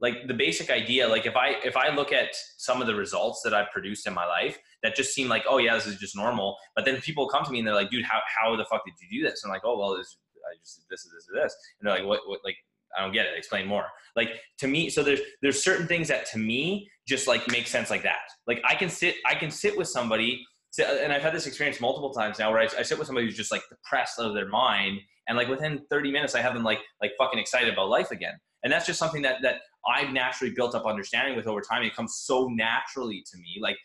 like 0.00 0.26
the 0.26 0.34
basic 0.34 0.70
idea, 0.70 1.08
like 1.08 1.26
if 1.26 1.36
I 1.36 1.56
if 1.64 1.76
I 1.76 1.94
look 1.94 2.12
at 2.12 2.34
some 2.56 2.80
of 2.80 2.86
the 2.86 2.94
results 2.94 3.42
that 3.42 3.54
I've 3.54 3.70
produced 3.70 4.06
in 4.06 4.14
my 4.14 4.26
life 4.26 4.58
that 4.82 4.96
just 4.96 5.14
seem 5.14 5.28
like 5.28 5.44
oh 5.48 5.58
yeah 5.58 5.74
this 5.74 5.86
is 5.86 5.98
just 5.98 6.16
normal, 6.16 6.56
but 6.74 6.84
then 6.84 7.00
people 7.00 7.28
come 7.28 7.44
to 7.44 7.50
me 7.50 7.58
and 7.58 7.68
they're 7.68 7.74
like 7.74 7.90
dude 7.90 8.04
how 8.04 8.20
how 8.38 8.56
the 8.56 8.64
fuck 8.64 8.84
did 8.84 8.94
you 9.00 9.20
do 9.20 9.28
this? 9.28 9.44
And 9.44 9.50
I'm 9.50 9.54
like 9.54 9.62
oh 9.64 9.78
well 9.78 9.96
this 9.96 10.16
I 10.50 10.56
just 10.60 10.76
did 10.76 10.84
this 10.90 11.04
is 11.04 11.12
this 11.12 11.24
is 11.24 11.30
this 11.34 11.56
and 11.80 11.88
they're 11.88 11.98
like 11.98 12.06
what 12.06 12.20
what 12.26 12.40
like 12.44 12.56
I 12.96 13.02
don't 13.02 13.12
get 13.12 13.26
it. 13.26 13.36
Explain 13.36 13.66
more. 13.66 13.86
Like 14.16 14.30
to 14.58 14.68
me, 14.68 14.88
so 14.90 15.02
there's 15.02 15.20
there's 15.42 15.62
certain 15.62 15.86
things 15.86 16.08
that 16.08 16.26
to 16.26 16.38
me 16.38 16.88
just 17.06 17.26
like 17.26 17.46
make 17.48 17.66
sense 17.66 17.90
like 17.90 18.02
that. 18.02 18.20
Like 18.46 18.62
I 18.68 18.74
can 18.74 18.88
sit 18.88 19.16
I 19.26 19.34
can 19.34 19.50
sit 19.50 19.76
with 19.76 19.88
somebody, 19.88 20.44
and 20.78 21.12
I've 21.12 21.22
had 21.22 21.34
this 21.34 21.46
experience 21.46 21.80
multiple 21.80 22.12
times 22.12 22.38
now 22.38 22.50
where 22.50 22.60
I, 22.60 22.68
I 22.78 22.82
sit 22.82 22.98
with 22.98 23.06
somebody 23.06 23.26
who's 23.26 23.36
just 23.36 23.52
like 23.52 23.62
depressed 23.68 24.18
out 24.18 24.26
of 24.26 24.34
their 24.34 24.48
mind, 24.48 25.00
and 25.28 25.36
like 25.36 25.48
within 25.48 25.80
30 25.90 26.12
minutes 26.12 26.34
i 26.34 26.40
have 26.40 26.54
them 26.54 26.62
like 26.64 26.80
like 27.00 27.12
fucking 27.18 27.38
excited 27.38 27.72
about 27.72 27.88
life 27.88 28.10
again 28.10 28.34
and 28.62 28.72
that's 28.72 28.86
just 28.86 28.98
something 28.98 29.22
that 29.22 29.42
that 29.42 29.56
i've 29.88 30.12
naturally 30.12 30.52
built 30.54 30.74
up 30.74 30.86
understanding 30.86 31.36
with 31.36 31.46
over 31.46 31.60
time 31.60 31.82
it 31.82 31.94
comes 31.94 32.22
so 32.24 32.48
naturally 32.48 33.22
to 33.30 33.38
me 33.38 33.58
like 33.60 33.76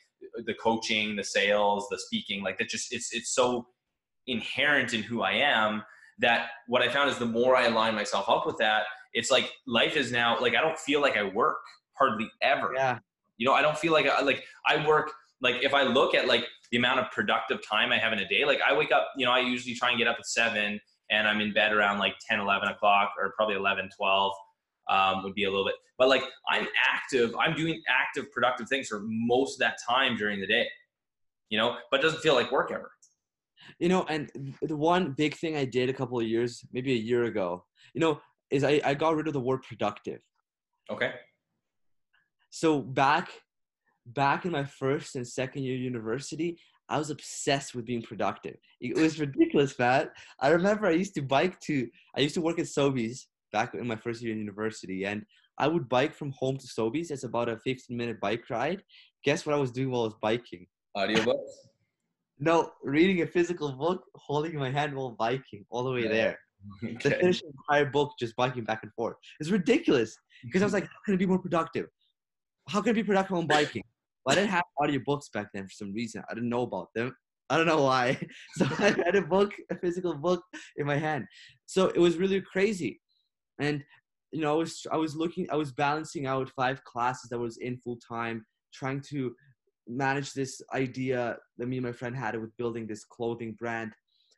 the 0.45 0.53
coaching 0.55 1.15
the 1.15 1.23
sales 1.23 1.87
the 1.89 1.97
speaking 1.97 2.43
like 2.43 2.57
that 2.57 2.69
just 2.69 2.93
it's 2.93 3.13
it's 3.13 3.33
so 3.33 3.65
inherent 4.27 4.93
in 4.93 5.01
who 5.01 5.21
i 5.21 5.31
am 5.31 5.81
that 6.19 6.49
what 6.67 6.81
i 6.81 6.89
found 6.89 7.09
is 7.09 7.17
the 7.17 7.25
more 7.25 7.55
i 7.55 7.65
align 7.65 7.95
myself 7.95 8.27
up 8.29 8.45
with 8.45 8.57
that 8.57 8.83
it's 9.13 9.31
like 9.31 9.51
life 9.65 9.95
is 9.95 10.11
now 10.11 10.39
like 10.39 10.55
i 10.55 10.61
don't 10.61 10.77
feel 10.77 11.01
like 11.01 11.17
i 11.17 11.23
work 11.23 11.57
hardly 11.97 12.29
ever 12.41 12.73
Yeah. 12.73 12.99
You 13.39 13.47
know 13.47 13.53
i 13.53 13.61
don't 13.61 13.77
feel 13.77 13.91
like 13.91 14.05
I, 14.05 14.21
like 14.21 14.43
i 14.67 14.85
work 14.85 15.11
like 15.41 15.63
if 15.63 15.73
i 15.73 15.81
look 15.81 16.13
at 16.13 16.27
like 16.27 16.45
the 16.71 16.77
amount 16.77 16.99
of 16.99 17.09
productive 17.11 17.59
time 17.67 17.91
i 17.91 17.97
have 17.97 18.13
in 18.13 18.19
a 18.19 18.27
day 18.27 18.45
like 18.45 18.59
i 18.61 18.77
wake 18.77 18.91
up 18.91 19.07
you 19.17 19.25
know 19.25 19.31
i 19.31 19.39
usually 19.39 19.73
try 19.73 19.89
and 19.89 19.97
get 19.97 20.07
up 20.07 20.17
at 20.19 20.27
7 20.27 20.79
and 21.09 21.27
i'm 21.27 21.41
in 21.41 21.51
bed 21.51 21.73
around 21.73 21.97
like 21.97 22.13
10 22.29 22.39
11 22.39 22.69
o'clock 22.69 23.13
or 23.19 23.33
probably 23.35 23.55
11 23.55 23.89
12 23.97 24.33
um, 24.89 25.23
would 25.23 25.33
be 25.33 25.45
a 25.45 25.49
little 25.49 25.65
bit 25.65 25.75
but 25.97 26.07
like 26.07 26.23
i'm 26.49 26.67
active 26.93 27.35
i'm 27.39 27.55
doing 27.55 27.81
active 27.89 28.31
productive 28.31 28.67
things 28.67 28.87
for 28.87 29.01
most 29.03 29.55
of 29.55 29.59
that 29.59 29.77
time 29.87 30.15
during 30.15 30.39
the 30.39 30.47
day 30.47 30.67
you 31.49 31.57
know 31.57 31.77
but 31.89 31.99
it 31.99 32.03
doesn't 32.03 32.21
feel 32.21 32.35
like 32.35 32.51
work 32.51 32.71
ever 32.71 32.91
You 33.79 33.89
know, 33.89 34.03
and 34.09 34.31
the 34.61 34.75
one 34.75 35.13
big 35.13 35.35
thing 35.35 35.55
I 35.55 35.65
did 35.65 35.89
a 35.89 35.93
couple 35.93 36.19
of 36.19 36.25
years, 36.25 36.63
maybe 36.73 36.93
a 36.93 36.95
year 36.95 37.25
ago, 37.25 37.65
you 37.93 38.01
know, 38.01 38.19
is 38.49 38.63
I, 38.63 38.81
I 38.83 38.93
got 38.93 39.15
rid 39.15 39.27
of 39.27 39.33
the 39.33 39.39
word 39.39 39.61
productive. 39.63 40.21
okay 40.89 41.13
So 42.49 42.79
back 42.81 43.29
back 44.05 44.45
in 44.45 44.51
my 44.51 44.63
first 44.63 45.15
and 45.15 45.27
second 45.27 45.63
year 45.63 45.75
university, 45.75 46.57
I 46.89 46.97
was 46.97 47.09
obsessed 47.11 47.75
with 47.75 47.85
being 47.85 48.01
productive. 48.01 48.57
It 48.81 48.95
was 48.95 49.19
ridiculous, 49.19 49.77
man. 49.77 50.09
I 50.39 50.49
remember 50.49 50.87
I 50.87 50.91
used 50.91 51.13
to 51.15 51.21
bike 51.21 51.59
to 51.61 51.87
I 52.15 52.21
used 52.21 52.35
to 52.35 52.41
work 52.41 52.59
at 52.59 52.65
Sobeys 52.65 53.25
back 53.51 53.73
in 53.75 53.87
my 53.87 53.95
first 53.95 54.21
year 54.21 54.33
in 54.33 54.39
university, 54.39 55.05
and 55.05 55.25
I 55.57 55.67
would 55.67 55.89
bike 55.89 56.15
from 56.15 56.31
home 56.31 56.57
to 56.57 56.67
Sobeys. 56.67 57.11
It's 57.11 57.23
about 57.23 57.49
a 57.49 57.57
15 57.57 57.95
minute 57.95 58.19
bike 58.19 58.49
ride. 58.49 58.83
Guess 59.23 59.45
what 59.45 59.53
I 59.55 59.59
was 59.59 59.71
doing 59.71 59.91
while 59.91 60.01
I 60.01 60.05
was 60.05 60.15
biking? 60.21 60.65
audiobooks 60.97 61.35
No, 62.41 62.71
reading 62.83 63.21
a 63.21 63.27
physical 63.27 63.73
book, 63.73 64.01
holding 64.15 64.55
my 64.57 64.71
hand 64.71 64.95
while 64.95 65.11
biking 65.11 65.65
all 65.69 65.83
the 65.83 65.91
way 65.91 66.03
Yeah. 66.03 66.09
there. 66.09 66.39
To 67.01 67.07
okay. 67.07 67.19
finish 67.19 67.41
an 67.41 67.51
entire 67.59 67.85
book 67.89 68.13
just 68.19 68.35
biking 68.35 68.63
back 68.63 68.83
and 68.83 68.93
forth. 68.93 69.15
It's 69.39 69.49
ridiculous 69.49 70.17
because 70.43 70.61
I 70.61 70.65
was 70.65 70.73
like, 70.73 70.85
how 70.85 70.99
can 71.05 71.13
I 71.13 71.17
be 71.17 71.25
more 71.25 71.39
productive? 71.39 71.87
How 72.69 72.81
can 72.81 72.91
I 72.91 72.93
be 72.93 73.03
productive 73.03 73.37
when 73.37 73.47
biking? 73.47 73.83
I 74.27 74.35
didn't 74.35 74.51
have 74.51 74.63
audiobooks 74.79 75.31
back 75.33 75.47
then 75.53 75.65
for 75.65 75.71
some 75.71 75.91
reason. 75.91 76.23
I 76.29 76.35
didn't 76.35 76.49
know 76.49 76.61
about 76.61 76.89
them. 76.93 77.15
I 77.49 77.57
don't 77.57 77.65
know 77.65 77.83
why. 77.83 78.19
So 78.57 78.65
I 78.77 78.91
had 78.91 79.15
a 79.15 79.21
book, 79.21 79.53
a 79.71 79.75
physical 79.75 80.13
book 80.13 80.43
in 80.77 80.85
my 80.85 80.97
hand. 80.97 81.25
So 81.65 81.87
it 81.87 81.97
was 81.97 82.17
really 82.17 82.41
crazy. 82.41 83.01
And 83.59 83.83
you 84.31 84.41
know, 84.41 84.53
I 84.53 84.57
was 84.57 84.85
I 84.91 84.97
was 84.97 85.15
looking, 85.15 85.47
I 85.49 85.55
was 85.55 85.71
balancing 85.71 86.27
out 86.27 86.51
five 86.55 86.83
classes 86.83 87.29
that 87.31 87.39
was 87.39 87.57
in 87.57 87.77
full 87.77 87.97
time, 88.07 88.45
trying 88.71 89.01
to 89.09 89.33
manage 89.87 90.33
this 90.33 90.61
idea 90.73 91.37
that 91.57 91.67
me 91.67 91.77
and 91.77 91.85
my 91.85 91.91
friend 91.91 92.15
had 92.15 92.39
with 92.39 92.55
building 92.57 92.85
this 92.85 93.03
clothing 93.03 93.53
brand, 93.53 93.91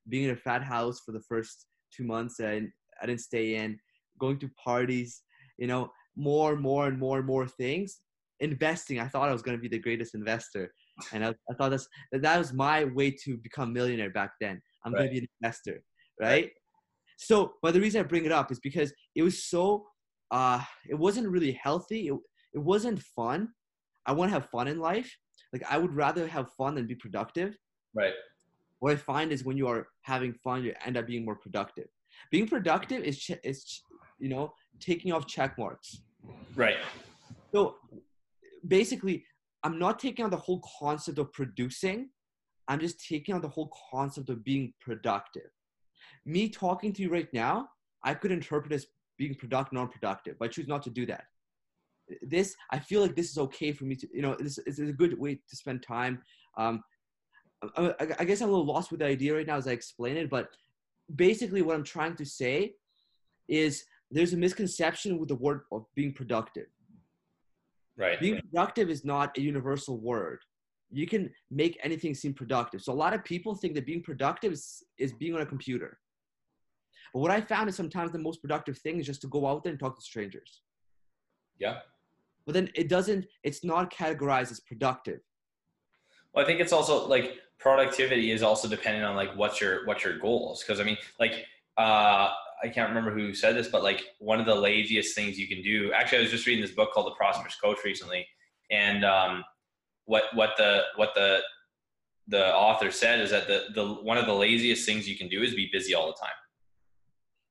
being 0.08 0.26
in 0.26 0.30
a 0.30 0.36
fat 0.36 0.63
house 0.63 1.02
for 1.06 1.12
the 1.12 1.26
first 1.28 1.65
two 1.94 2.06
months 2.06 2.39
and 2.39 2.72
I 3.02 3.06
didn't 3.06 3.22
stay 3.22 3.56
in, 3.56 3.78
going 4.20 4.39
to 4.39 4.50
parties, 4.63 5.24
you 5.58 5.67
know, 5.67 5.91
more, 6.15 6.54
and 6.54 6.62
more 6.62 6.88
and 6.88 6.98
more 6.98 7.17
and 7.17 7.28
more 7.28 7.48
things. 7.48 8.00
Investing, 8.42 9.00
I 9.00 9.08
thought 9.08 9.30
I 9.30 9.34
was 9.34 9.42
going 9.42 9.58
to 9.58 9.62
be 9.62 9.68
the 9.68 9.80
greatest 9.80 10.14
investor. 10.16 10.74
And 11.14 11.26
I, 11.26 11.30
I 11.50 11.54
thought 11.56 11.70
that's, 11.70 11.88
that 12.12 12.22
that 12.22 12.38
was 12.38 12.54
my 12.54 12.84
way 12.86 13.12
to 13.24 13.38
become 13.38 13.72
millionaire 13.72 14.10
back 14.10 14.32
then. 14.40 14.62
I'm 14.84 14.94
going 14.94 15.06
to 15.06 15.12
be 15.12 15.20
an 15.20 15.28
investor, 15.42 15.84
right? 16.20 16.52
So, 17.18 17.54
but 17.62 17.74
the 17.74 17.82
reason 17.82 18.02
I 18.02 18.04
bring 18.04 18.26
it 18.26 18.32
up 18.32 18.52
is 18.52 18.60
because 18.60 18.94
it 19.16 19.24
was 19.24 19.44
so, 19.46 19.86
uh, 20.32 20.62
it 20.90 20.96
wasn't 20.96 21.30
really 21.30 21.54
healthy. 21.54 22.08
It, 22.08 22.16
it 22.54 22.60
wasn't 22.60 23.02
fun. 23.02 23.50
I 24.06 24.12
want 24.12 24.30
to 24.30 24.34
have 24.34 24.50
fun 24.50 24.68
in 24.68 24.80
life. 24.80 25.16
Like 25.54 25.64
I 25.70 25.78
would 25.78 25.94
rather 25.94 26.28
have 26.28 26.52
fun 26.58 26.76
than 26.76 26.88
be 26.88 26.96
productive 26.96 27.56
right 27.94 28.14
what 28.82 28.94
I 28.94 28.96
find 28.96 29.32
is 29.32 29.46
when 29.46 29.58
you 29.58 29.68
are 29.68 29.88
having 30.02 30.34
fun, 30.34 30.64
you 30.64 30.74
end 30.84 30.98
up 30.98 31.06
being 31.06 31.24
more 31.24 31.36
productive. 31.36 31.86
Being 32.32 32.48
productive 32.48 33.04
is, 33.04 33.18
ch- 33.20 33.40
is 33.44 33.64
ch- 33.64 33.84
you 34.20 34.28
know, 34.28 34.54
taking 34.80 35.14
off 35.14 35.28
check 35.28 35.58
marks. 35.58 36.02
right 36.56 36.78
So 37.54 37.76
basically, 38.67 39.26
I'm 39.63 39.78
not 39.80 40.00
taking 40.00 40.26
on 40.26 40.32
the 40.32 40.38
whole 40.38 40.62
concept 40.80 41.17
of 41.19 41.32
producing. 41.34 42.10
I'm 42.67 42.80
just 42.80 43.06
taking 43.06 43.36
on 43.36 43.41
the 43.41 43.50
whole 43.50 43.71
concept 43.91 44.30
of 44.30 44.43
being 44.43 44.74
productive. 44.82 45.50
Me 46.26 46.50
talking 46.50 46.93
to 46.93 47.02
you 47.02 47.10
right 47.12 47.32
now, 47.34 47.69
I 48.04 48.13
could 48.13 48.32
interpret 48.32 48.74
as 48.74 48.88
being 49.17 49.36
productive, 49.36 49.74
non-productive, 49.74 50.36
but 50.39 50.45
I 50.45 50.47
choose 50.50 50.67
not 50.67 50.82
to 50.84 50.89
do 50.89 51.06
that. 51.08 51.26
This, 52.21 52.56
I 52.71 52.80
feel 52.80 53.02
like 53.02 53.15
this 53.15 53.30
is 53.30 53.38
okay 53.38 53.71
for 53.71 53.86
me 53.86 53.95
to, 53.95 54.08
you 54.13 54.21
know, 54.21 54.36
this 54.39 54.58
is 54.58 54.80
a 54.80 54.91
good 54.91 55.17
way 55.19 55.36
to 55.36 55.56
spend 55.56 55.84
time. 55.84 56.21
Um, 56.58 56.84
I- 57.78 58.15
I 58.19 58.26
guess 58.26 58.41
I'm 58.41 58.50
a 58.50 58.52
little 58.52 58.65
lost 58.65 58.91
with 58.91 59.02
the 59.02 59.06
idea 59.06 59.36
right 59.36 59.45
now 59.45 59.58
as 59.58 59.67
I 59.67 59.71
explain 59.71 60.17
it, 60.17 60.30
but 60.30 60.50
basically 61.15 61.62
what 61.62 61.76
I'm 61.76 61.84
trying 61.84 62.15
to 62.15 62.26
say 62.26 62.76
is 63.47 63.86
there's 64.10 64.34
a 64.34 64.38
misconception 64.38 65.19
with 65.19 65.30
the 65.30 65.36
word 65.36 65.62
of 65.71 65.86
being 65.95 66.13
productive. 66.13 66.67
Right 68.02 68.20
Being 68.20 68.42
productive 68.42 68.90
is 68.90 69.06
not 69.06 69.38
a 69.38 69.42
universal 69.42 70.00
word. 70.00 70.40
You 70.92 71.08
can 71.08 71.30
make 71.50 71.80
anything 71.84 72.14
seem 72.16 72.34
productive. 72.34 72.82
So 72.82 72.92
a 72.92 73.02
lot 73.06 73.14
of 73.14 73.24
people 73.24 73.56
think 73.56 73.76
that 73.76 73.86
being 73.86 74.02
productive 74.02 74.52
is, 74.54 74.84
is 74.98 75.14
being 75.14 75.34
on 75.36 75.42
a 75.42 75.46
computer. 75.46 76.00
But 77.14 77.20
what 77.20 77.32
I 77.32 77.40
found 77.40 77.70
is 77.70 77.76
sometimes 77.76 78.12
the 78.12 78.20
most 78.20 78.42
productive 78.42 78.78
thing 78.78 79.00
is 79.00 79.06
just 79.06 79.22
to 79.22 79.28
go 79.28 79.48
out 79.48 79.64
there 79.64 79.72
and 79.72 79.80
talk 79.80 79.98
to 79.98 80.04
strangers. 80.04 80.62
yeah 81.60 81.78
But 82.46 82.54
then 82.56 82.70
it 82.76 82.90
doesn't, 82.90 83.26
it's 83.44 83.64
not 83.64 83.94
categorized 83.94 84.52
as 84.52 84.60
productive. 84.60 85.22
Well, 86.34 86.44
I 86.44 86.48
think 86.48 86.60
it's 86.60 86.74
also 86.74 87.08
like 87.08 87.40
productivity 87.60 88.32
is 88.32 88.42
also 88.42 88.68
dependent 88.68 89.06
on 89.06 89.16
like 89.16 89.36
what's 89.36 89.62
your 89.62 89.86
what's 89.86 90.04
your 90.04 90.18
goals. 90.18 90.64
Because 90.64 90.80
I 90.80 90.84
mean, 90.84 90.98
like 91.20 91.46
uh, 91.78 92.30
I 92.64 92.68
can't 92.68 92.90
remember 92.90 93.12
who 93.12 93.34
said 93.34 93.56
this, 93.56 93.68
but 93.70 93.84
like 93.84 94.04
one 94.20 94.40
of 94.40 94.46
the 94.46 94.54
laziest 94.56 95.16
things 95.16 95.40
you 95.40 95.48
can 95.48 95.62
do. 95.64 95.92
Actually, 95.94 96.20
I 96.20 96.22
was 96.22 96.32
just 96.32 96.46
reading 96.46 96.62
this 96.62 96.76
book 96.76 96.92
called 96.94 97.08
The 97.08 97.16
Prosperous 97.16 97.56
Coach 97.56 97.80
recently, 97.84 98.28
and 98.70 99.04
um, 99.04 99.44
what 100.06 100.26
what 100.34 100.52
the 100.58 100.82
what 100.96 101.14
the 101.16 101.40
the 102.28 102.54
author 102.56 102.92
said 102.92 103.20
is 103.20 103.32
that 103.32 103.48
the 103.48 103.66
the 103.74 103.86
one 103.86 104.18
of 104.18 104.26
the 104.26 104.34
laziest 104.34 104.86
things 104.86 105.08
you 105.10 105.18
can 105.18 105.28
do 105.28 105.42
is 105.42 105.56
be 105.56 105.70
busy 105.72 105.94
all 105.96 106.08
the 106.08 106.14
time 106.14 106.30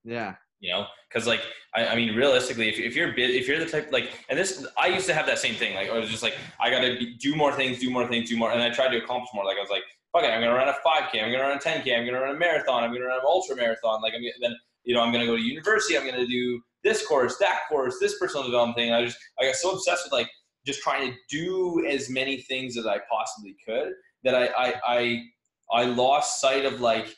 Yeah. 0.04 0.35
you 0.61 0.70
know 0.72 0.87
because 1.09 1.26
like 1.26 1.40
I, 1.74 1.88
I 1.88 1.96
mean 1.96 2.14
realistically 2.14 2.68
if, 2.68 2.78
if 2.78 2.94
you're 2.94 3.12
if 3.16 3.48
you're 3.48 3.59
the 3.59 3.66
type 3.66 3.90
like 3.92 4.11
and 4.28 4.38
this 4.38 4.64
i 4.78 4.87
used 4.87 5.06
to 5.06 5.14
have 5.14 5.26
that 5.26 5.38
same 5.38 5.54
thing 5.54 5.74
like 5.74 5.90
i 5.90 5.98
was 5.98 6.09
just 6.09 6.22
like 6.22 6.37
i 6.61 6.70
gotta 6.70 6.96
be, 6.98 7.16
do 7.18 7.35
more 7.35 7.52
things 7.52 7.78
do 7.80 7.90
more 7.90 8.06
things 8.06 8.28
do 8.30 8.37
more 8.37 8.52
and 8.52 8.62
i 8.62 8.70
tried 8.70 8.90
to 8.90 8.98
accomplish 9.02 9.30
more 9.35 9.44
like 9.44 9.56
i 9.59 9.61
was 9.61 9.70
like 9.70 9.83
it 10.14 10.28
i'm 10.28 10.40
gonna 10.40 10.52
run 10.52 10.68
a 10.68 10.72
5k 10.72 11.22
i'm 11.22 11.30
gonna 11.30 11.42
run 11.42 11.56
a 11.56 11.60
10k 11.60 11.96
i'm 11.96 12.04
gonna 12.04 12.20
run 12.20 12.34
a 12.34 12.38
marathon 12.38 12.82
i'm 12.82 12.92
gonna 12.92 13.06
run 13.06 13.18
an 13.18 13.24
ultra 13.24 13.56
marathon 13.56 14.00
like 14.02 14.12
i'm 14.14 14.22
then 14.40 14.54
you 14.84 14.94
know 14.94 15.00
i'm 15.00 15.12
gonna 15.12 15.26
go 15.26 15.36
to 15.36 15.42
university 15.42 15.96
i'm 15.96 16.04
gonna 16.04 16.26
do 16.26 16.60
this 16.82 17.06
course 17.06 17.36
that 17.38 17.60
course 17.68 17.96
this 18.00 18.18
personal 18.18 18.44
development 18.44 18.76
thing 18.76 18.92
i 18.92 19.04
just 19.04 19.18
i 19.40 19.44
got 19.44 19.54
so 19.54 19.70
obsessed 19.70 20.04
with 20.04 20.12
like 20.12 20.28
just 20.66 20.82
trying 20.82 21.10
to 21.10 21.16
do 21.30 21.84
as 21.88 22.10
many 22.10 22.42
things 22.42 22.76
as 22.76 22.86
i 22.86 22.98
possibly 23.10 23.56
could 23.66 23.92
that 24.24 24.34
i 24.34 24.46
i 24.46 24.74
i, 24.86 25.22
I 25.72 25.84
lost 25.84 26.40
sight 26.40 26.64
of 26.64 26.80
like 26.80 27.14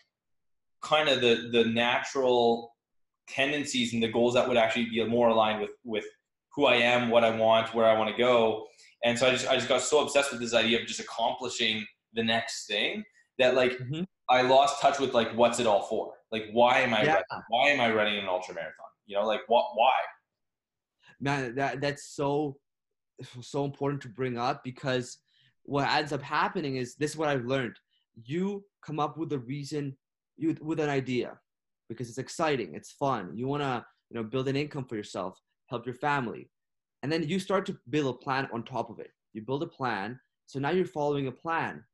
kind 0.82 1.08
of 1.08 1.20
the 1.20 1.48
the 1.52 1.64
natural 1.64 2.72
tendencies 3.28 3.94
and 3.94 4.02
the 4.02 4.08
goals 4.08 4.34
that 4.34 4.46
would 4.46 4.56
actually 4.56 4.86
be 4.86 5.02
more 5.04 5.28
aligned 5.28 5.60
with 5.60 5.70
with 5.84 6.04
who 6.54 6.66
I 6.66 6.76
am, 6.76 7.08
what 7.08 7.24
I 7.24 7.34
want, 7.34 7.74
where 7.74 7.86
I 7.86 7.98
want 7.98 8.10
to 8.10 8.16
go. 8.16 8.66
And 9.04 9.18
so 9.18 9.26
I 9.26 9.30
just 9.30 9.48
I 9.48 9.56
just 9.56 9.68
got 9.68 9.80
so 9.80 10.00
obsessed 10.00 10.32
with 10.32 10.40
this 10.40 10.54
idea 10.54 10.80
of 10.80 10.86
just 10.86 11.00
accomplishing 11.00 11.84
the 12.14 12.22
next 12.22 12.66
thing 12.66 13.04
that 13.38 13.54
like 13.54 13.78
Mhm. 13.78 14.06
I 14.28 14.42
lost 14.42 14.80
touch 14.80 14.98
with 14.98 15.14
like 15.14 15.32
what's 15.34 15.58
it 15.60 15.66
all 15.66 15.82
for? 15.82 16.14
Like 16.30 16.48
why 16.52 16.80
am 16.80 16.94
I 16.94 17.02
Yeah. 17.04 17.12
running, 17.14 17.44
why 17.48 17.68
am 17.68 17.80
I 17.80 17.92
running 17.92 18.18
an 18.18 18.28
ultra 18.28 18.54
marathon? 18.54 18.86
You 19.06 19.16
know, 19.16 19.26
like 19.26 19.40
what 19.48 19.66
why? 19.74 19.92
man 21.20 21.54
that 21.54 21.80
that's 21.80 22.04
so 22.08 22.56
so 23.40 23.64
important 23.64 24.00
to 24.02 24.08
bring 24.08 24.36
up 24.38 24.64
because 24.64 25.18
what 25.64 25.88
ends 25.88 26.12
up 26.12 26.22
happening 26.22 26.76
is 26.76 26.96
this 26.96 27.12
is 27.12 27.16
what 27.16 27.28
i've 27.28 27.44
learned 27.44 27.76
you 28.24 28.64
come 28.84 28.98
up 28.98 29.16
with 29.16 29.32
a 29.32 29.38
reason 29.38 29.96
you 30.36 30.56
with 30.60 30.80
an 30.80 30.88
idea 30.88 31.38
because 31.88 32.08
it's 32.08 32.18
exciting 32.18 32.74
it's 32.74 32.90
fun 32.92 33.30
you 33.36 33.46
want 33.46 33.62
to 33.62 33.84
you 34.10 34.16
know 34.16 34.24
build 34.24 34.48
an 34.48 34.56
income 34.56 34.84
for 34.84 34.96
yourself 34.96 35.38
help 35.66 35.86
your 35.86 35.94
family 35.94 36.50
and 37.02 37.12
then 37.12 37.22
you 37.22 37.38
start 37.38 37.64
to 37.66 37.76
build 37.90 38.12
a 38.14 38.18
plan 38.18 38.48
on 38.52 38.64
top 38.64 38.90
of 38.90 38.98
it 38.98 39.10
you 39.32 39.40
build 39.42 39.62
a 39.62 39.66
plan 39.66 40.18
so 40.46 40.58
now 40.58 40.70
you're 40.70 40.84
following 40.84 41.28
a 41.28 41.32
plan 41.32 41.84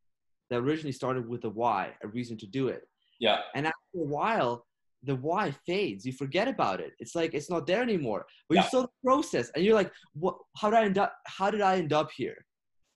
that 0.50 0.58
originally 0.58 0.92
started 0.92 1.28
with 1.28 1.44
a 1.44 1.48
why 1.50 1.92
a 2.02 2.08
reason 2.08 2.36
to 2.38 2.46
do 2.46 2.68
it 2.68 2.82
Yeah. 3.20 3.38
and 3.54 3.66
after 3.66 3.96
a 3.96 4.04
while 4.16 4.66
the 5.04 5.14
why 5.16 5.52
fades 5.66 6.04
you 6.04 6.12
forget 6.12 6.48
about 6.48 6.80
it 6.80 6.92
it's 6.98 7.14
like 7.14 7.32
it's 7.34 7.50
not 7.50 7.66
there 7.66 7.82
anymore 7.82 8.26
but 8.48 8.56
Yeah. 8.56 8.62
you 8.62 8.68
still 8.68 8.92
process 9.04 9.50
and 9.54 9.64
you're 9.64 9.74
like 9.74 9.92
what 10.14 10.36
how 10.56 10.70
did 10.70 10.78
i 10.78 10.84
end 10.84 10.98
up 10.98 11.14
how 11.26 11.50
did 11.50 11.60
i 11.60 11.76
end 11.76 11.92
up 11.92 12.10
here 12.16 12.36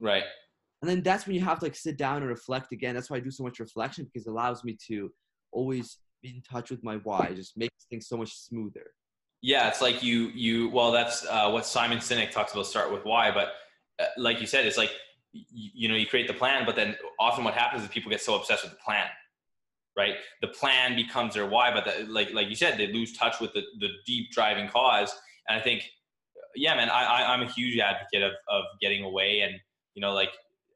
Right. 0.00 0.24
and 0.80 0.90
then 0.90 1.03
that's 1.03 1.26
when 1.26 1.36
you 1.36 1.42
have 1.42 1.61
to 1.61 1.64
like 1.66 1.76
sit 1.76 1.96
down 1.96 2.18
and 2.22 2.26
reflect 2.28 2.72
again 2.72 2.94
that's 2.94 3.09
why 3.11 3.18
i 3.18 3.20
do 3.20 3.30
so 3.30 3.44
much 3.44 3.61
reflection 3.61 4.05
because 4.05 4.26
it 4.26 4.30
allows 4.30 4.64
me 4.64 4.76
to 4.88 5.11
always 5.53 5.98
be 6.22 6.30
in 6.30 6.42
touch 6.42 6.70
with 6.70 6.82
my 6.84 6.96
why. 7.03 7.26
It 7.32 7.34
just 7.36 7.57
makes 7.57 7.74
things 7.90 8.07
so 8.07 8.16
much 8.16 8.32
smoother. 8.32 8.86
Yeah, 9.42 9.66
it's 9.66 9.82
like 9.82 10.05
you 10.05 10.28
you 10.28 10.70
well 10.70 10.92
that's 10.92 11.26
uh, 11.26 11.50
what 11.50 11.66
Simon 11.66 11.98
Sinek 11.98 12.30
talks 12.30 12.53
about 12.53 12.66
start 12.66 12.92
with 12.92 13.05
why, 13.05 13.32
but 13.32 13.48
uh, 14.00 14.07
like 14.16 14.40
you 14.40 14.46
said, 14.46 14.64
it's 14.64 14.78
like 14.78 14.92
you, 15.33 15.70
you 15.74 15.89
know 15.89 15.95
you 15.95 16.07
create 16.07 16.26
the 16.26 16.35
plan, 16.35 16.64
but 16.66 16.76
then 16.76 16.97
often 17.18 17.45
what 17.45 17.55
happens 17.55 17.83
is 17.83 17.89
people 17.89 18.11
get 18.11 18.20
so 18.20 18.35
obsessed 18.35 18.64
with 18.64 18.72
the 18.72 18.78
plan, 18.78 19.07
right? 19.97 20.14
The 20.41 20.49
plan 20.49 20.95
becomes 20.97 21.35
their 21.35 21.47
why, 21.47 21.72
but 21.72 21.85
the, 21.85 22.07
like 22.11 22.33
like 22.33 22.49
you 22.49 22.57
said, 22.57 22.78
they 22.78 22.89
lose 22.89 23.12
touch 23.12 23.41
with 23.41 23.53
the 23.53 23.62
the 23.80 23.89
deep 24.07 24.30
driving 24.30 24.68
cause. 24.68 25.14
And 25.49 25.59
I 25.59 25.62
think, 25.62 25.83
yeah, 26.55 26.74
man, 26.74 26.89
I, 26.89 27.05
I 27.05 27.35
I'm 27.35 27.43
a 27.43 27.51
huge 27.51 27.78
advocate 27.78 28.22
of 28.22 28.33
of 28.49 28.64
getting 28.80 29.05
away 29.05 29.41
and 29.41 29.55
you 29.95 30.01
know 30.01 30.12
like 30.12 30.30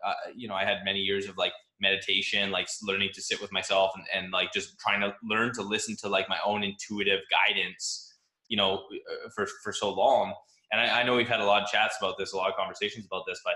uh, 0.05 0.15
you 0.35 0.49
know 0.49 0.55
I 0.55 0.65
had 0.65 0.79
many 0.85 1.01
years 1.01 1.29
of 1.29 1.37
like 1.37 1.53
meditation 1.81 2.51
like 2.51 2.69
learning 2.83 3.11
to 3.15 3.23
sit 3.23 3.41
with 3.41 3.53
myself 3.53 3.93
and, 3.95 4.05
and 4.15 4.33
like 4.33 4.53
just 4.53 4.79
trying 4.79 5.01
to 5.01 5.15
learn 5.23 5.53
to 5.53 5.63
listen 5.63 5.97
to 5.97 6.09
like 6.09 6.29
my 6.29 6.39
own 6.45 6.63
intuitive 6.63 7.21
guidance 7.31 8.15
you 8.49 8.57
know 8.57 8.85
uh, 8.93 9.29
for 9.35 9.47
for 9.63 9.73
so 9.73 9.93
long 9.93 10.33
and 10.73 10.81
I, 10.81 11.01
I, 11.01 11.03
know 11.05 11.15
we've 11.17 11.29
had 11.29 11.41
a 11.41 11.45
lot 11.45 11.63
of 11.63 11.69
chats 11.69 11.97
about 12.01 12.17
this 12.19 12.33
a 12.33 12.37
lot 12.37 12.49
of 12.49 12.57
conversations 12.57 13.05
about 13.05 13.25
this 13.27 13.41
but 13.45 13.55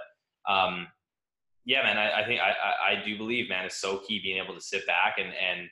um 0.49 0.87
yeah 1.65 1.83
man 1.83 1.99
i, 1.99 2.23
I 2.23 2.25
think 2.27 2.41
I, 2.41 2.51
I, 2.51 2.93
I 2.93 3.05
do 3.05 3.17
believe 3.17 3.49
man 3.49 3.65
it's 3.65 3.77
so 3.77 3.99
key 3.99 4.21
being 4.23 4.43
able 4.43 4.55
to 4.55 4.61
sit 4.61 4.87
back 4.87 5.17
and 5.19 5.29
and 5.29 5.69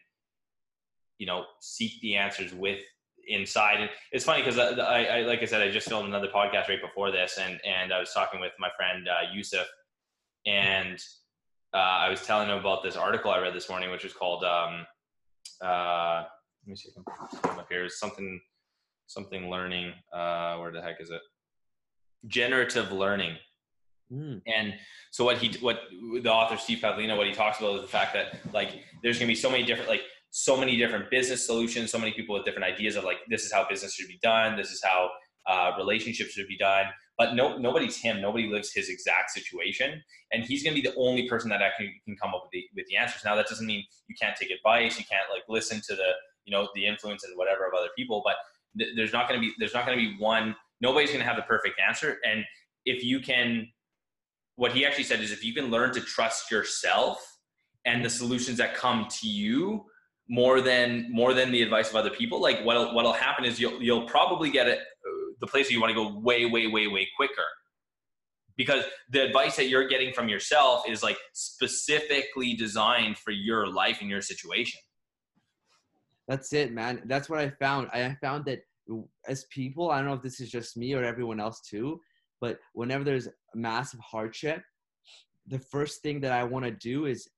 you 1.18 1.26
know 1.26 1.44
seek 1.60 2.00
the 2.00 2.16
answers 2.16 2.52
with 2.52 2.80
inside 3.26 3.80
and 3.80 3.90
it's 4.12 4.24
funny 4.24 4.42
because 4.42 4.58
I, 4.58 4.70
I, 4.70 5.02
I, 5.02 5.20
like 5.22 5.42
i 5.42 5.44
said 5.44 5.60
i 5.60 5.70
just 5.70 5.88
filmed 5.88 6.08
another 6.08 6.28
podcast 6.28 6.68
right 6.68 6.80
before 6.80 7.10
this 7.10 7.38
and 7.38 7.60
and 7.64 7.92
i 7.92 7.98
was 7.98 8.12
talking 8.12 8.40
with 8.40 8.52
my 8.58 8.70
friend 8.76 9.06
uh, 9.08 9.32
yusuf 9.34 9.66
and 10.46 10.98
uh, 11.74 11.76
I 11.76 12.08
was 12.08 12.24
telling 12.24 12.48
him 12.48 12.58
about 12.58 12.82
this 12.82 12.96
article 12.96 13.30
I 13.30 13.40
read 13.40 13.54
this 13.54 13.68
morning, 13.68 13.90
which 13.90 14.04
was 14.04 14.12
called 14.12 14.44
um, 14.44 14.86
uh, 15.62 16.24
let 16.64 16.70
me 16.70 16.76
see 16.76 16.88
if 16.88 16.94
I 16.96 17.48
can 17.48 17.58
up 17.58 17.66
here. 17.68 17.88
Something 17.88 18.40
something 19.06 19.50
learning. 19.50 19.92
Uh, 20.12 20.56
where 20.56 20.72
the 20.72 20.80
heck 20.80 21.00
is 21.00 21.10
it? 21.10 21.20
Generative 22.26 22.92
learning. 22.92 23.36
Mm. 24.12 24.40
And 24.46 24.74
so 25.10 25.24
what 25.24 25.38
he 25.38 25.56
what 25.60 25.80
the 26.22 26.30
author 26.30 26.56
Steve 26.56 26.78
Pavlina 26.78 27.16
what 27.16 27.26
he 27.26 27.32
talks 27.32 27.58
about 27.58 27.76
is 27.76 27.82
the 27.82 27.88
fact 27.88 28.14
that 28.14 28.38
like 28.54 28.82
there's 29.02 29.18
gonna 29.18 29.28
be 29.28 29.34
so 29.34 29.50
many 29.50 29.64
different 29.64 29.88
like 29.88 30.02
so 30.30 30.56
many 30.56 30.76
different 30.76 31.10
business 31.10 31.44
solutions, 31.44 31.90
so 31.90 31.98
many 31.98 32.12
people 32.12 32.34
with 32.34 32.44
different 32.44 32.64
ideas 32.64 32.96
of 32.96 33.04
like 33.04 33.18
this 33.28 33.44
is 33.44 33.52
how 33.52 33.66
business 33.68 33.94
should 33.94 34.08
be 34.08 34.18
done, 34.22 34.56
this 34.56 34.70
is 34.70 34.82
how 34.82 35.10
uh, 35.46 35.72
relationships 35.78 36.32
should 36.32 36.48
be 36.48 36.58
done 36.58 36.86
but 37.18 37.34
no, 37.34 37.58
nobody's 37.58 37.96
him. 37.96 38.22
Nobody 38.22 38.46
lives 38.46 38.72
his 38.72 38.88
exact 38.88 39.32
situation, 39.32 40.00
and 40.32 40.44
he's 40.44 40.62
going 40.62 40.74
to 40.74 40.80
be 40.80 40.88
the 40.88 40.94
only 40.96 41.28
person 41.28 41.50
that 41.50 41.60
actually 41.60 42.00
can 42.04 42.16
come 42.16 42.32
up 42.32 42.44
with 42.44 42.52
the 42.52 42.64
with 42.76 42.86
the 42.86 42.96
answers. 42.96 43.24
Now, 43.24 43.34
that 43.34 43.48
doesn't 43.48 43.66
mean 43.66 43.84
you 44.06 44.14
can't 44.18 44.36
take 44.36 44.52
advice, 44.52 44.98
you 44.98 45.04
can't 45.04 45.28
like 45.30 45.42
listen 45.48 45.82
to 45.88 45.96
the 45.96 46.12
you 46.44 46.52
know 46.52 46.68
the 46.76 46.86
influence 46.86 47.24
and 47.24 47.36
whatever 47.36 47.66
of 47.66 47.74
other 47.76 47.88
people, 47.96 48.22
but 48.24 48.36
th- 48.78 48.94
there's 48.96 49.12
not 49.12 49.28
going 49.28 49.40
to 49.40 49.46
be 49.46 49.52
there's 49.58 49.74
not 49.74 49.84
going 49.84 49.98
to 49.98 50.04
be 50.04 50.16
one. 50.22 50.54
Nobody's 50.80 51.10
going 51.10 51.20
to 51.20 51.26
have 51.26 51.36
the 51.36 51.42
perfect 51.42 51.80
answer, 51.86 52.18
and 52.24 52.44
if 52.84 53.02
you 53.02 53.18
can, 53.18 53.66
what 54.58 54.72
he 54.72 54.84
actually 54.84 55.04
said 55.04 55.20
is 55.20 55.32
if 55.32 55.44
you 55.44 55.54
can 55.54 55.70
learn 55.70 55.92
to 55.94 56.00
trust 56.00 56.50
yourself 56.50 57.38
and 57.86 58.04
the 58.04 58.10
solutions 58.10 58.58
that 58.58 58.74
come 58.74 59.06
to 59.08 59.28
you 59.28 59.84
more 60.28 60.60
than 60.60 61.10
more 61.10 61.32
than 61.32 61.50
the 61.50 61.62
advice 61.62 61.88
of 61.88 61.96
other 61.96 62.10
people 62.10 62.38
like 62.38 62.60
what'll 62.62 62.94
what'll 62.94 63.14
happen 63.14 63.46
is 63.46 63.58
you'll 63.58 63.82
you'll 63.82 64.06
probably 64.06 64.50
get 64.50 64.68
it 64.68 64.80
the 65.40 65.46
place 65.46 65.70
you 65.70 65.80
want 65.80 65.90
to 65.90 65.94
go 65.94 66.18
way, 66.18 66.46
way, 66.46 66.66
way, 66.66 66.86
way 66.86 67.08
quicker. 67.16 67.44
Because 68.56 68.84
the 69.10 69.22
advice 69.22 69.56
that 69.56 69.68
you're 69.68 69.86
getting 69.86 70.12
from 70.12 70.28
yourself 70.28 70.82
is 70.88 71.02
like 71.02 71.16
specifically 71.32 72.54
designed 72.54 73.16
for 73.18 73.30
your 73.30 73.68
life 73.68 73.98
and 74.00 74.10
your 74.10 74.20
situation. 74.20 74.80
That's 76.26 76.52
it, 76.52 76.72
man. 76.72 77.02
That's 77.06 77.30
what 77.30 77.38
I 77.38 77.50
found. 77.50 77.88
I 77.92 78.16
found 78.20 78.44
that 78.46 78.60
as 79.28 79.44
people, 79.44 79.90
I 79.90 79.98
don't 79.98 80.06
know 80.06 80.14
if 80.14 80.22
this 80.22 80.40
is 80.40 80.50
just 80.50 80.76
me 80.76 80.92
or 80.94 81.04
everyone 81.04 81.40
else 81.40 81.60
too, 81.60 82.00
but 82.40 82.58
whenever 82.72 83.04
there's 83.04 83.28
massive 83.54 84.00
hardship, 84.00 84.62
the 85.46 85.58
first 85.58 86.02
thing 86.02 86.20
that 86.20 86.32
I 86.32 86.44
want 86.44 86.64
to 86.64 86.70
do 86.70 87.06
is, 87.06 87.28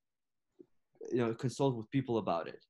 you 1.10 1.18
know, 1.18 1.34
consult 1.34 1.76
with 1.76 1.90
people 1.90 2.18
about 2.18 2.48
it. 2.48 2.64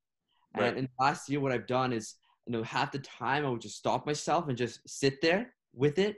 Right. 0.56 0.68
And 0.68 0.78
in 0.78 0.88
last 0.98 1.28
year, 1.28 1.40
what 1.40 1.52
I've 1.52 1.66
done 1.66 1.92
is 1.92 2.16
you 2.50 2.56
know, 2.56 2.64
half 2.64 2.90
the 2.90 2.98
time 2.98 3.46
I 3.46 3.48
would 3.48 3.60
just 3.60 3.76
stop 3.76 4.06
myself 4.06 4.48
and 4.48 4.58
just 4.58 4.80
sit 4.84 5.20
there 5.20 5.54
with 5.72 6.00
it. 6.00 6.16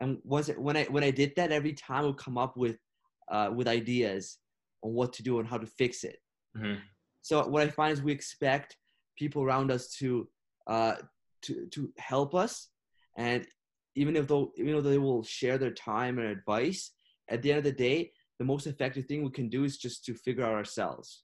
And 0.00 0.18
was 0.22 0.48
it 0.48 0.56
when 0.56 0.76
I 0.76 0.84
when 0.84 1.02
I 1.02 1.10
did 1.10 1.32
that, 1.34 1.50
every 1.50 1.72
time 1.72 2.04
I 2.04 2.06
would 2.06 2.18
come 2.18 2.38
up 2.38 2.56
with 2.56 2.76
uh, 3.28 3.50
with 3.52 3.66
ideas 3.66 4.38
on 4.82 4.92
what 4.92 5.12
to 5.14 5.24
do 5.24 5.40
and 5.40 5.48
how 5.48 5.58
to 5.58 5.66
fix 5.66 6.04
it. 6.04 6.18
Mm-hmm. 6.56 6.80
So 7.22 7.44
what 7.48 7.62
I 7.62 7.68
find 7.68 7.92
is 7.92 8.00
we 8.00 8.12
expect 8.12 8.76
people 9.18 9.42
around 9.42 9.72
us 9.72 9.88
to 9.96 10.28
uh, 10.68 10.96
to 11.42 11.66
to 11.66 11.92
help 11.98 12.34
us, 12.34 12.68
and 13.16 13.44
even 13.94 14.16
if 14.16 14.26
though 14.26 14.52
even 14.56 14.72
though 14.72 14.90
they 14.90 14.98
will 14.98 15.22
share 15.22 15.58
their 15.58 15.70
time 15.70 16.18
and 16.18 16.28
advice, 16.28 16.92
at 17.28 17.42
the 17.42 17.50
end 17.50 17.58
of 17.58 17.64
the 17.64 17.72
day, 17.72 18.12
the 18.38 18.44
most 18.44 18.66
effective 18.66 19.06
thing 19.06 19.22
we 19.22 19.30
can 19.30 19.48
do 19.48 19.64
is 19.64 19.76
just 19.78 20.04
to 20.06 20.14
figure 20.14 20.44
out 20.44 20.54
ourselves. 20.54 21.22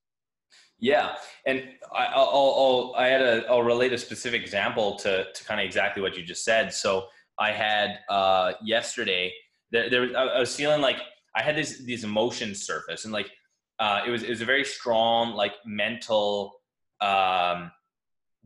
Yeah, 0.78 1.16
and 1.46 1.62
I, 1.94 2.16
will 2.16 2.94
I'll, 2.96 3.04
I 3.04 3.06
had 3.08 3.20
a 3.20 3.46
I'll 3.48 3.62
relate 3.62 3.92
a 3.92 3.98
specific 3.98 4.42
example 4.42 4.96
to 4.96 5.26
to 5.32 5.44
kind 5.44 5.60
of 5.60 5.66
exactly 5.66 6.02
what 6.02 6.16
you 6.16 6.22
just 6.22 6.44
said. 6.44 6.72
So 6.72 7.06
I 7.38 7.52
had 7.52 7.98
uh, 8.08 8.52
yesterday 8.62 9.32
there, 9.70 9.90
there 9.90 10.16
I 10.16 10.40
was 10.40 10.54
feeling 10.54 10.80
like 10.80 10.96
I 11.34 11.42
had 11.42 11.56
this 11.56 11.82
these 11.84 12.04
emotions 12.04 12.64
surface 12.66 13.04
and 13.04 13.12
like 13.12 13.30
uh, 13.78 14.02
it 14.06 14.10
was 14.10 14.22
it 14.22 14.30
was 14.30 14.40
a 14.40 14.46
very 14.46 14.64
strong 14.64 15.34
like 15.34 15.52
mental 15.64 16.60
um, 17.00 17.70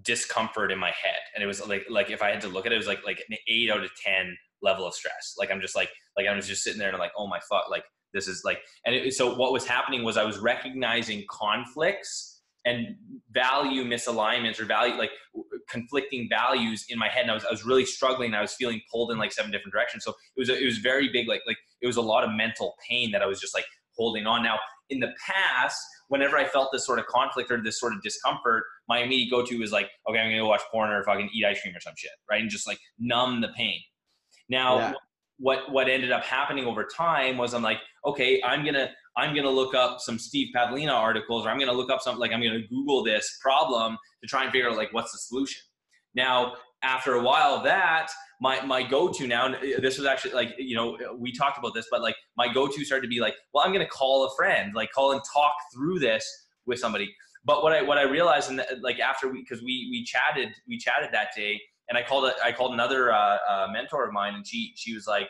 discomfort 0.03 0.72
in 0.72 0.78
my 0.78 0.88
head, 0.90 1.20
and 1.34 1.42
it 1.42 1.47
was 1.47 1.66
like 1.66 1.86
like 1.88 2.11
if 2.11 2.22
I 2.22 2.30
had 2.30 2.40
to 2.42 2.49
look 2.49 2.66
at 2.66 2.72
it, 2.72 2.76
it 2.76 2.78
was 2.78 2.86
like 2.86 3.05
like 3.05 3.22
an 3.28 3.36
eight 3.49 3.70
out 3.70 3.82
of 3.82 3.90
ten 4.03 4.36
level 4.62 4.86
of 4.86 4.95
stress. 4.95 5.34
Like 5.38 5.51
I'm 5.51 5.61
just 5.61 5.76
like 5.76 5.90
like 6.16 6.26
I 6.26 6.34
was 6.34 6.47
just 6.47 6.62
sitting 6.62 6.78
there 6.78 6.88
and 6.88 6.95
I'm 6.95 7.01
like 7.01 7.12
oh 7.16 7.26
my 7.26 7.40
fuck 7.51 7.70
like 7.70 7.84
this 8.14 8.28
is 8.28 8.42
like 8.45 8.61
and 8.86 8.95
it, 8.95 9.12
so 9.12 9.34
what 9.34 9.53
was 9.53 9.66
happening 9.66 10.05
was 10.05 10.16
i 10.16 10.22
was 10.22 10.38
recognizing 10.38 11.24
conflicts 11.28 12.42
and 12.64 12.95
value 13.32 13.84
misalignments 13.84 14.59
or 14.59 14.64
value 14.64 14.95
like 14.95 15.11
conflicting 15.68 16.28
values 16.30 16.86
in 16.88 16.99
my 16.99 17.09
head. 17.09 17.22
And 17.22 17.30
I 17.30 17.34
was, 17.34 17.45
I 17.45 17.51
was 17.51 17.64
really 17.64 17.84
struggling 17.84 18.32
i 18.34 18.40
was 18.40 18.55
feeling 18.55 18.80
pulled 18.90 19.11
in 19.11 19.18
like 19.18 19.32
seven 19.32 19.51
different 19.51 19.72
directions. 19.72 20.05
So 20.05 20.12
it 20.36 20.40
was 20.40 20.49
it 20.49 20.64
was 20.64 20.78
very 20.78 21.11
big 21.12 21.28
like 21.28 21.42
like 21.47 21.59
it 21.82 21.86
was 21.86 21.97
a 21.97 22.03
lot 22.03 22.24
of 22.24 22.30
mental 22.30 22.74
pain 22.88 23.11
that 23.12 23.20
i 23.20 23.26
was 23.26 23.40
just 23.40 23.55
like 23.55 23.66
holding 23.97 24.26
on. 24.26 24.42
Now 24.42 24.59
in 24.90 25.01
the 25.01 25.12
past 25.26 25.78
whenever 26.09 26.36
i 26.36 26.45
felt 26.45 26.70
this 26.72 26.86
sort 26.86 26.99
of 26.99 27.07
conflict 27.07 27.51
or 27.51 27.62
this 27.62 27.80
sort 27.80 27.92
of 27.92 28.03
discomfort 28.03 28.64
my 28.89 28.99
immediate 29.03 29.30
go-to 29.30 29.62
is 29.62 29.72
like 29.72 29.89
okay 30.09 30.18
i'm 30.18 30.26
gonna 30.26 30.39
go 30.39 30.49
watch 30.49 30.62
porn 30.70 30.91
or 30.91 31.01
if 31.01 31.09
i 31.09 31.18
eat 31.32 31.45
ice 31.45 31.61
cream 31.61 31.74
or 31.74 31.80
some 31.80 31.95
shit 31.97 32.11
right 32.30 32.41
and 32.41 32.51
just 32.51 32.66
like 32.66 32.78
numb 32.99 33.41
the 33.41 33.49
pain 33.57 33.80
now 34.49 34.78
yeah 34.78 34.93
what 35.39 35.70
what 35.70 35.89
ended 35.89 36.12
up 36.12 36.24
happening 36.24 36.64
over 36.64 36.85
time 36.85 37.37
was 37.37 37.55
I'm 37.55 37.62
like, 37.62 37.78
okay, 38.07 38.41
I'm 38.43 38.64
gonna 38.64 38.91
I'm 39.16 39.35
gonna 39.35 39.51
look 39.51 39.74
up 39.74 40.01
some 40.01 40.18
Steve 40.18 40.49
Pavlina 40.55 40.93
articles, 40.93 41.47
or 41.47 41.51
I'm 41.51 41.59
gonna 41.59 41.72
look 41.72 41.91
up 41.91 42.01
something 42.01 42.20
like 42.20 42.32
I'm 42.32 42.43
gonna 42.43 42.66
Google 42.68 43.03
this 43.03 43.39
problem 43.43 43.97
to 44.22 44.28
try 44.28 44.45
and 44.45 44.53
figure 44.53 44.70
out 44.70 44.76
like 44.76 44.93
what's 44.93 45.12
the 45.12 45.18
solution. 45.18 45.62
Now, 46.14 46.55
after 46.82 47.14
a 47.14 47.22
while 47.22 47.55
of 47.55 47.64
that, 47.64 48.09
my 48.41 48.64
my 48.64 48.82
go-to 48.82 49.26
now, 49.26 49.53
uh, 49.53 49.80
this 49.80 49.99
was 49.99 50.07
actually 50.07 50.35
like 50.35 50.55
you 50.59 50.76
know 50.76 50.97
we 51.18 51.32
talked 51.32 51.59
about 51.59 51.74
this, 51.74 51.87
but 51.91 52.01
like 52.01 52.16
my 52.37 52.53
go-to 52.53 52.85
started 52.85 53.03
to 53.03 53.09
be 53.09 53.20
like, 53.20 53.35
well, 53.53 53.64
I'm 53.64 53.72
gonna 53.72 53.89
call 53.89 54.24
a 54.26 54.35
friend, 54.37 54.72
like 54.74 54.93
call 54.93 55.12
and 55.12 55.22
talk 55.32 55.55
through 55.74 55.99
this 55.99 56.24
with 56.66 56.78
somebody. 56.78 57.12
But 57.45 57.62
what 57.62 57.72
I 57.72 57.82
what 57.82 57.99
I 57.99 58.03
realized, 58.03 58.51
and 58.51 58.64
like 58.80 59.01
after 59.01 59.28
we 59.28 59.40
because 59.40 59.62
we 59.62 59.88
we 59.90 60.05
chatted 60.05 60.51
we 60.66 60.78
chatted 60.78 61.11
that 61.12 61.28
day 61.36 61.61
and 61.88 61.99
I 61.99 62.03
called 62.03 62.24
it. 62.26 62.34
I 62.42 62.53
called 62.53 62.72
another 62.72 63.12
uh, 63.12 63.38
uh, 63.49 63.66
mentor 63.72 64.07
of 64.07 64.12
mine, 64.12 64.34
and 64.34 64.47
she 64.47 64.72
she 64.76 64.95
was 64.95 65.07
like, 65.07 65.28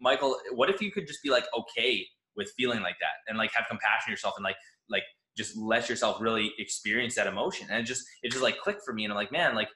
Michael, 0.00 0.38
what 0.52 0.68
if 0.70 0.80
you 0.80 0.90
could 0.90 1.06
just 1.06 1.22
be 1.22 1.30
like 1.30 1.44
okay 1.56 2.06
with 2.36 2.52
feeling 2.56 2.82
like 2.82 2.96
that, 3.00 3.28
and 3.28 3.38
like 3.38 3.52
have 3.52 3.66
compassion 3.68 4.10
yourself, 4.10 4.34
and 4.36 4.44
like 4.44 4.56
like 4.90 5.04
just 5.36 5.56
let 5.56 5.88
yourself 5.88 6.20
really 6.20 6.52
experience 6.58 7.14
that 7.14 7.26
emotion, 7.26 7.68
and 7.70 7.80
it 7.80 7.84
just 7.84 8.06
it 8.22 8.30
just 8.30 8.42
like 8.42 8.58
clicked 8.58 8.82
for 8.84 8.92
me, 8.92 9.04
and 9.04 9.12
I'm 9.12 9.16
like, 9.16 9.32
man, 9.32 9.54
like 9.54 9.68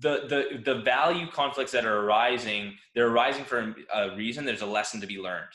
the 0.00 0.26
the 0.28 0.72
the 0.72 0.80
value 0.80 1.28
conflicts 1.30 1.72
that 1.72 1.84
are 1.84 2.00
arising, 2.00 2.74
they're 2.94 3.08
arising 3.08 3.44
for 3.44 3.74
a 3.94 4.16
reason. 4.16 4.44
There's 4.44 4.62
a 4.62 4.66
lesson 4.66 5.00
to 5.00 5.06
be 5.06 5.18
learned. 5.18 5.52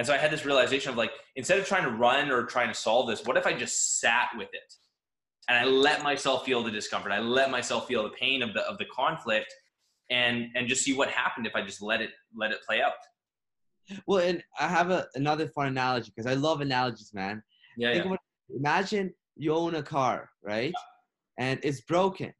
And 0.00 0.06
so 0.06 0.14
I 0.14 0.16
had 0.16 0.32
this 0.32 0.44
realization 0.44 0.90
of 0.90 0.96
like, 0.96 1.12
instead 1.36 1.60
of 1.60 1.66
trying 1.66 1.84
to 1.84 1.90
run 1.90 2.32
or 2.32 2.44
trying 2.46 2.68
to 2.68 2.74
solve 2.74 3.06
this, 3.06 3.24
what 3.24 3.36
if 3.36 3.46
I 3.46 3.52
just 3.52 4.00
sat 4.00 4.30
with 4.36 4.48
it? 4.52 4.74
and 5.50 5.58
I 5.58 5.64
let 5.64 6.04
myself 6.04 6.44
feel 6.44 6.62
the 6.62 6.70
discomfort. 6.70 7.10
I 7.10 7.18
let 7.18 7.50
myself 7.50 7.88
feel 7.88 8.04
the 8.04 8.10
pain 8.10 8.40
of 8.40 8.54
the 8.54 8.60
of 8.62 8.78
the 8.78 8.84
conflict, 8.84 9.52
and 10.08 10.46
and 10.54 10.68
just 10.68 10.84
see 10.84 10.94
what 10.94 11.10
happened 11.10 11.44
if 11.46 11.56
I 11.56 11.62
just 11.62 11.82
let 11.82 12.00
it 12.00 12.10
let 12.36 12.52
it 12.52 12.58
play 12.66 12.80
out. 12.80 12.92
Well, 14.06 14.20
and 14.20 14.44
I 14.60 14.68
have 14.68 14.90
a, 14.90 15.08
another 15.16 15.48
fun 15.48 15.66
analogy 15.66 16.12
because 16.14 16.30
I 16.30 16.34
love 16.34 16.60
analogies, 16.60 17.10
man. 17.12 17.42
Yeah, 17.76 17.92
yeah. 17.94 18.02
About, 18.02 18.18
imagine 18.54 19.12
you 19.36 19.52
own 19.52 19.74
a 19.74 19.82
car, 19.82 20.30
right? 20.44 20.72
And 21.38 21.58
it's 21.64 21.80
broken, 21.80 22.32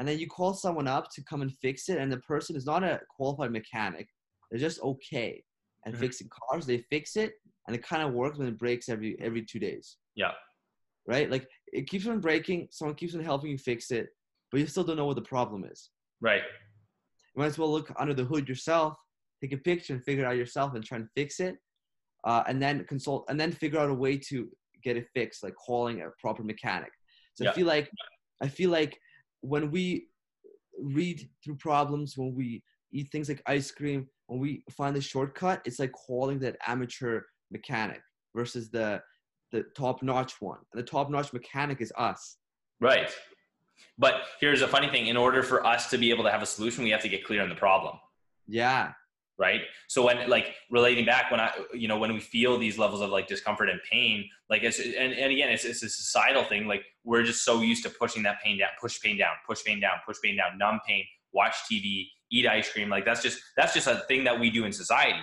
and 0.00 0.08
then 0.08 0.18
you 0.18 0.26
call 0.26 0.52
someone 0.52 0.88
up 0.88 1.08
to 1.14 1.22
come 1.22 1.42
and 1.42 1.52
fix 1.58 1.88
it, 1.88 1.98
and 1.98 2.10
the 2.10 2.18
person 2.18 2.56
is 2.56 2.66
not 2.66 2.82
a 2.82 3.00
qualified 3.14 3.52
mechanic; 3.52 4.08
they're 4.50 4.58
just 4.58 4.80
okay 4.80 5.44
and 5.86 5.94
mm-hmm. 5.94 6.02
fixing 6.02 6.28
cars. 6.28 6.66
They 6.66 6.84
fix 6.90 7.16
it, 7.16 7.32
and 7.66 7.74
it 7.74 7.82
kind 7.82 8.02
of 8.02 8.12
works 8.12 8.36
when 8.36 8.48
it 8.48 8.58
breaks 8.58 8.90
every 8.90 9.16
every 9.20 9.42
two 9.42 9.58
days. 9.58 9.96
Yeah 10.14 10.32
right? 11.06 11.30
Like 11.30 11.48
it 11.72 11.88
keeps 11.88 12.06
on 12.06 12.20
breaking. 12.20 12.68
Someone 12.70 12.94
keeps 12.94 13.14
on 13.14 13.22
helping 13.22 13.50
you 13.50 13.58
fix 13.58 13.90
it, 13.90 14.08
but 14.50 14.60
you 14.60 14.66
still 14.66 14.84
don't 14.84 14.96
know 14.96 15.06
what 15.06 15.16
the 15.16 15.22
problem 15.22 15.64
is. 15.64 15.90
Right. 16.20 16.42
You 17.34 17.40
might 17.40 17.46
as 17.46 17.58
well 17.58 17.70
look 17.70 17.92
under 17.98 18.14
the 18.14 18.24
hood 18.24 18.48
yourself, 18.48 18.94
take 19.40 19.52
a 19.52 19.58
picture, 19.58 19.94
and 19.94 20.04
figure 20.04 20.24
it 20.24 20.26
out 20.26 20.36
yourself, 20.36 20.74
and 20.74 20.84
try 20.84 20.96
and 20.96 21.08
fix 21.14 21.40
it, 21.40 21.56
uh, 22.24 22.42
and 22.46 22.60
then 22.60 22.84
consult, 22.88 23.24
and 23.28 23.38
then 23.38 23.52
figure 23.52 23.78
out 23.78 23.90
a 23.90 23.94
way 23.94 24.16
to 24.16 24.48
get 24.82 24.96
it 24.96 25.06
fixed, 25.14 25.42
like 25.42 25.54
calling 25.54 26.02
a 26.02 26.08
proper 26.20 26.42
mechanic. 26.42 26.90
So 27.34 27.44
Yeah. 27.44 27.50
I 27.50 27.54
feel 27.54 27.66
like, 27.66 27.90
I 28.42 28.48
feel 28.48 28.70
like 28.70 28.98
when 29.40 29.70
we 29.70 30.08
read 30.78 31.28
through 31.44 31.56
problems, 31.56 32.16
when 32.16 32.34
we 32.34 32.62
eat 32.92 33.10
things 33.10 33.28
like 33.28 33.42
ice 33.46 33.70
cream, 33.70 34.08
when 34.26 34.40
we 34.40 34.62
find 34.70 34.94
the 34.96 35.00
shortcut, 35.00 35.62
it's 35.64 35.78
like 35.78 35.92
calling 35.92 36.38
that 36.40 36.56
amateur 36.66 37.22
mechanic 37.50 38.00
versus 38.34 38.70
the 38.70 39.00
the 39.52 39.64
top 39.76 40.02
notch 40.02 40.40
one. 40.40 40.58
And 40.72 40.82
the 40.82 40.86
top 40.86 41.10
notch 41.10 41.32
mechanic 41.32 41.80
is 41.80 41.92
us. 41.96 42.36
Right. 42.80 43.10
But 43.98 44.22
here's 44.40 44.62
a 44.62 44.68
funny 44.68 44.88
thing: 44.88 45.06
in 45.06 45.16
order 45.16 45.42
for 45.42 45.64
us 45.64 45.90
to 45.90 45.98
be 45.98 46.10
able 46.10 46.24
to 46.24 46.30
have 46.30 46.42
a 46.42 46.46
solution, 46.46 46.84
we 46.84 46.90
have 46.90 47.02
to 47.02 47.08
get 47.08 47.24
clear 47.24 47.42
on 47.42 47.48
the 47.48 47.54
problem. 47.54 47.96
Yeah. 48.48 48.92
right 49.38 49.62
so 49.88 50.04
when 50.06 50.28
like 50.30 50.54
relating 50.70 51.04
back 51.04 51.30
when 51.30 51.40
i 51.40 51.50
you 51.74 51.88
know 51.88 51.98
when 51.98 52.12
we 52.12 52.20
feel 52.20 52.56
these 52.58 52.78
levels 52.78 53.00
of 53.00 53.10
like 53.10 53.26
discomfort 53.26 53.68
and 53.68 53.80
pain 53.90 54.28
like 54.48 54.62
it's 54.62 54.78
and, 54.78 55.12
and 55.12 55.32
again 55.32 55.50
it's, 55.50 55.64
it's 55.64 55.82
a 55.82 55.88
societal 55.88 56.44
thing 56.44 56.66
like 56.66 56.82
we're 57.04 57.22
just 57.22 57.44
so 57.44 57.60
used 57.60 57.82
to 57.82 57.90
pushing 57.90 58.22
that 58.22 58.36
pain 58.42 58.58
down 58.58 58.70
push 58.80 59.00
pain 59.00 59.18
down 59.18 59.32
push 59.46 59.62
pain 59.64 59.80
down 59.80 59.94
push 60.06 60.16
pain 60.22 60.36
down 60.36 60.56
numb 60.56 60.80
pain 60.86 61.04
watch 61.32 61.54
tv 61.70 62.06
eat 62.32 62.46
ice 62.46 62.72
cream 62.72 62.88
like 62.88 63.04
that's 63.04 63.22
just 63.22 63.38
that's 63.56 63.74
just 63.74 63.86
a 63.86 64.02
thing 64.08 64.24
that 64.24 64.38
we 64.38 64.50
do 64.50 64.64
in 64.64 64.72
society 64.72 65.20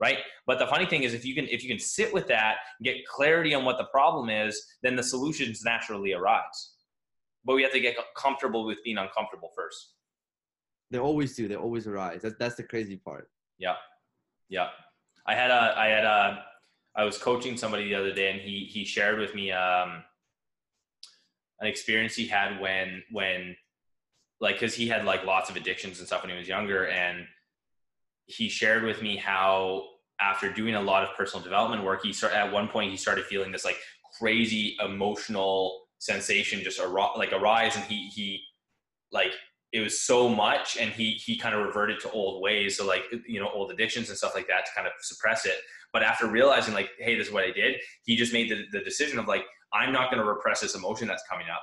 right 0.00 0.18
but 0.46 0.58
the 0.58 0.66
funny 0.66 0.86
thing 0.86 1.02
is 1.02 1.14
if 1.14 1.24
you 1.24 1.34
can 1.34 1.46
if 1.48 1.62
you 1.62 1.68
can 1.68 1.78
sit 1.78 2.12
with 2.12 2.26
that 2.28 2.56
get 2.82 2.96
clarity 3.06 3.54
on 3.54 3.64
what 3.64 3.78
the 3.78 3.86
problem 3.86 4.28
is 4.28 4.62
then 4.82 4.96
the 4.96 5.02
solutions 5.02 5.62
naturally 5.64 6.12
arise 6.12 6.74
but 7.44 7.54
we 7.54 7.62
have 7.62 7.72
to 7.72 7.80
get 7.80 7.96
comfortable 8.16 8.66
with 8.66 8.78
being 8.84 8.98
uncomfortable 8.98 9.50
first 9.56 9.94
They 10.90 10.98
always 10.98 11.36
do. 11.36 11.48
They 11.48 11.56
always 11.56 11.86
arise. 11.86 12.22
That's 12.22 12.36
that's 12.38 12.56
the 12.56 12.62
crazy 12.62 12.96
part. 12.96 13.28
Yeah, 13.58 13.76
yeah. 14.48 14.68
I 15.26 15.34
had 15.34 15.50
a, 15.50 15.74
I 15.76 15.86
had 15.88 16.04
a, 16.04 16.44
I 16.96 17.04
was 17.04 17.18
coaching 17.18 17.56
somebody 17.56 17.84
the 17.88 17.94
other 17.94 18.12
day, 18.14 18.30
and 18.32 18.40
he 18.40 18.68
he 18.72 18.84
shared 18.84 19.18
with 19.18 19.34
me 19.34 19.52
um, 19.52 20.02
an 21.60 21.66
experience 21.66 22.14
he 22.14 22.26
had 22.26 22.60
when 22.60 23.02
when 23.12 23.56
like 24.40 24.56
because 24.56 24.74
he 24.74 24.88
had 24.88 25.04
like 25.04 25.24
lots 25.24 25.50
of 25.50 25.56
addictions 25.56 25.98
and 25.98 26.06
stuff 26.06 26.22
when 26.22 26.30
he 26.30 26.38
was 26.38 26.48
younger, 26.48 26.86
and 26.86 27.26
he 28.26 28.48
shared 28.48 28.84
with 28.84 29.02
me 29.02 29.16
how 29.16 29.84
after 30.20 30.52
doing 30.52 30.74
a 30.74 30.80
lot 30.80 31.02
of 31.02 31.16
personal 31.16 31.42
development 31.42 31.84
work, 31.84 32.04
he 32.04 32.12
started 32.12 32.36
at 32.36 32.52
one 32.52 32.68
point 32.68 32.90
he 32.90 32.96
started 32.96 33.24
feeling 33.24 33.52
this 33.52 33.64
like 33.64 33.78
crazy 34.18 34.76
emotional 34.84 35.86
sensation 35.98 36.62
just 36.62 36.80
ar- 36.80 37.16
like 37.16 37.32
arise, 37.32 37.76
and 37.76 37.84
he 37.84 38.08
he 38.08 38.42
like 39.12 39.32
it 39.72 39.80
was 39.80 40.00
so 40.00 40.28
much 40.28 40.78
and 40.78 40.92
he 40.92 41.12
he 41.12 41.36
kind 41.36 41.54
of 41.54 41.64
reverted 41.64 42.00
to 42.00 42.10
old 42.10 42.42
ways 42.42 42.76
so 42.76 42.86
like 42.86 43.04
you 43.26 43.40
know 43.40 43.50
old 43.52 43.70
addictions 43.70 44.08
and 44.08 44.16
stuff 44.16 44.34
like 44.34 44.46
that 44.46 44.64
to 44.64 44.72
kind 44.74 44.86
of 44.86 44.92
suppress 45.00 45.44
it. 45.46 45.56
But 45.92 46.02
after 46.02 46.26
realizing 46.26 46.74
like 46.74 46.90
hey 46.98 47.16
this 47.16 47.28
is 47.28 47.32
what 47.32 47.44
i 47.44 47.50
did 47.50 47.76
he 48.04 48.14
just 48.14 48.32
made 48.32 48.50
the, 48.50 48.64
the 48.72 48.84
decision 48.84 49.18
of 49.18 49.26
like 49.26 49.44
i'm 49.72 49.92
not 49.92 50.10
going 50.10 50.22
to 50.22 50.28
repress 50.28 50.60
this 50.60 50.74
emotion 50.74 51.08
that's 51.08 51.22
coming 51.28 51.46
up 51.50 51.62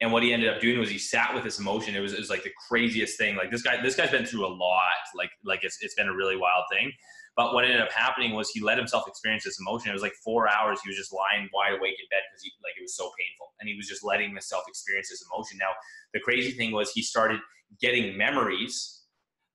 and 0.00 0.10
what 0.12 0.22
he 0.22 0.32
ended 0.32 0.48
up 0.48 0.60
doing 0.60 0.78
was 0.78 0.88
he 0.88 0.98
sat 0.98 1.34
with 1.34 1.44
this 1.44 1.58
emotion 1.58 1.94
it 1.94 2.00
was, 2.00 2.12
it 2.12 2.18
was 2.18 2.30
like 2.30 2.42
the 2.42 2.52
craziest 2.68 3.18
thing 3.18 3.36
like 3.36 3.50
this 3.50 3.62
guy 3.62 3.80
this 3.82 3.94
guy's 3.94 4.10
been 4.10 4.26
through 4.26 4.46
a 4.46 4.48
lot 4.48 5.00
like 5.16 5.30
like 5.44 5.60
it's, 5.62 5.78
it's 5.82 5.94
been 5.94 6.08
a 6.08 6.14
really 6.14 6.36
wild 6.36 6.64
thing 6.70 6.92
but 7.36 7.54
what 7.54 7.64
ended 7.64 7.80
up 7.80 7.92
happening 7.92 8.34
was 8.34 8.50
he 8.50 8.60
let 8.60 8.76
himself 8.76 9.06
experience 9.06 9.44
this 9.44 9.58
emotion. 9.60 9.90
It 9.90 9.94
was 9.94 10.02
like 10.02 10.14
four 10.24 10.48
hours. 10.48 10.80
He 10.82 10.90
was 10.90 10.96
just 10.96 11.12
lying 11.12 11.48
wide 11.54 11.72
awake 11.72 11.94
in 11.98 12.06
bed 12.10 12.22
because 12.30 12.42
like 12.62 12.74
it 12.78 12.82
was 12.82 12.94
so 12.94 13.04
painful, 13.18 13.54
and 13.60 13.68
he 13.68 13.76
was 13.76 13.86
just 13.88 14.04
letting 14.04 14.30
himself 14.30 14.64
experience 14.68 15.08
this 15.08 15.24
emotion. 15.32 15.58
Now, 15.58 15.70
the 16.12 16.20
crazy 16.20 16.50
thing 16.50 16.72
was 16.72 16.90
he 16.92 17.02
started 17.02 17.40
getting 17.80 18.16
memories, 18.16 19.04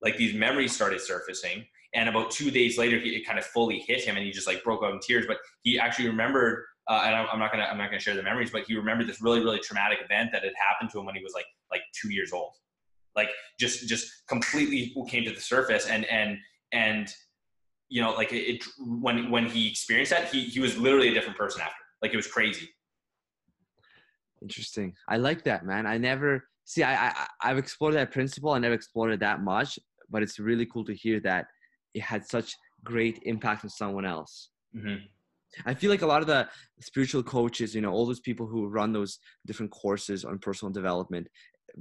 like 0.02 0.18
these 0.18 0.34
memories 0.34 0.74
started 0.74 1.02
surfacing, 1.02 1.66
and 1.94 2.08
about 2.08 2.32
two 2.32 2.50
days 2.50 2.78
later, 2.78 2.98
he, 2.98 3.10
it 3.10 3.26
kind 3.26 3.38
of 3.38 3.46
fully 3.46 3.80
hit 3.80 4.02
him, 4.02 4.16
and 4.16 4.26
he 4.26 4.32
just 4.32 4.48
like 4.48 4.64
broke 4.64 4.84
out 4.84 4.94
in 4.94 5.00
tears. 5.00 5.26
But 5.28 5.38
he 5.64 5.78
actually 5.78 6.08
remembered, 6.08 6.64
uh, 6.88 7.04
and 7.06 7.16
I'm, 7.16 7.28
I'm 7.32 7.40
not 7.40 7.52
gonna 7.52 7.64
I'm 7.64 7.78
not 7.78 7.90
gonna 7.90 8.00
share 8.00 8.16
the 8.16 8.24
memories, 8.24 8.52
but 8.52 8.64
he 8.68 8.76
remembered 8.76 9.08
this 9.08 9.22
really 9.22 9.40
really 9.40 9.60
traumatic 9.60 10.00
event 10.04 10.32
that 10.32 10.44
had 10.44 10.54
happened 10.58 10.92
to 10.92 11.00
him 11.00 11.06
when 11.06 11.16
he 11.16 11.24
was 11.24 11.34
like 11.34 11.46
like 11.72 11.82
two 12.00 12.12
years 12.12 12.32
old, 12.32 12.52
like 13.16 13.30
just 13.60 13.88
just 13.88 14.28
completely 14.28 14.94
came 15.08 15.24
to 15.24 15.32
the 15.32 15.42
surface, 15.42 15.88
and 15.88 16.06
and 16.06 16.38
and 16.72 17.14
you 17.90 18.02
know, 18.02 18.14
like 18.14 18.34
it, 18.34 18.56
it, 18.56 18.64
when 18.80 19.32
when 19.32 19.46
he 19.46 19.70
experienced 19.70 20.12
that, 20.12 20.32
he 20.32 20.44
he 20.44 20.60
was 20.60 20.78
literally 20.78 21.10
a 21.10 21.14
different 21.14 21.38
person 21.38 21.62
after. 21.62 21.76
Like 22.02 22.14
it 22.14 22.18
was 22.18 22.28
crazy. 22.28 22.70
Interesting. 24.42 24.94
I 25.08 25.18
like 25.18 25.44
that, 25.46 25.66
man. 25.66 25.88
I 25.88 25.98
never 25.98 26.48
see. 26.66 26.84
I, 26.84 27.08
I 27.08 27.28
I've 27.42 27.58
explored 27.58 27.96
that 27.96 28.12
principle. 28.12 28.52
I 28.52 28.60
never 28.60 28.76
explored 28.76 29.12
it 29.12 29.20
that 29.22 29.42
much, 29.42 29.80
but 30.10 30.22
it's 30.22 30.40
really 30.40 30.66
cool 30.66 30.86
to 30.86 30.94
hear 30.94 31.20
that 31.22 31.48
it 31.94 32.02
had 32.02 32.28
such 32.28 32.56
great 32.84 33.20
impact 33.24 33.64
on 33.64 33.70
someone 33.70 34.06
else. 34.06 34.50
Mm-hmm. 34.76 35.06
I 35.66 35.74
feel 35.74 35.90
like 35.90 36.02
a 36.02 36.08
lot 36.08 36.22
of 36.22 36.28
the 36.28 36.48
spiritual 36.82 37.24
coaches, 37.24 37.76
you 37.76 37.82
know, 37.82 37.92
all 37.92 38.06
those 38.06 38.20
people 38.20 38.48
who 38.48 38.68
run 38.68 38.94
those 38.94 39.20
different 39.46 39.72
courses 39.72 40.26
on 40.26 40.40
personal 40.40 40.72
development, 40.72 41.28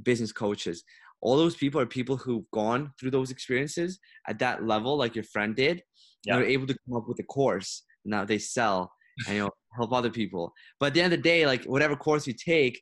business 0.03 0.33
coaches, 0.33 0.85
all 1.25 1.37
those 1.37 1.57
people 1.57 1.81
are 1.81 1.87
people 1.87 2.17
who've 2.17 2.49
gone 2.53 2.93
through 3.01 3.11
those 3.11 3.31
experiences 3.31 3.99
at 4.29 4.39
that 4.39 4.65
level, 4.65 4.97
like 4.97 5.15
your 5.15 5.25
friend 5.25 5.57
did. 5.57 5.83
Yeah. 6.25 6.37
They're 6.37 6.45
able 6.45 6.67
to 6.67 6.77
come 6.87 6.97
up 6.97 7.09
with 7.09 7.19
a 7.19 7.25
course. 7.25 7.83
Now 8.05 8.25
they 8.25 8.39
sell 8.39 8.93
and 9.27 9.37
you 9.37 9.43
know 9.45 9.51
help 9.77 9.93
other 9.93 10.11
people. 10.11 10.53
But 10.79 10.87
at 10.87 10.95
the 10.95 11.01
end 11.01 11.13
of 11.13 11.19
the 11.19 11.23
day, 11.23 11.47
like 11.47 11.65
whatever 11.65 11.97
course 11.97 12.27
you 12.27 12.35
take, 12.35 12.81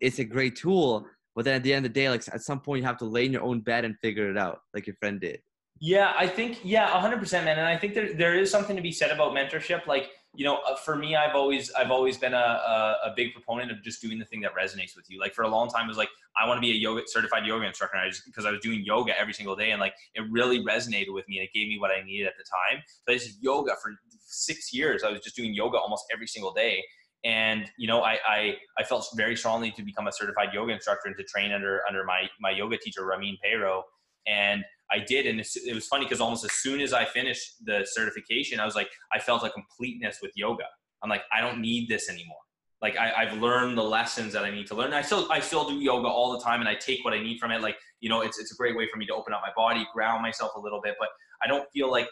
it's 0.00 0.20
a 0.20 0.24
great 0.24 0.56
tool. 0.56 1.04
But 1.34 1.44
then 1.44 1.56
at 1.56 1.62
the 1.62 1.72
end 1.72 1.84
of 1.84 1.92
the 1.92 2.00
day, 2.00 2.08
like 2.08 2.22
at 2.32 2.42
some 2.42 2.60
point 2.60 2.80
you 2.80 2.86
have 2.86 2.98
to 2.98 3.04
lay 3.04 3.26
in 3.26 3.32
your 3.32 3.42
own 3.42 3.60
bed 3.60 3.84
and 3.84 3.96
figure 4.00 4.30
it 4.30 4.38
out, 4.38 4.60
like 4.72 4.86
your 4.86 4.96
friend 4.96 5.20
did. 5.20 5.40
Yeah, 5.80 6.12
I 6.16 6.26
think 6.26 6.60
yeah, 6.62 6.86
hundred 6.88 7.18
percent, 7.18 7.44
man. 7.44 7.58
And 7.58 7.66
I 7.66 7.76
think 7.76 7.94
there 7.94 8.12
there 8.14 8.34
is 8.34 8.50
something 8.50 8.76
to 8.76 8.82
be 8.82 8.92
said 8.92 9.10
about 9.10 9.32
mentorship. 9.32 9.86
Like 9.86 10.10
you 10.34 10.44
know, 10.44 10.60
uh, 10.68 10.76
for 10.76 10.96
me, 10.96 11.16
I've 11.16 11.34
always 11.34 11.72
I've 11.72 11.90
always 11.90 12.16
been 12.16 12.34
a, 12.34 12.36
a, 12.36 12.96
a 13.06 13.12
big 13.16 13.32
proponent 13.32 13.72
of 13.72 13.82
just 13.82 14.00
doing 14.00 14.18
the 14.18 14.24
thing 14.24 14.40
that 14.42 14.54
resonates 14.54 14.94
with 14.94 15.06
you. 15.08 15.18
Like 15.18 15.34
for 15.34 15.42
a 15.42 15.48
long 15.48 15.68
time, 15.68 15.86
it 15.86 15.88
was 15.88 15.96
like 15.96 16.08
I 16.40 16.46
want 16.46 16.58
to 16.58 16.60
be 16.60 16.70
a 16.70 16.74
yoga 16.74 17.02
certified 17.06 17.46
yoga 17.46 17.66
instructor. 17.66 17.96
And 17.96 18.06
I 18.06 18.10
just 18.10 18.24
because 18.26 18.46
I 18.46 18.52
was 18.52 18.60
doing 18.60 18.84
yoga 18.84 19.18
every 19.18 19.32
single 19.32 19.56
day, 19.56 19.72
and 19.72 19.80
like 19.80 19.94
it 20.14 20.22
really 20.30 20.64
resonated 20.64 21.12
with 21.12 21.28
me, 21.28 21.38
and 21.38 21.44
it 21.44 21.52
gave 21.52 21.66
me 21.68 21.78
what 21.80 21.90
I 21.90 22.02
needed 22.04 22.28
at 22.28 22.34
the 22.38 22.44
time. 22.44 22.82
So 22.86 23.12
I 23.12 23.16
just 23.16 23.42
yoga 23.42 23.72
for 23.82 23.92
six 24.20 24.72
years. 24.72 25.02
I 25.02 25.10
was 25.10 25.20
just 25.20 25.34
doing 25.34 25.52
yoga 25.52 25.78
almost 25.78 26.04
every 26.12 26.28
single 26.28 26.52
day. 26.52 26.84
And 27.24 27.66
you 27.76 27.88
know, 27.88 28.02
I, 28.02 28.18
I 28.26 28.56
I 28.78 28.84
felt 28.84 29.06
very 29.16 29.34
strongly 29.34 29.72
to 29.72 29.82
become 29.82 30.06
a 30.06 30.12
certified 30.12 30.50
yoga 30.54 30.72
instructor 30.72 31.08
and 31.08 31.16
to 31.16 31.24
train 31.24 31.50
under 31.50 31.80
under 31.88 32.04
my 32.04 32.28
my 32.40 32.50
yoga 32.50 32.78
teacher 32.78 33.04
Ramin 33.04 33.36
Peiro. 33.44 33.82
And 34.28 34.64
I 34.92 34.98
did, 34.98 35.26
and 35.26 35.40
it 35.40 35.74
was 35.74 35.86
funny 35.86 36.04
because 36.04 36.20
almost 36.20 36.44
as 36.44 36.52
soon 36.52 36.80
as 36.80 36.92
I 36.92 37.04
finished 37.04 37.64
the 37.64 37.86
certification, 37.88 38.58
I 38.58 38.64
was 38.64 38.74
like, 38.74 38.88
I 39.12 39.20
felt 39.20 39.44
a 39.44 39.50
completeness 39.50 40.18
with 40.20 40.32
yoga. 40.34 40.64
I'm 41.02 41.08
like, 41.08 41.22
I 41.32 41.40
don't 41.40 41.60
need 41.60 41.88
this 41.88 42.10
anymore. 42.10 42.36
Like 42.82 42.96
I, 42.96 43.12
I've 43.12 43.34
learned 43.38 43.76
the 43.76 43.82
lessons 43.82 44.32
that 44.32 44.44
I 44.44 44.50
need 44.50 44.66
to 44.68 44.74
learn. 44.74 44.92
I 44.92 45.02
still, 45.02 45.30
I 45.30 45.40
still 45.40 45.68
do 45.68 45.76
yoga 45.76 46.08
all 46.08 46.32
the 46.32 46.42
time, 46.42 46.60
and 46.60 46.68
I 46.68 46.74
take 46.74 47.04
what 47.04 47.14
I 47.14 47.22
need 47.22 47.38
from 47.38 47.50
it. 47.50 47.60
Like, 47.60 47.76
you 48.00 48.08
know, 48.08 48.22
it's 48.22 48.38
it's 48.38 48.52
a 48.52 48.56
great 48.56 48.76
way 48.76 48.88
for 48.90 48.98
me 48.98 49.06
to 49.06 49.14
open 49.14 49.32
up 49.32 49.42
my 49.42 49.52
body, 49.54 49.86
ground 49.92 50.22
myself 50.22 50.52
a 50.56 50.60
little 50.60 50.80
bit. 50.82 50.96
But 50.98 51.08
I 51.44 51.46
don't 51.46 51.70
feel 51.72 51.90
like 51.90 52.08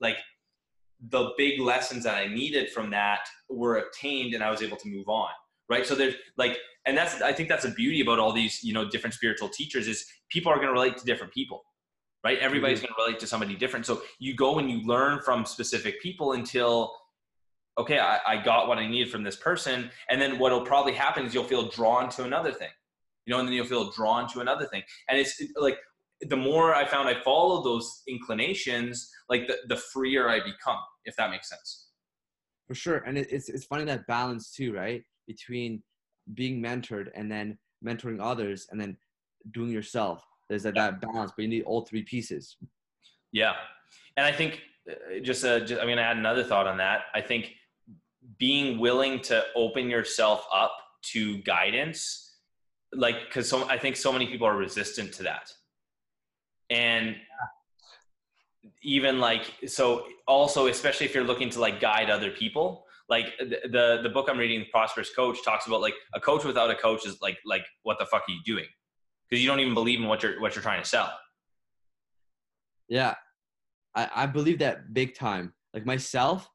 like 0.00 0.16
the 1.10 1.32
big 1.36 1.60
lessons 1.60 2.04
that 2.04 2.14
I 2.14 2.28
needed 2.28 2.70
from 2.70 2.90
that 2.90 3.26
were 3.50 3.78
obtained, 3.78 4.34
and 4.34 4.42
I 4.42 4.50
was 4.50 4.62
able 4.62 4.76
to 4.78 4.88
move 4.88 5.08
on. 5.08 5.30
Right. 5.68 5.84
So 5.86 5.94
there's 5.94 6.14
like, 6.36 6.56
and 6.86 6.96
that's 6.96 7.20
I 7.20 7.32
think 7.32 7.48
that's 7.48 7.64
the 7.64 7.70
beauty 7.70 8.00
about 8.00 8.18
all 8.20 8.32
these 8.32 8.62
you 8.62 8.72
know 8.72 8.88
different 8.88 9.14
spiritual 9.14 9.48
teachers 9.48 9.88
is 9.88 10.06
people 10.30 10.52
are 10.52 10.56
going 10.56 10.68
to 10.68 10.72
relate 10.72 10.96
to 10.98 11.04
different 11.04 11.32
people 11.32 11.64
right? 12.24 12.38
Everybody's 12.38 12.78
mm-hmm. 12.78 12.86
going 12.86 12.94
to 12.96 13.02
relate 13.02 13.20
to 13.20 13.26
somebody 13.26 13.56
different. 13.56 13.86
So 13.86 14.02
you 14.18 14.34
go 14.34 14.58
and 14.58 14.70
you 14.70 14.86
learn 14.86 15.20
from 15.20 15.44
specific 15.44 16.00
people 16.00 16.32
until, 16.32 16.94
okay, 17.78 17.98
I, 17.98 18.18
I 18.26 18.42
got 18.42 18.68
what 18.68 18.78
I 18.78 18.86
needed 18.86 19.10
from 19.10 19.22
this 19.22 19.36
person. 19.36 19.90
And 20.10 20.20
then 20.20 20.38
what'll 20.38 20.64
probably 20.64 20.92
happen 20.92 21.26
is 21.26 21.34
you'll 21.34 21.44
feel 21.44 21.68
drawn 21.68 22.08
to 22.10 22.24
another 22.24 22.52
thing, 22.52 22.70
you 23.26 23.32
know, 23.32 23.40
and 23.40 23.48
then 23.48 23.54
you'll 23.54 23.66
feel 23.66 23.90
drawn 23.90 24.28
to 24.32 24.40
another 24.40 24.66
thing. 24.66 24.82
And 25.08 25.18
it's 25.18 25.42
like, 25.56 25.78
the 26.28 26.36
more 26.36 26.72
I 26.72 26.84
found 26.84 27.08
I 27.08 27.20
followed 27.22 27.64
those 27.64 28.02
inclinations, 28.06 29.10
like 29.28 29.48
the, 29.48 29.56
the 29.68 29.76
freer 29.76 30.28
I 30.28 30.38
become, 30.38 30.78
if 31.04 31.16
that 31.16 31.30
makes 31.30 31.48
sense. 31.48 31.88
For 32.68 32.76
sure. 32.76 32.98
And 32.98 33.18
it, 33.18 33.26
it's, 33.32 33.48
it's 33.48 33.64
finding 33.64 33.88
that 33.88 34.06
balance 34.06 34.52
too, 34.52 34.72
right? 34.72 35.02
Between 35.26 35.82
being 36.34 36.62
mentored 36.62 37.08
and 37.16 37.28
then 37.30 37.58
mentoring 37.84 38.20
others 38.20 38.68
and 38.70 38.80
then 38.80 38.96
doing 39.50 39.70
yourself 39.70 40.24
there's 40.52 40.64
that, 40.64 40.74
that 40.74 41.00
balance, 41.00 41.32
but 41.34 41.42
you 41.42 41.48
need 41.48 41.62
all 41.62 41.80
three 41.80 42.02
pieces. 42.02 42.56
Yeah. 43.32 43.54
And 44.18 44.26
I 44.26 44.32
think 44.32 44.60
uh, 44.90 45.20
just, 45.22 45.44
uh, 45.44 45.60
just, 45.60 45.80
I'm 45.80 45.86
going 45.86 45.96
to 45.96 46.02
add 46.02 46.18
another 46.18 46.44
thought 46.44 46.66
on 46.66 46.76
that. 46.76 47.04
I 47.14 47.22
think 47.22 47.52
being 48.38 48.78
willing 48.78 49.20
to 49.22 49.44
open 49.56 49.88
yourself 49.88 50.46
up 50.52 50.76
to 51.12 51.38
guidance, 51.38 52.36
like, 52.92 53.30
cause 53.30 53.48
so, 53.48 53.66
I 53.68 53.78
think 53.78 53.96
so 53.96 54.12
many 54.12 54.26
people 54.26 54.46
are 54.46 54.56
resistant 54.56 55.14
to 55.14 55.22
that. 55.22 55.50
And 56.68 57.16
even 58.82 59.20
like, 59.20 59.50
so 59.66 60.04
also, 60.28 60.66
especially 60.66 61.06
if 61.06 61.14
you're 61.14 61.24
looking 61.24 61.48
to 61.50 61.60
like 61.60 61.80
guide 61.80 62.10
other 62.10 62.30
people, 62.30 62.84
like 63.08 63.26
the 63.38 64.00
the 64.02 64.08
book 64.08 64.28
I'm 64.30 64.38
reading, 64.38 64.64
Prosperous 64.70 65.14
Coach, 65.14 65.44
talks 65.44 65.66
about 65.66 65.80
like 65.80 65.94
a 66.14 66.20
coach 66.20 66.44
without 66.44 66.70
a 66.70 66.74
coach 66.74 67.04
is 67.06 67.20
like 67.20 67.38
like 67.44 67.64
what 67.82 67.98
the 67.98 68.06
fuck 68.06 68.22
are 68.28 68.32
you 68.32 68.40
doing? 68.44 68.66
Because 69.32 69.42
you 69.42 69.48
don't 69.48 69.60
even 69.60 69.72
believe 69.72 69.98
in 69.98 70.08
what 70.08 70.22
you're 70.22 70.38
what 70.42 70.54
you're 70.54 70.62
trying 70.62 70.82
to 70.82 70.86
sell. 70.86 71.10
Yeah, 72.86 73.14
I, 73.94 74.10
I 74.14 74.26
believe 74.26 74.58
that 74.58 74.92
big 74.92 75.14
time. 75.14 75.54
Like 75.72 75.86
myself, 75.86 76.50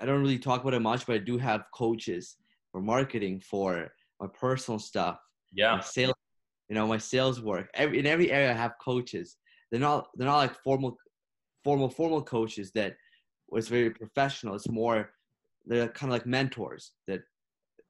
I 0.00 0.06
don't 0.06 0.20
really 0.20 0.38
talk 0.38 0.60
about 0.60 0.74
it 0.74 0.78
much, 0.78 1.04
but 1.04 1.16
I 1.16 1.18
do 1.18 1.38
have 1.38 1.64
coaches 1.74 2.36
for 2.70 2.80
marketing, 2.80 3.40
for 3.40 3.88
my 4.20 4.28
personal 4.28 4.78
stuff, 4.78 5.18
yeah, 5.52 5.80
sales. 5.80 6.14
You 6.68 6.76
know, 6.76 6.86
my 6.86 6.98
sales 6.98 7.42
work. 7.42 7.68
Every 7.74 7.98
in 7.98 8.06
every 8.06 8.30
area, 8.30 8.52
I 8.52 8.54
have 8.54 8.74
coaches. 8.80 9.36
They're 9.72 9.80
not 9.80 10.10
they're 10.14 10.28
not 10.28 10.36
like 10.36 10.54
formal, 10.62 10.96
formal 11.64 11.90
formal 11.90 12.22
coaches 12.22 12.70
that 12.76 12.94
was 13.50 13.66
very 13.66 13.90
professional. 13.90 14.54
It's 14.54 14.68
more 14.68 15.10
they're 15.66 15.88
kind 15.88 16.12
of 16.12 16.16
like 16.16 16.24
mentors 16.26 16.92
that 17.08 17.22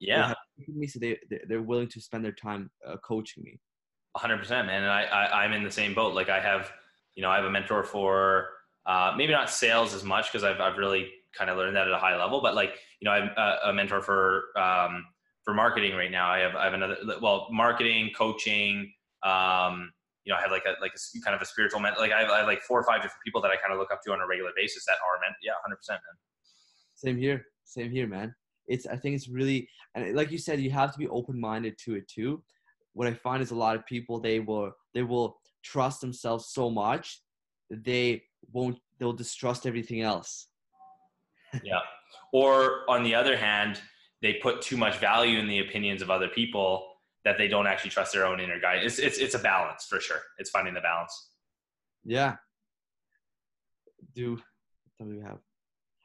yeah 0.00 0.32
me 0.68 0.86
so 0.86 0.98
they 0.98 1.18
they're 1.48 1.62
willing 1.62 1.88
to 1.88 2.00
spend 2.00 2.24
their 2.24 2.32
time 2.32 2.70
uh, 2.86 2.96
coaching 3.04 3.42
me 3.42 3.58
100% 4.16 4.48
man 4.50 4.82
and 4.82 4.90
I, 4.90 5.02
I 5.04 5.44
i'm 5.44 5.52
in 5.52 5.62
the 5.62 5.70
same 5.70 5.94
boat 5.94 6.14
like 6.14 6.28
i 6.28 6.40
have 6.40 6.70
you 7.14 7.22
know 7.22 7.30
i 7.30 7.36
have 7.36 7.44
a 7.44 7.50
mentor 7.50 7.82
for 7.84 8.48
uh, 8.84 9.14
maybe 9.16 9.32
not 9.32 9.48
sales 9.48 9.94
as 9.94 10.02
much 10.02 10.32
because 10.32 10.42
I've, 10.42 10.60
I've 10.60 10.76
really 10.76 11.08
kind 11.38 11.48
of 11.48 11.56
learned 11.56 11.76
that 11.76 11.86
at 11.86 11.94
a 11.94 11.98
high 11.98 12.16
level 12.16 12.40
but 12.42 12.54
like 12.54 12.78
you 13.00 13.06
know 13.06 13.12
i'm 13.12 13.30
a, 13.36 13.70
a 13.70 13.72
mentor 13.72 14.02
for 14.02 14.58
um, 14.58 15.04
for 15.44 15.54
marketing 15.54 15.94
right 15.94 16.10
now 16.10 16.28
i 16.28 16.38
have 16.38 16.56
i 16.56 16.64
have 16.64 16.74
another 16.74 16.96
well 17.20 17.48
marketing 17.50 18.10
coaching 18.16 18.92
um, 19.24 19.92
you 20.24 20.32
know, 20.32 20.38
I 20.38 20.42
have 20.42 20.50
like 20.50 20.64
a 20.66 20.80
like 20.80 20.92
a 20.94 21.20
kind 21.20 21.34
of 21.34 21.42
a 21.42 21.46
spiritual 21.46 21.80
mentor. 21.80 22.00
Like 22.00 22.12
I 22.12 22.20
have, 22.20 22.30
I 22.30 22.38
have, 22.38 22.46
like 22.46 22.62
four 22.62 22.78
or 22.78 22.84
five 22.84 23.02
different 23.02 23.22
people 23.24 23.40
that 23.42 23.50
I 23.50 23.56
kind 23.56 23.72
of 23.72 23.78
look 23.78 23.90
up 23.92 24.00
to 24.04 24.12
on 24.12 24.20
a 24.20 24.26
regular 24.26 24.50
basis 24.56 24.84
that 24.86 24.92
are 24.92 25.20
meant. 25.20 25.36
Yeah, 25.42 25.52
hundred 25.62 25.76
percent, 25.76 26.00
man. 26.06 26.16
Same 26.94 27.18
here. 27.18 27.46
Same 27.64 27.90
here, 27.90 28.06
man. 28.06 28.34
It's 28.68 28.86
I 28.86 28.96
think 28.96 29.16
it's 29.16 29.28
really 29.28 29.68
and 29.94 30.14
like 30.14 30.30
you 30.30 30.38
said, 30.38 30.60
you 30.60 30.70
have 30.70 30.92
to 30.92 30.98
be 30.98 31.08
open 31.08 31.38
minded 31.38 31.78
to 31.84 31.94
it 31.94 32.08
too. 32.08 32.42
What 32.94 33.08
I 33.08 33.14
find 33.14 33.42
is 33.42 33.50
a 33.50 33.56
lot 33.56 33.76
of 33.76 33.86
people 33.86 34.20
they 34.20 34.40
will 34.40 34.72
they 34.94 35.02
will 35.02 35.38
trust 35.62 36.00
themselves 36.00 36.48
so 36.48 36.70
much 36.70 37.20
that 37.70 37.84
they 37.84 38.22
won't 38.52 38.78
they'll 38.98 39.12
distrust 39.12 39.66
everything 39.66 40.02
else. 40.02 40.48
yeah. 41.64 41.80
Or 42.32 42.88
on 42.88 43.02
the 43.02 43.14
other 43.14 43.36
hand, 43.36 43.80
they 44.20 44.34
put 44.34 44.62
too 44.62 44.76
much 44.76 44.96
value 44.98 45.38
in 45.38 45.48
the 45.48 45.58
opinions 45.60 46.02
of 46.02 46.10
other 46.10 46.28
people 46.28 46.86
that 47.24 47.38
they 47.38 47.48
don't 47.48 47.66
actually 47.66 47.90
trust 47.90 48.12
their 48.12 48.26
own 48.26 48.40
inner 48.40 48.60
guide. 48.60 48.84
It's 48.84 48.98
it's 48.98 49.18
it's 49.18 49.34
a 49.34 49.38
balance 49.38 49.86
for 49.86 50.00
sure. 50.00 50.20
It's 50.38 50.50
finding 50.50 50.74
the 50.74 50.80
balance. 50.80 51.30
Yeah. 52.04 52.36
Do 54.14 54.40
what 54.98 55.08
do 55.08 55.16
we 55.16 55.22
have? 55.22 55.38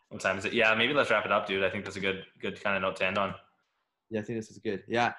What 0.10 0.22
time 0.22 0.38
is 0.38 0.46
it? 0.46 0.54
Yeah, 0.54 0.74
maybe 0.76 0.94
let's 0.94 1.10
wrap 1.10 1.26
it 1.26 1.32
up, 1.32 1.48
dude. 1.48 1.64
I 1.64 1.70
think 1.70 1.84
that's 1.84 1.98
a 1.98 2.02
good 2.02 2.26
good 2.42 2.62
kind 2.64 2.76
of 2.76 2.82
note 2.82 2.96
to 2.98 3.06
end 3.06 3.18
on. 3.18 3.36
Yeah, 4.10 4.22
I 4.22 4.24
think 4.24 4.40
this 4.40 4.50
is 4.50 4.58
good. 4.60 4.84
Yeah, 4.88 5.14